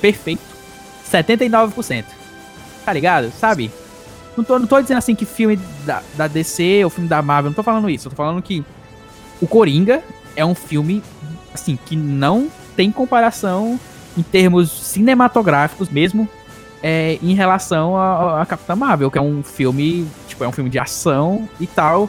perfeito, 0.00 0.42
79%. 1.10 2.04
Tá 2.84 2.92
ligado? 2.92 3.32
Sabe? 3.32 3.70
Não 4.36 4.44
tô, 4.44 4.58
não 4.58 4.66
tô 4.66 4.80
dizendo 4.80 4.98
assim 4.98 5.14
que 5.14 5.24
filme 5.24 5.56
da, 5.86 6.02
da 6.16 6.26
DC 6.26 6.84
ou 6.84 6.90
filme 6.90 7.08
da 7.08 7.22
Marvel, 7.22 7.50
não 7.50 7.54
tô 7.54 7.62
falando 7.62 7.88
isso. 7.88 8.08
Eu 8.08 8.10
tô 8.10 8.16
falando 8.16 8.42
que 8.42 8.64
o 9.40 9.46
Coringa 9.46 10.02
é 10.36 10.44
um 10.44 10.54
filme, 10.54 11.02
assim, 11.52 11.76
que 11.76 11.96
não 11.96 12.50
tem 12.76 12.90
comparação 12.90 13.78
em 14.16 14.22
termos 14.22 14.70
cinematográficos 14.94 15.88
mesmo, 15.88 16.28
é, 16.82 17.18
em 17.22 17.34
relação 17.34 17.96
a, 17.96 18.42
a 18.42 18.46
Capitã 18.46 18.76
Marvel, 18.76 19.10
que 19.10 19.18
é 19.18 19.20
um 19.22 19.42
filme, 19.42 20.06
tipo, 20.28 20.44
é 20.44 20.48
um 20.48 20.52
filme 20.52 20.70
de 20.70 20.78
ação 20.78 21.48
e 21.60 21.66
tal. 21.66 22.08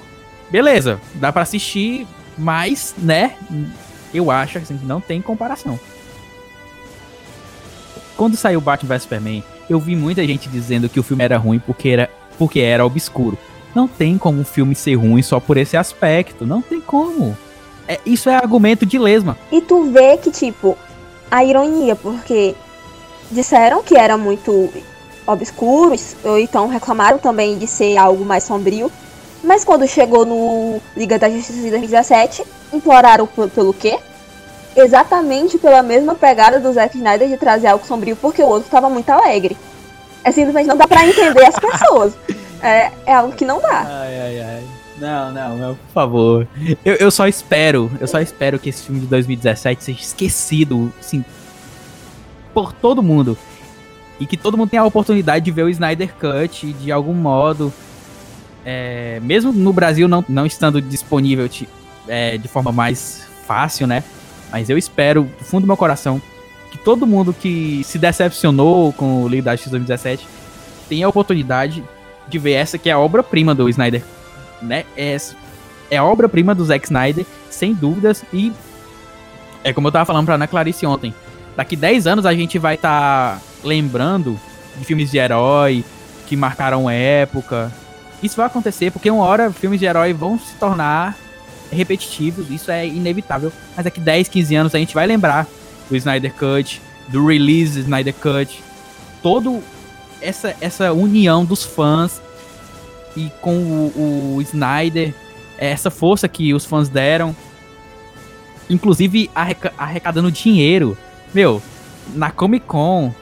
Beleza, 0.50 1.00
dá 1.16 1.32
para 1.32 1.42
assistir, 1.42 2.08
mas, 2.38 2.94
né, 2.98 3.36
eu 4.14 4.30
acho 4.30 4.58
assim, 4.58 4.78
que 4.78 4.86
não 4.86 5.02
tem 5.02 5.22
comparação. 5.22 5.80
Quando 8.16 8.38
saiu 8.38 8.62
Batman 8.62 8.96
vs 8.96 9.04
Superman, 9.04 9.44
eu 9.70 9.80
vi 9.80 9.96
muita 9.96 10.26
gente 10.26 10.48
dizendo 10.48 10.88
que 10.88 11.00
o 11.00 11.04
filme 11.04 11.24
era 11.24 11.38
ruim 11.38 11.60
porque 11.60 11.90
era, 11.90 12.10
porque 12.38 12.60
era 12.60 12.86
obscuro. 12.86 13.38
Não 13.74 13.88
tem 13.88 14.18
como 14.18 14.40
um 14.40 14.46
filme 14.46 14.74
ser 14.74 14.96
ruim 14.96 15.22
só 15.22 15.40
por 15.40 15.58
esse 15.58 15.76
aspecto. 15.76 16.46
Não 16.46 16.62
tem 16.62 16.80
como. 16.80 17.38
É, 17.88 18.00
isso 18.06 18.30
é 18.30 18.36
argumento 18.36 18.86
de 18.86 18.98
lesma. 18.98 19.38
E 19.52 19.60
tu 19.60 19.92
vê 19.92 20.18
que, 20.18 20.32
tipo, 20.32 20.78
a 21.30 21.44
ironia, 21.44 21.96
porque 21.96 22.56
disseram 23.32 23.84
que 23.84 23.98
era 23.98 24.18
muito 24.18 24.72
obscuro, 25.28 25.96
ou 26.24 26.38
então 26.38 26.68
reclamaram 26.68 27.18
também 27.18 27.58
de 27.58 27.68
ser 27.68 27.98
algo 27.98 28.24
mais 28.24 28.44
sombrio. 28.44 28.92
Mas 29.44 29.64
quando 29.64 29.88
chegou 29.88 30.26
no 30.26 30.82
Liga 30.96 31.20
da 31.20 31.30
Justiça 31.30 31.62
de 31.62 31.70
2017, 31.70 32.44
imploraram 32.74 33.28
pelo 33.28 33.74
quê? 33.74 33.98
Exatamente 34.76 35.58
pela 35.58 35.82
mesma 35.84 36.16
pegada 36.16 36.60
do 36.60 36.74
Zack 36.74 36.98
Snyder 36.98 37.30
de 37.30 37.38
trazer 37.38 37.68
algo 37.68 37.86
sombrio, 37.86 38.16
porque 38.16 38.42
o 38.42 38.48
outro 38.48 38.66
estava 38.66 38.90
muito 38.90 39.10
alegre. 39.10 39.56
É 40.24 40.32
simplesmente 40.32 40.68
não 40.68 40.76
dá 40.76 40.88
pra 40.88 41.08
entender 41.08 41.46
as 41.46 41.56
pessoas. 41.60 42.14
É, 42.62 42.92
é 43.06 43.14
algo 43.14 43.36
que 43.36 43.46
não 43.46 43.62
dá. 43.62 43.86
Ai, 43.88 44.20
ai, 44.20 44.40
ai. 44.42 44.64
Não, 44.98 45.32
não, 45.32 45.58
não, 45.58 45.76
por 45.76 45.94
favor. 45.94 46.48
Eu, 46.84 46.96
eu 46.96 47.12
só 47.12 47.28
espero, 47.28 47.92
eu 48.00 48.08
só 48.08 48.20
espero 48.20 48.58
que 48.58 48.70
esse 48.70 48.84
filme 48.84 49.02
de 49.02 49.08
2017 49.08 49.84
seja 49.84 50.02
esquecido, 50.02 50.92
assim, 51.00 51.24
por 52.56 52.74
todo 52.74 53.04
mundo. 53.04 53.38
E 54.20 54.26
que 54.26 54.38
todo 54.38 54.58
mundo 54.58 54.70
tenha 54.70 54.82
a 54.82 54.86
oportunidade 54.86 55.46
de 55.46 55.52
ver 55.52 55.64
o 55.64 55.70
Snyder 55.70 56.16
Cut 56.16 56.74
de 56.74 56.92
algum 56.92 57.14
modo. 57.14 57.72
É, 58.66 59.20
mesmo 59.22 59.52
no 59.52 59.72
Brasil 59.72 60.08
não, 60.08 60.26
não 60.28 60.46
estando 60.46 60.82
disponível 60.82 61.48
de, 61.48 61.68
é, 62.08 62.38
de 62.38 62.48
forma 62.48 62.72
mais 62.72 63.28
fácil, 63.46 63.86
né? 63.86 64.04
Mas 64.52 64.70
eu 64.70 64.78
espero, 64.78 65.24
do 65.24 65.44
fundo 65.44 65.62
do 65.62 65.68
meu 65.68 65.78
coração, 65.78 66.20
que 66.72 66.78
todo 66.78 67.06
mundo 67.06 67.34
que 67.34 67.84
se 67.84 68.00
decepcionou 68.00 68.94
com 68.94 69.24
o 69.24 69.28
Liga 69.28 69.44
da 69.44 69.58
X 69.58 69.70
2017 69.70 70.26
tenha 70.90 71.06
a 71.06 71.10
oportunidade 71.10 71.84
de 72.28 72.40
ver 72.40 72.54
essa 72.54 72.78
que 72.78 72.90
é 72.90 72.94
a 72.94 73.00
obra-prima 73.00 73.54
do 73.54 73.70
Snyder 73.70 74.02
né? 74.62 74.86
É, 74.98 75.18
é 75.90 76.02
obra-prima 76.02 76.56
do 76.56 76.66
Zack 76.66 76.86
Snyder, 76.86 77.26
sem 77.50 77.74
dúvidas, 77.74 78.24
e 78.34 78.52
é 79.64 79.74
como 79.74 79.88
eu 79.88 79.92
tava 79.92 80.06
falando 80.06 80.26
pra 80.26 80.36
Ana 80.36 80.48
Clarice 80.48 80.86
ontem. 80.86 81.14
Daqui 81.56 81.76
10 81.76 82.08
anos 82.08 82.26
a 82.26 82.34
gente 82.34 82.60
vai 82.60 82.76
estar 82.76 83.40
tá 83.40 83.42
lembrando 83.64 84.40
de 84.78 84.86
filmes 84.86 85.10
de 85.10 85.18
herói 85.18 85.84
que 86.28 86.36
marcaram 86.36 86.90
época. 86.90 87.72
Isso 88.22 88.36
vai 88.36 88.46
acontecer 88.46 88.92
porque 88.92 89.10
uma 89.10 89.24
hora 89.24 89.52
filmes 89.52 89.80
de 89.80 89.86
herói 89.86 90.14
vão 90.14 90.38
se 90.38 90.54
tornar 90.56 91.18
repetitivos, 91.72 92.50
isso 92.50 92.72
é 92.72 92.86
inevitável. 92.86 93.52
Mas 93.76 93.86
daqui 93.86 94.00
10, 94.00 94.28
15 94.28 94.56
anos 94.56 94.76
a 94.76 94.78
gente 94.78 94.94
vai 94.94 95.08
lembrar 95.08 95.48
do 95.90 95.96
Snyder 95.96 96.34
Cut, 96.34 96.82
do 97.08 97.26
release 97.26 97.80
Snyder 97.80 98.14
Cut, 98.14 98.64
todo 99.22 99.62
essa 100.22 100.56
essa 100.60 100.94
união 100.94 101.46
dos 101.46 101.64
fãs 101.64 102.22
e 103.16 103.32
com 103.42 103.56
o, 103.56 104.36
o 104.36 104.42
Snyder, 104.42 105.14
essa 105.58 105.90
força 105.90 106.28
que 106.28 106.54
os 106.54 106.66
fãs 106.66 106.90
deram, 106.90 107.36
inclusive 108.70 109.30
arrecadando 109.78 110.32
dinheiro. 110.32 110.98
Meu, 111.36 111.62
na 112.14 112.32
Comic 112.32 112.66
Con, 112.66 113.14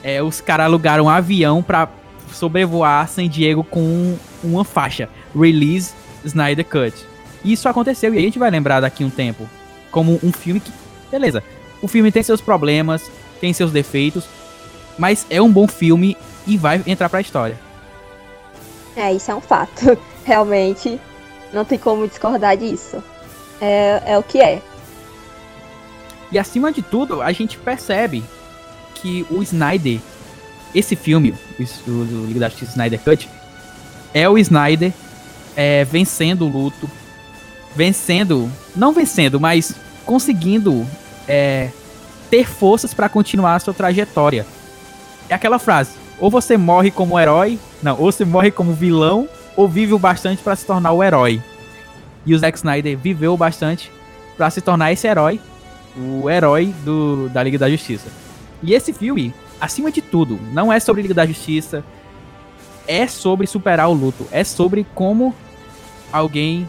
é, 0.00 0.22
os 0.22 0.40
caras 0.40 0.66
alugaram 0.66 1.06
um 1.06 1.08
avião 1.08 1.60
pra 1.60 1.88
sobrevoar 2.32 3.08
San 3.08 3.28
Diego 3.28 3.64
com 3.64 4.16
uma 4.44 4.64
faixa, 4.64 5.08
Release 5.34 5.92
Snyder 6.24 6.64
Cut. 6.64 6.94
Isso 7.44 7.68
aconteceu 7.68 8.14
e 8.14 8.18
a 8.18 8.20
gente 8.20 8.38
vai 8.38 8.48
lembrar 8.48 8.78
daqui 8.78 9.02
um 9.02 9.10
tempo 9.10 9.48
como 9.90 10.20
um 10.22 10.30
filme 10.30 10.60
que, 10.60 10.70
beleza, 11.10 11.42
o 11.82 11.88
filme 11.88 12.12
tem 12.12 12.22
seus 12.22 12.40
problemas, 12.40 13.10
tem 13.40 13.52
seus 13.52 13.72
defeitos, 13.72 14.24
mas 14.96 15.26
é 15.28 15.42
um 15.42 15.50
bom 15.50 15.66
filme 15.66 16.16
e 16.46 16.56
vai 16.56 16.80
entrar 16.86 17.08
pra 17.08 17.20
história. 17.20 17.58
É, 18.94 19.12
isso 19.12 19.32
é 19.32 19.34
um 19.34 19.40
fato. 19.40 19.98
Realmente, 20.24 21.00
não 21.52 21.64
tem 21.64 21.76
como 21.76 22.06
discordar 22.06 22.56
disso. 22.56 23.02
É, 23.60 24.00
é 24.06 24.16
o 24.16 24.22
que 24.22 24.40
é. 24.40 24.62
E 26.30 26.38
acima 26.38 26.70
de 26.72 26.82
tudo, 26.82 27.22
a 27.22 27.32
gente 27.32 27.56
percebe 27.56 28.22
que 28.94 29.26
o 29.30 29.42
Snyder, 29.42 29.98
esse 30.74 30.94
filme, 30.94 31.34
o, 31.86 31.90
o 31.90 32.26
Liga 32.26 32.40
da 32.40 32.48
Justiça 32.48 32.72
Snyder 32.72 33.00
Cut, 33.00 33.28
é 34.12 34.28
o 34.28 34.36
Snyder 34.38 34.92
é, 35.56 35.84
vencendo 35.84 36.44
o 36.44 36.48
luto, 36.48 36.90
vencendo, 37.74 38.50
não 38.76 38.92
vencendo, 38.92 39.40
mas 39.40 39.74
conseguindo 40.04 40.86
é, 41.26 41.70
ter 42.30 42.46
forças 42.46 42.94
para 42.94 43.08
continuar 43.08 43.56
a 43.56 43.58
sua 43.58 43.74
trajetória. 43.74 44.46
É 45.28 45.34
aquela 45.34 45.58
frase: 45.58 45.92
ou 46.18 46.30
você 46.30 46.56
morre 46.56 46.90
como 46.90 47.18
herói, 47.18 47.58
não, 47.82 47.98
ou 47.98 48.10
você 48.10 48.24
morre 48.24 48.50
como 48.50 48.72
vilão, 48.72 49.28
ou 49.56 49.68
vive 49.68 49.94
o 49.94 49.98
bastante 49.98 50.42
para 50.42 50.56
se 50.56 50.64
tornar 50.64 50.92
o 50.92 51.02
herói. 51.02 51.42
E 52.24 52.34
o 52.34 52.38
Zack 52.38 52.58
Snyder 52.58 52.96
viveu 52.96 53.34
o 53.34 53.36
bastante 53.36 53.90
para 54.36 54.50
se 54.50 54.60
tornar 54.60 54.92
esse 54.92 55.06
herói, 55.06 55.40
o 55.98 56.28
herói 56.30 56.74
do, 56.84 57.28
da 57.28 57.42
Liga 57.42 57.58
da 57.58 57.70
Justiça. 57.70 58.08
E 58.62 58.74
esse 58.74 58.92
filme, 58.92 59.34
acima 59.60 59.90
de 59.90 60.00
tudo, 60.00 60.38
não 60.52 60.72
é 60.72 60.80
sobre 60.80 61.02
Liga 61.02 61.14
da 61.14 61.26
Justiça, 61.26 61.84
é 62.86 63.06
sobre 63.06 63.46
superar 63.46 63.88
o 63.88 63.92
luto, 63.92 64.26
é 64.30 64.42
sobre 64.44 64.86
como 64.94 65.34
alguém 66.12 66.68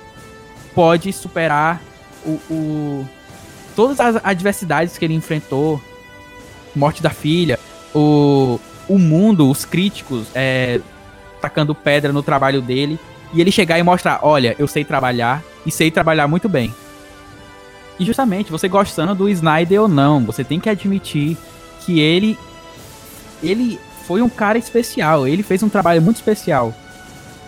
pode 0.76 1.14
superar 1.14 1.82
o, 2.26 2.32
o 2.52 3.10
todas 3.76 4.00
as 4.00 4.20
adversidades 4.24 4.98
que 4.98 5.06
ele 5.06 5.14
enfrentou, 5.14 5.82
morte 6.76 7.02
da 7.02 7.10
filha, 7.10 7.58
o 7.96 8.60
o 8.90 8.98
mundo, 8.98 9.50
os 9.50 9.64
críticos, 9.64 10.28
é, 10.34 10.82
tacando 11.40 11.76
pedra 11.76 12.12
no 12.12 12.24
trabalho 12.24 12.60
dele, 12.60 13.00
e 13.32 13.40
ele 13.40 13.52
chegar 13.52 13.78
e 13.78 13.84
mostrar: 13.84 14.20
olha, 14.24 14.56
eu 14.58 14.68
sei 14.68 14.84
trabalhar 14.84 15.44
e 15.66 15.72
sei 15.72 15.92
trabalhar 15.92 16.28
muito 16.28 16.50
bem. 16.50 16.74
E 18.00 18.06
justamente, 18.06 18.52
você 18.52 18.68
gostando 18.68 19.14
do 19.14 19.30
Snyder 19.30 19.82
ou 19.82 19.88
não, 19.88 20.24
você 20.24 20.44
tem 20.44 20.60
que 20.60 20.70
admitir 20.70 21.38
que 21.82 22.00
ele 22.00 22.38
ele 23.44 23.80
foi 24.06 24.22
um 24.22 24.30
cara 24.30 24.58
especial, 24.58 25.28
ele 25.28 25.44
fez 25.44 25.62
um 25.62 25.70
trabalho 25.70 26.02
muito 26.02 26.18
especial. 26.18 26.74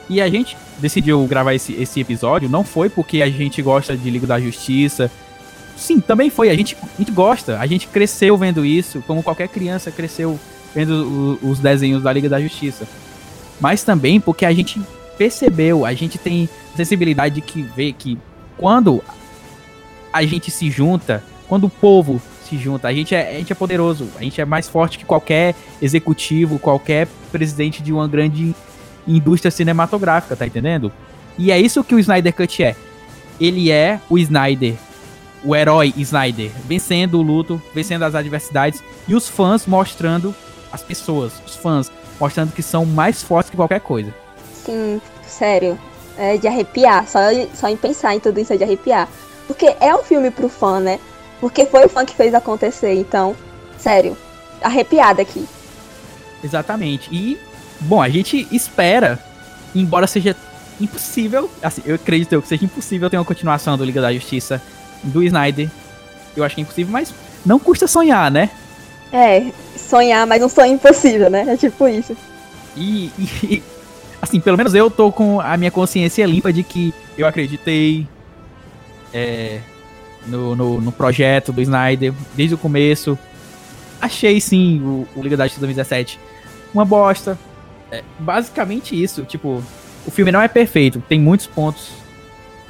E 0.10 0.22
a 0.22 0.30
gente 0.30 0.58
decidiu 0.78 1.26
gravar 1.26 1.54
esse, 1.54 1.74
esse 1.74 2.00
episódio 2.00 2.50
não 2.50 2.64
foi 2.64 2.90
porque 2.90 3.22
a 3.22 3.30
gente 3.30 3.62
gosta 3.62 3.96
de 3.96 4.10
Liga 4.10 4.28
da 4.28 4.40
Justiça. 4.40 5.10
Sim, 5.78 6.00
também 6.00 6.30
foi. 6.30 6.50
A 6.50 6.56
gente, 6.56 6.76
a 6.82 6.98
gente 6.98 7.12
gosta. 7.12 7.58
A 7.60 7.66
gente 7.66 7.88
cresceu 7.88 8.38
vendo 8.38 8.66
isso, 8.66 9.02
como 9.08 9.24
qualquer 9.24 9.48
criança 9.48 9.90
cresceu 9.90 10.40
vendo 10.76 11.40
o, 11.42 11.50
os 11.50 11.60
desenhos 11.60 12.04
da 12.04 12.12
Liga 12.12 12.28
da 12.28 12.42
Justiça. 12.42 12.88
Mas 13.60 13.84
também 13.84 14.20
porque 14.20 14.46
a 14.46 14.52
gente 14.52 14.82
percebeu, 15.18 15.86
a 15.86 15.94
gente 15.94 16.18
tem 16.18 16.50
sensibilidade 16.76 17.36
de 17.36 17.42
que 17.42 17.62
vê 17.62 17.92
que 17.92 18.18
quando 18.58 19.04
a 20.12 20.24
gente 20.24 20.52
se 20.52 20.70
junta, 20.70 21.24
quando 21.48 21.66
o 21.66 21.70
povo 21.70 22.22
se 22.48 22.58
junta, 22.58 22.88
a 22.88 22.94
gente, 22.94 23.16
é, 23.16 23.30
a 23.30 23.34
gente 23.34 23.52
é 23.52 23.56
poderoso, 23.56 24.10
a 24.18 24.24
gente 24.24 24.40
é 24.42 24.46
mais 24.46 24.68
forte 24.68 24.98
que 24.98 25.06
qualquer 25.06 25.56
executivo, 25.82 26.60
qualquer 26.60 27.08
presidente 27.32 27.82
de 27.82 27.94
uma 27.94 28.08
grande 28.08 28.54
indústria 29.08 29.52
cinematográfica, 29.52 30.36
tá 30.36 30.46
entendendo? 30.46 30.92
E 31.38 31.52
é 31.52 31.60
isso 31.60 31.84
que 31.84 31.96
o 31.96 32.00
Snyder 32.00 32.34
Cut 32.34 32.64
é. 32.64 32.76
Ele 33.40 33.72
é 33.72 34.00
o 34.10 34.18
Snyder, 34.18 34.76
o 35.44 35.56
herói 35.56 35.94
Snyder, 35.98 36.52
vencendo 36.66 37.18
o 37.18 37.22
luto, 37.22 37.62
vencendo 37.74 38.04
as 38.04 38.16
adversidades 38.16 38.84
e 39.08 39.16
os 39.16 39.28
fãs 39.28 39.66
mostrando 39.66 40.36
as 40.72 40.84
pessoas, 40.84 41.34
os 41.46 41.56
fãs 41.56 41.92
mostrando 42.20 42.54
que 42.54 42.62
são 42.62 42.86
mais 42.86 43.24
fortes 43.24 43.50
que 43.50 43.56
qualquer 43.56 43.80
coisa. 43.80 44.14
Sim, 44.64 45.02
sério. 45.26 45.78
É 46.18 46.38
de 46.38 46.48
arrepiar, 46.48 47.08
só, 47.08 47.20
só 47.56 47.68
em 47.68 47.78
pensar 47.78 48.14
em 48.14 48.20
tudo 48.20 48.40
isso 48.40 48.54
é 48.54 48.58
de 48.58 48.64
arrepiar. 48.64 49.08
Porque 49.48 49.76
é 49.80 49.94
um 49.96 50.04
filme 50.04 50.32
pro 50.32 50.50
fã, 50.50 50.80
né? 50.80 51.00
Porque 51.40 51.66
foi 51.66 51.86
o 51.86 51.90
fã 51.90 52.06
que 52.06 52.16
fez 52.16 52.34
acontecer, 52.34 52.94
então, 52.94 53.36
sério, 53.78 54.16
arrepiada 54.62 55.22
aqui. 55.22 55.46
Exatamente. 56.44 57.10
E 57.12 57.38
Bom, 57.82 58.02
a 58.02 58.10
gente 58.10 58.48
espera, 58.52 59.18
embora 59.74 60.06
seja 60.06 60.36
impossível, 60.80 61.50
assim, 61.64 61.82
eu 61.84 61.96
acredito 61.96 62.40
que 62.42 62.48
seja 62.48 62.64
impossível 62.64 63.10
ter 63.10 63.18
uma 63.18 63.26
continuação 63.26 63.76
do 63.76 63.84
Liga 63.84 64.00
da 64.00 64.14
Justiça 64.14 64.62
do 65.04 65.24
Snyder. 65.24 65.68
Eu 66.38 66.44
acho 66.44 66.56
que 66.56 66.62
é 66.62 66.64
impossível, 66.64 66.92
mas 66.92 67.14
não 67.44 67.60
custa 67.60 67.88
sonhar, 67.88 68.30
né? 68.30 68.52
É, 69.12 69.52
sonhar, 69.76 70.28
mas 70.28 70.44
um 70.44 70.48
sonho 70.48 70.74
impossível, 70.74 71.30
né? 71.30 71.46
É 71.48 71.58
tipo 71.58 71.88
isso. 71.88 72.16
E, 72.78 73.12
e, 73.18 73.64
assim, 74.22 74.40
pelo 74.40 74.58
menos 74.58 74.76
eu 74.76 74.90
tô 74.90 75.12
com 75.12 75.42
a 75.42 75.58
minha 75.58 75.72
consciência 75.72 76.26
limpa 76.26 76.54
de 76.54 76.62
que 76.62 76.94
eu 77.18 77.26
acreditei 77.26 78.08
é, 79.14 79.60
no, 80.26 80.56
no, 80.56 80.82
no, 80.82 80.92
projeto 80.92 81.52
do 81.52 81.62
Snyder 81.62 82.14
desde 82.36 82.56
o 82.56 82.58
começo. 82.58 83.18
Achei 84.00 84.42
sim 84.42 84.80
o, 84.82 85.08
o 85.16 85.22
Liga 85.22 85.38
da 85.38 85.46
Justiça 85.46 85.62
2017 85.62 86.20
uma 86.74 86.86
bosta, 86.86 87.38
é 87.92 88.04
basicamente 88.20 89.02
isso. 89.02 89.24
Tipo, 89.24 89.64
o 90.06 90.12
filme 90.12 90.32
não 90.32 90.42
é 90.42 90.48
perfeito, 90.48 91.04
tem 91.08 91.20
muitos 91.20 91.48
pontos 91.48 91.92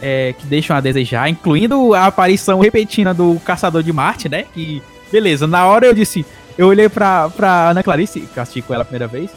é, 0.01 0.33
que 0.37 0.45
deixam 0.45 0.75
a 0.75 0.81
desejar, 0.81 1.29
incluindo 1.29 1.93
a 1.93 2.07
aparição 2.07 2.59
repentina 2.59 3.13
do 3.13 3.39
Caçador 3.45 3.83
de 3.83 3.93
Marte, 3.93 4.27
né? 4.27 4.45
Que, 4.53 4.81
beleza, 5.11 5.45
na 5.45 5.65
hora 5.65 5.85
eu 5.85 5.93
disse, 5.93 6.25
eu 6.57 6.67
olhei 6.67 6.89
pra, 6.89 7.29
pra 7.29 7.69
Ana 7.69 7.83
Clarice, 7.83 8.21
que 8.21 8.39
assisti 8.39 8.61
com 8.61 8.73
ela 8.73 8.81
a 8.81 8.85
primeira 8.85 9.07
vez, 9.07 9.29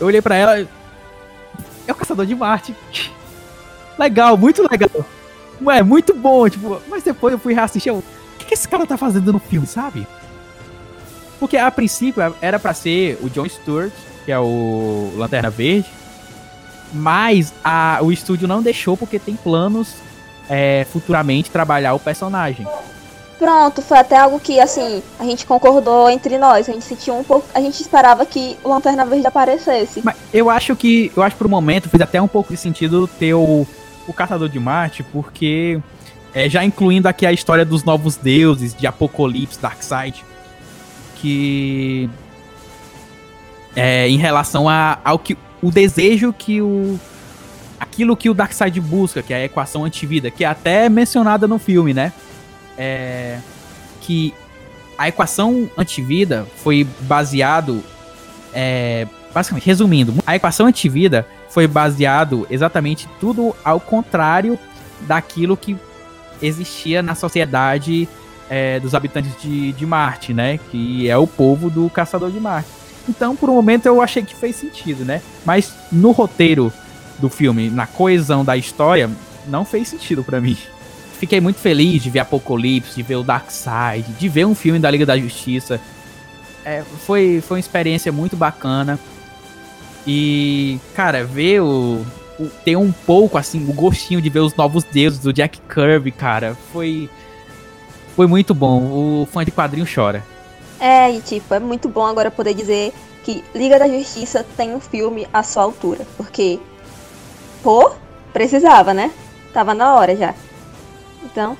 eu 0.00 0.06
olhei 0.06 0.22
pra 0.22 0.36
ela, 0.36 0.58
é 1.86 1.92
o 1.92 1.94
Caçador 1.94 2.24
de 2.24 2.34
Marte. 2.34 2.74
legal, 3.98 4.36
muito 4.36 4.62
legal. 4.70 5.04
Ué, 5.60 5.82
muito 5.82 6.14
bom, 6.14 6.48
tipo, 6.48 6.80
mas 6.88 7.02
depois 7.02 7.32
eu 7.32 7.38
fui 7.38 7.54
reassistir, 7.54 7.90
eu, 7.90 7.98
o 7.98 8.04
que, 8.38 8.46
que 8.46 8.54
esse 8.54 8.68
cara 8.68 8.86
tá 8.86 8.96
fazendo 8.96 9.32
no 9.32 9.38
filme, 9.38 9.66
sabe? 9.66 10.06
Porque 11.40 11.56
a 11.56 11.70
princípio 11.70 12.34
era 12.40 12.58
para 12.58 12.74
ser 12.74 13.18
o 13.22 13.28
John 13.28 13.48
Stewart, 13.48 13.92
que 14.24 14.32
é 14.32 14.38
o 14.38 15.12
Lanterna 15.16 15.50
Verde. 15.50 15.88
Mas 16.92 17.52
a, 17.62 17.98
o 18.02 18.10
estúdio 18.10 18.48
não 18.48 18.62
deixou 18.62 18.96
porque 18.96 19.18
tem 19.18 19.36
planos 19.36 19.94
é, 20.48 20.86
futuramente 20.90 21.50
trabalhar 21.50 21.94
o 21.94 21.98
personagem. 21.98 22.66
Pronto, 23.38 23.80
foi 23.82 23.98
até 23.98 24.16
algo 24.16 24.40
que 24.40 24.58
assim, 24.58 25.00
a 25.18 25.24
gente 25.24 25.46
concordou 25.46 26.10
entre 26.10 26.38
nós. 26.38 26.68
A 26.68 26.72
gente 26.72 26.84
sentiu 26.84 27.16
um 27.16 27.22
pouco. 27.22 27.46
A 27.54 27.60
gente 27.60 27.80
esperava 27.80 28.26
que 28.26 28.56
o 28.64 28.68
Lanterna 28.68 29.04
Verde 29.04 29.26
aparecesse. 29.28 30.00
Mas 30.02 30.16
eu 30.32 30.50
acho 30.50 30.74
que. 30.74 31.12
Eu 31.16 31.22
acho 31.22 31.36
que 31.36 31.38
por 31.38 31.46
um 31.46 31.50
momento 31.50 31.88
fez 31.88 32.00
até 32.00 32.20
um 32.20 32.26
pouco 32.26 32.52
de 32.52 32.58
sentido 32.58 33.06
ter 33.06 33.34
o, 33.34 33.64
o 34.08 34.12
Caçador 34.12 34.48
de 34.48 34.58
Marte, 34.58 35.02
porque. 35.02 35.80
É, 36.34 36.48
já 36.48 36.62
incluindo 36.62 37.08
aqui 37.08 37.24
a 37.24 37.32
história 37.32 37.64
dos 37.64 37.84
novos 37.84 38.16
deuses, 38.16 38.74
de 38.74 38.86
Apocalipse, 38.86 39.58
Darkseid. 39.60 40.24
Que 41.16 42.08
é, 43.74 44.08
em 44.08 44.18
relação 44.18 44.68
a, 44.68 44.98
ao 45.04 45.18
que 45.18 45.36
o 45.62 45.70
desejo 45.70 46.32
que 46.32 46.60
o 46.60 46.98
aquilo 47.80 48.16
que 48.16 48.28
o 48.28 48.34
Darkseid 48.34 48.80
busca, 48.80 49.22
que 49.22 49.32
é 49.32 49.36
a 49.36 49.44
equação 49.44 49.84
antivida, 49.84 50.30
que 50.30 50.44
é 50.44 50.48
até 50.48 50.88
mencionada 50.88 51.46
no 51.46 51.58
filme, 51.58 51.94
né? 51.94 52.12
É, 52.76 53.38
que 54.00 54.34
a 54.96 55.08
equação 55.08 55.70
antivida 55.76 56.46
foi 56.56 56.86
baseado 57.00 57.82
é, 58.52 59.06
basicamente, 59.32 59.66
resumindo, 59.66 60.14
a 60.26 60.34
equação 60.34 60.66
antivida 60.66 61.26
foi 61.58 61.66
baseado 61.66 62.46
exatamente 62.48 63.08
tudo 63.18 63.52
ao 63.64 63.80
contrário 63.80 64.56
daquilo 65.08 65.56
que 65.56 65.76
existia 66.40 67.02
na 67.02 67.16
sociedade 67.16 68.08
é, 68.48 68.78
dos 68.78 68.94
habitantes 68.94 69.32
de, 69.42 69.72
de 69.72 69.84
Marte, 69.84 70.32
né? 70.32 70.60
Que 70.70 71.10
é 71.10 71.16
o 71.16 71.26
povo 71.26 71.68
do 71.68 71.90
caçador 71.90 72.30
de 72.30 72.38
Marte. 72.38 72.70
Então, 73.08 73.34
por 73.34 73.50
um 73.50 73.54
momento, 73.54 73.86
eu 73.86 74.00
achei 74.00 74.22
que 74.22 74.36
fez 74.36 74.54
sentido, 74.54 75.04
né? 75.04 75.20
Mas 75.44 75.74
no 75.90 76.12
roteiro 76.12 76.72
do 77.18 77.28
filme, 77.28 77.70
na 77.70 77.88
coesão 77.88 78.44
da 78.44 78.56
história, 78.56 79.10
não 79.48 79.64
fez 79.64 79.88
sentido 79.88 80.22
para 80.22 80.40
mim. 80.40 80.56
Fiquei 81.18 81.40
muito 81.40 81.58
feliz 81.58 82.00
de 82.00 82.08
ver 82.08 82.20
Apocalipse, 82.20 82.94
de 82.94 83.02
ver 83.02 83.16
o 83.16 83.24
Darkseid, 83.24 84.12
de 84.16 84.28
ver 84.28 84.46
um 84.46 84.54
filme 84.54 84.78
da 84.78 84.88
Liga 84.88 85.04
da 85.04 85.18
Justiça. 85.18 85.80
É, 86.64 86.84
foi, 87.04 87.42
foi 87.44 87.56
uma 87.56 87.60
experiência 87.60 88.12
muito 88.12 88.36
bacana. 88.36 88.96
E, 90.10 90.80
cara, 90.94 91.22
ver 91.22 91.60
o, 91.60 92.02
o, 92.40 92.46
ter 92.64 92.76
um 92.76 92.90
pouco, 92.90 93.36
assim, 93.36 93.62
o 93.68 93.74
gostinho 93.74 94.22
de 94.22 94.30
ver 94.30 94.40
os 94.40 94.54
novos 94.54 94.82
deuses 94.82 95.18
do 95.18 95.34
Jack 95.34 95.60
Kirby, 95.68 96.10
cara, 96.10 96.56
foi. 96.72 97.10
Foi 98.16 98.26
muito 98.26 98.54
bom. 98.54 98.80
O 98.80 99.28
fã 99.30 99.44
de 99.44 99.50
quadrinho 99.50 99.86
chora. 99.86 100.24
É, 100.80 101.12
e 101.12 101.20
tipo, 101.20 101.52
é 101.52 101.60
muito 101.60 101.90
bom 101.90 102.06
agora 102.06 102.30
poder 102.30 102.54
dizer 102.54 102.94
que 103.22 103.44
Liga 103.54 103.78
da 103.78 103.86
Justiça 103.86 104.44
tem 104.56 104.74
um 104.74 104.80
filme 104.80 105.28
à 105.30 105.42
sua 105.42 105.64
altura. 105.64 106.06
Porque, 106.16 106.58
pô, 107.62 107.92
precisava, 108.32 108.94
né? 108.94 109.12
Tava 109.52 109.74
na 109.74 109.94
hora 109.94 110.16
já. 110.16 110.34
Então. 111.22 111.54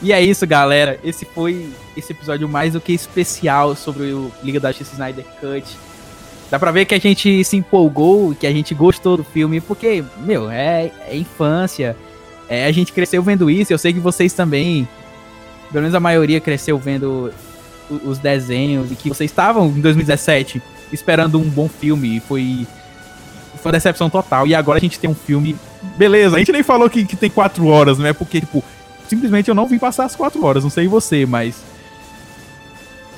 E 0.00 0.10
é 0.10 0.22
isso, 0.22 0.46
galera. 0.46 0.98
Esse 1.04 1.26
foi 1.26 1.70
esse 1.94 2.12
episódio 2.12 2.48
mais 2.48 2.72
do 2.72 2.80
que 2.80 2.94
especial 2.94 3.76
sobre 3.76 4.12
o 4.14 4.32
Liga 4.42 4.58
da 4.58 4.72
Justiça 4.72 4.94
Snyder 4.94 5.26
Cut. 5.38 5.89
Dá 6.50 6.58
pra 6.58 6.72
ver 6.72 6.84
que 6.84 6.94
a 6.94 6.98
gente 6.98 7.44
se 7.44 7.56
empolgou, 7.56 8.34
que 8.34 8.46
a 8.46 8.52
gente 8.52 8.74
gostou 8.74 9.16
do 9.16 9.24
filme, 9.24 9.60
porque, 9.60 10.04
meu, 10.18 10.50
é, 10.50 10.90
é 11.06 11.16
infância. 11.16 11.96
É, 12.48 12.66
a 12.66 12.72
gente 12.72 12.92
cresceu 12.92 13.22
vendo 13.22 13.48
isso, 13.48 13.72
eu 13.72 13.78
sei 13.78 13.92
que 13.92 14.00
vocês 14.00 14.32
também 14.32 14.88
pelo 15.70 15.82
menos 15.82 15.94
a 15.94 16.00
maioria 16.00 16.40
cresceu 16.40 16.78
vendo 16.78 17.32
os 18.04 18.18
desenhos 18.18 18.90
e 18.90 18.94
que 18.94 19.08
vocês 19.08 19.30
estavam 19.30 19.66
em 19.66 19.80
2017 19.80 20.62
esperando 20.92 21.38
um 21.38 21.48
bom 21.48 21.68
filme 21.68 22.16
e 22.16 22.20
foi 22.20 22.66
foi 23.60 23.68
uma 23.68 23.72
decepção 23.72 24.08
total. 24.08 24.46
E 24.46 24.54
agora 24.54 24.78
a 24.78 24.80
gente 24.80 24.98
tem 24.98 25.10
um 25.10 25.14
filme. 25.14 25.56
Beleza, 25.96 26.36
a 26.36 26.38
gente 26.38 26.52
nem 26.52 26.62
falou 26.62 26.88
que, 26.88 27.04
que 27.04 27.16
tem 27.16 27.28
quatro 27.28 27.66
horas, 27.66 27.98
né? 27.98 28.12
Porque, 28.12 28.40
tipo, 28.40 28.64
simplesmente 29.06 29.48
eu 29.48 29.54
não 29.54 29.66
vi 29.66 29.78
passar 29.78 30.04
as 30.04 30.16
quatro 30.16 30.42
horas, 30.44 30.62
não 30.62 30.70
sei 30.70 30.88
você, 30.88 31.26
mas. 31.26 31.62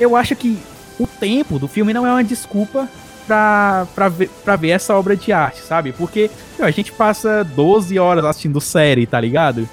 Eu 0.00 0.16
acho 0.16 0.34
que 0.34 0.58
o 0.98 1.06
tempo 1.06 1.58
do 1.60 1.68
filme 1.68 1.92
não 1.92 2.06
é 2.06 2.10
uma 2.10 2.24
desculpa 2.24 2.88
pra, 3.26 3.86
pra, 3.94 4.08
ver, 4.08 4.28
pra 4.44 4.56
ver 4.56 4.70
essa 4.70 4.94
obra 4.94 5.16
de 5.16 5.32
arte, 5.32 5.60
sabe? 5.60 5.92
Porque 5.92 6.30
meu, 6.58 6.66
a 6.66 6.70
gente 6.70 6.92
passa 6.92 7.44
12 7.44 7.98
horas 7.98 8.24
assistindo 8.24 8.60
série, 8.60 9.06
tá 9.06 9.20
ligado? 9.20 9.68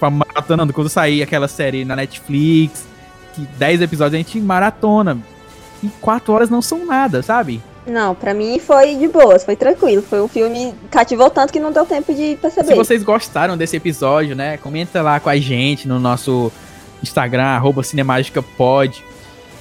tipo, 0.00 0.10
maratonando. 0.10 0.72
Quando 0.72 0.88
sair 0.88 1.22
aquela 1.22 1.46
série 1.46 1.84
na 1.84 1.94
Netflix, 1.94 2.86
que 3.34 3.42
10 3.42 3.82
episódios 3.82 4.14
a 4.14 4.18
gente 4.18 4.40
maratona. 4.40 5.18
E 5.82 5.88
4 6.00 6.32
horas 6.32 6.50
não 6.50 6.62
são 6.62 6.86
nada, 6.86 7.22
sabe? 7.22 7.60
Não, 7.86 8.14
pra 8.14 8.34
mim 8.34 8.58
foi 8.58 8.96
de 8.96 9.08
boas, 9.08 9.44
foi 9.44 9.56
tranquilo. 9.56 10.02
Foi 10.02 10.20
um 10.20 10.28
filme 10.28 10.74
cativou 10.90 11.30
tanto 11.30 11.52
que 11.52 11.60
não 11.60 11.72
deu 11.72 11.86
tempo 11.86 12.14
de 12.14 12.36
perceber. 12.40 12.68
Se 12.68 12.74
vocês 12.74 13.02
gostaram 13.02 13.56
desse 13.56 13.76
episódio, 13.76 14.34
né? 14.34 14.56
Comenta 14.58 15.02
lá 15.02 15.18
com 15.18 15.28
a 15.28 15.36
gente 15.36 15.88
no 15.88 15.98
nosso 15.98 16.52
Instagram, 17.02 17.44
arroba 17.44 17.82
cinemagicapod. 17.82 19.02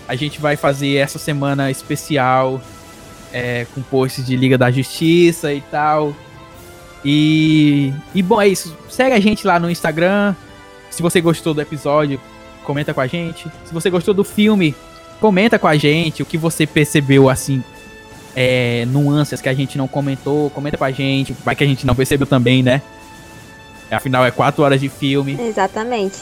A 0.07 0.15
gente 0.15 0.41
vai 0.41 0.55
fazer 0.55 0.95
essa 0.95 1.19
semana 1.19 1.71
especial 1.71 2.59
é, 3.31 3.65
com 3.73 3.81
posts 3.81 4.25
de 4.25 4.35
Liga 4.35 4.57
da 4.57 4.71
Justiça 4.71 5.53
e 5.53 5.61
tal. 5.61 6.15
E, 7.03 7.93
e 8.13 8.21
bom, 8.21 8.41
é 8.41 8.47
isso. 8.47 8.75
Segue 8.89 9.15
a 9.15 9.19
gente 9.19 9.45
lá 9.45 9.59
no 9.59 9.69
Instagram. 9.69 10.35
Se 10.89 11.01
você 11.01 11.21
gostou 11.21 11.53
do 11.53 11.61
episódio, 11.61 12.19
comenta 12.63 12.93
com 12.93 13.01
a 13.01 13.07
gente. 13.07 13.47
Se 13.65 13.73
você 13.73 13.89
gostou 13.89 14.13
do 14.13 14.23
filme, 14.23 14.75
comenta 15.19 15.57
com 15.57 15.67
a 15.67 15.77
gente 15.77 16.21
o 16.21 16.25
que 16.25 16.37
você 16.37 16.65
percebeu 16.65 17.29
assim 17.29 17.63
é, 18.35 18.85
nuances 18.85 19.41
que 19.41 19.49
a 19.49 19.53
gente 19.53 19.77
não 19.77 19.87
comentou, 19.87 20.49
comenta 20.51 20.77
pra 20.77 20.91
gente, 20.91 21.33
vai 21.43 21.55
que 21.55 21.63
a 21.63 21.67
gente 21.67 21.85
não 21.85 21.95
percebeu 21.95 22.27
também, 22.27 22.63
né? 22.63 22.81
Afinal, 23.91 24.25
é 24.25 24.31
quatro 24.31 24.63
horas 24.63 24.79
de 24.79 24.87
filme. 24.87 25.37
Exatamente. 25.39 26.17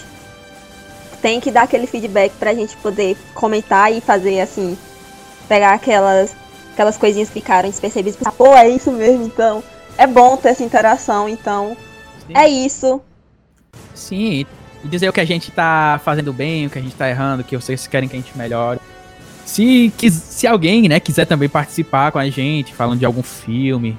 Tem 1.22 1.40
que 1.40 1.52
dar 1.52 1.64
aquele 1.64 1.88
feedback 1.88 2.32
pra 2.40 2.54
gente 2.54 2.78
poder 2.78 3.18
comentar 3.34 3.92
e 3.92 4.00
fazer 4.00 4.40
assim, 4.40 4.78
pegar 5.48 5.74
aquelas, 5.74 6.36
aquelas 6.78 6.96
coisinhas 6.96 7.30
ficaram 7.30 7.68
despercebidas. 7.68 8.20
Pô, 8.38 8.56
é 8.56 8.70
isso 8.70 8.92
mesmo, 8.92 9.26
então. 9.26 9.64
É 9.98 10.06
bom 10.06 10.38
ter 10.38 10.50
essa 10.50 10.64
interação, 10.64 11.28
então. 11.28 11.76
Sim. 12.28 12.34
É 12.36 12.48
isso. 12.48 13.02
Sim, 13.96 14.46
e 14.84 14.88
dizer 14.88 15.10
o 15.10 15.14
que 15.14 15.20
a 15.20 15.26
gente 15.26 15.50
tá 15.50 16.00
fazendo 16.06 16.32
bem, 16.32 16.68
o 16.68 16.70
que 16.70 16.78
a 16.78 16.82
gente 16.82 16.96
tá 16.96 17.10
errando, 17.10 17.42
o 17.42 17.44
que 17.44 17.58
vocês 17.58 17.88
querem 17.88 18.08
que 18.08 18.16
a 18.16 18.20
gente 18.20 18.38
melhore. 18.38 18.80
Se, 19.44 19.92
se 20.12 20.46
alguém, 20.46 20.88
né, 20.88 21.00
quiser 21.00 21.26
também 21.26 21.50
participar 21.50 22.12
com 22.12 22.20
a 22.20 22.30
gente, 22.30 22.76
falando 22.76 23.00
de 23.00 23.06
algum 23.06 23.24
filme, 23.24 23.98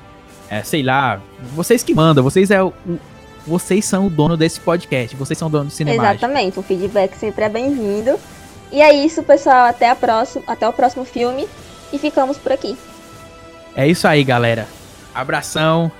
é, 0.49 0.62
sei 0.62 0.85
lá, 0.85 1.20
vocês 1.55 1.83
que 1.83 1.93
mandam, 1.93 2.22
vocês 2.22 2.51
é 2.53 2.62
o, 2.62 2.72
vocês 3.45 3.85
são 3.85 4.07
o 4.07 4.11
dono 4.11 4.37
desse 4.37 4.61
podcast, 4.61 5.16
vocês 5.16 5.37
são 5.37 5.49
o 5.49 5.51
dono 5.51 5.64
do 5.64 5.70
cinema. 5.72 6.05
Exatamente, 6.05 6.61
o 6.61 6.62
feedback 6.62 7.16
sempre 7.16 7.45
é 7.45 7.49
bem-vindo. 7.49 8.16
E 8.70 8.81
é 8.81 8.93
isso, 8.93 9.22
pessoal, 9.24 9.66
até 9.66 9.91
a 9.91 9.97
próxima, 9.97 10.45
até 10.47 10.68
o 10.68 10.72
próximo 10.72 11.05
filme 11.05 11.49
e 11.93 11.99
ficamos 11.99 12.36
por 12.39 12.53
aqui. 12.53 12.76
É 13.74 13.86
isso 13.86 14.07
aí, 14.09 14.24
galera. 14.24 14.66
Abração. 15.14 15.91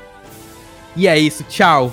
E 0.97 1.07
é 1.07 1.19
isso, 1.19 1.45
tchau. 1.45 1.93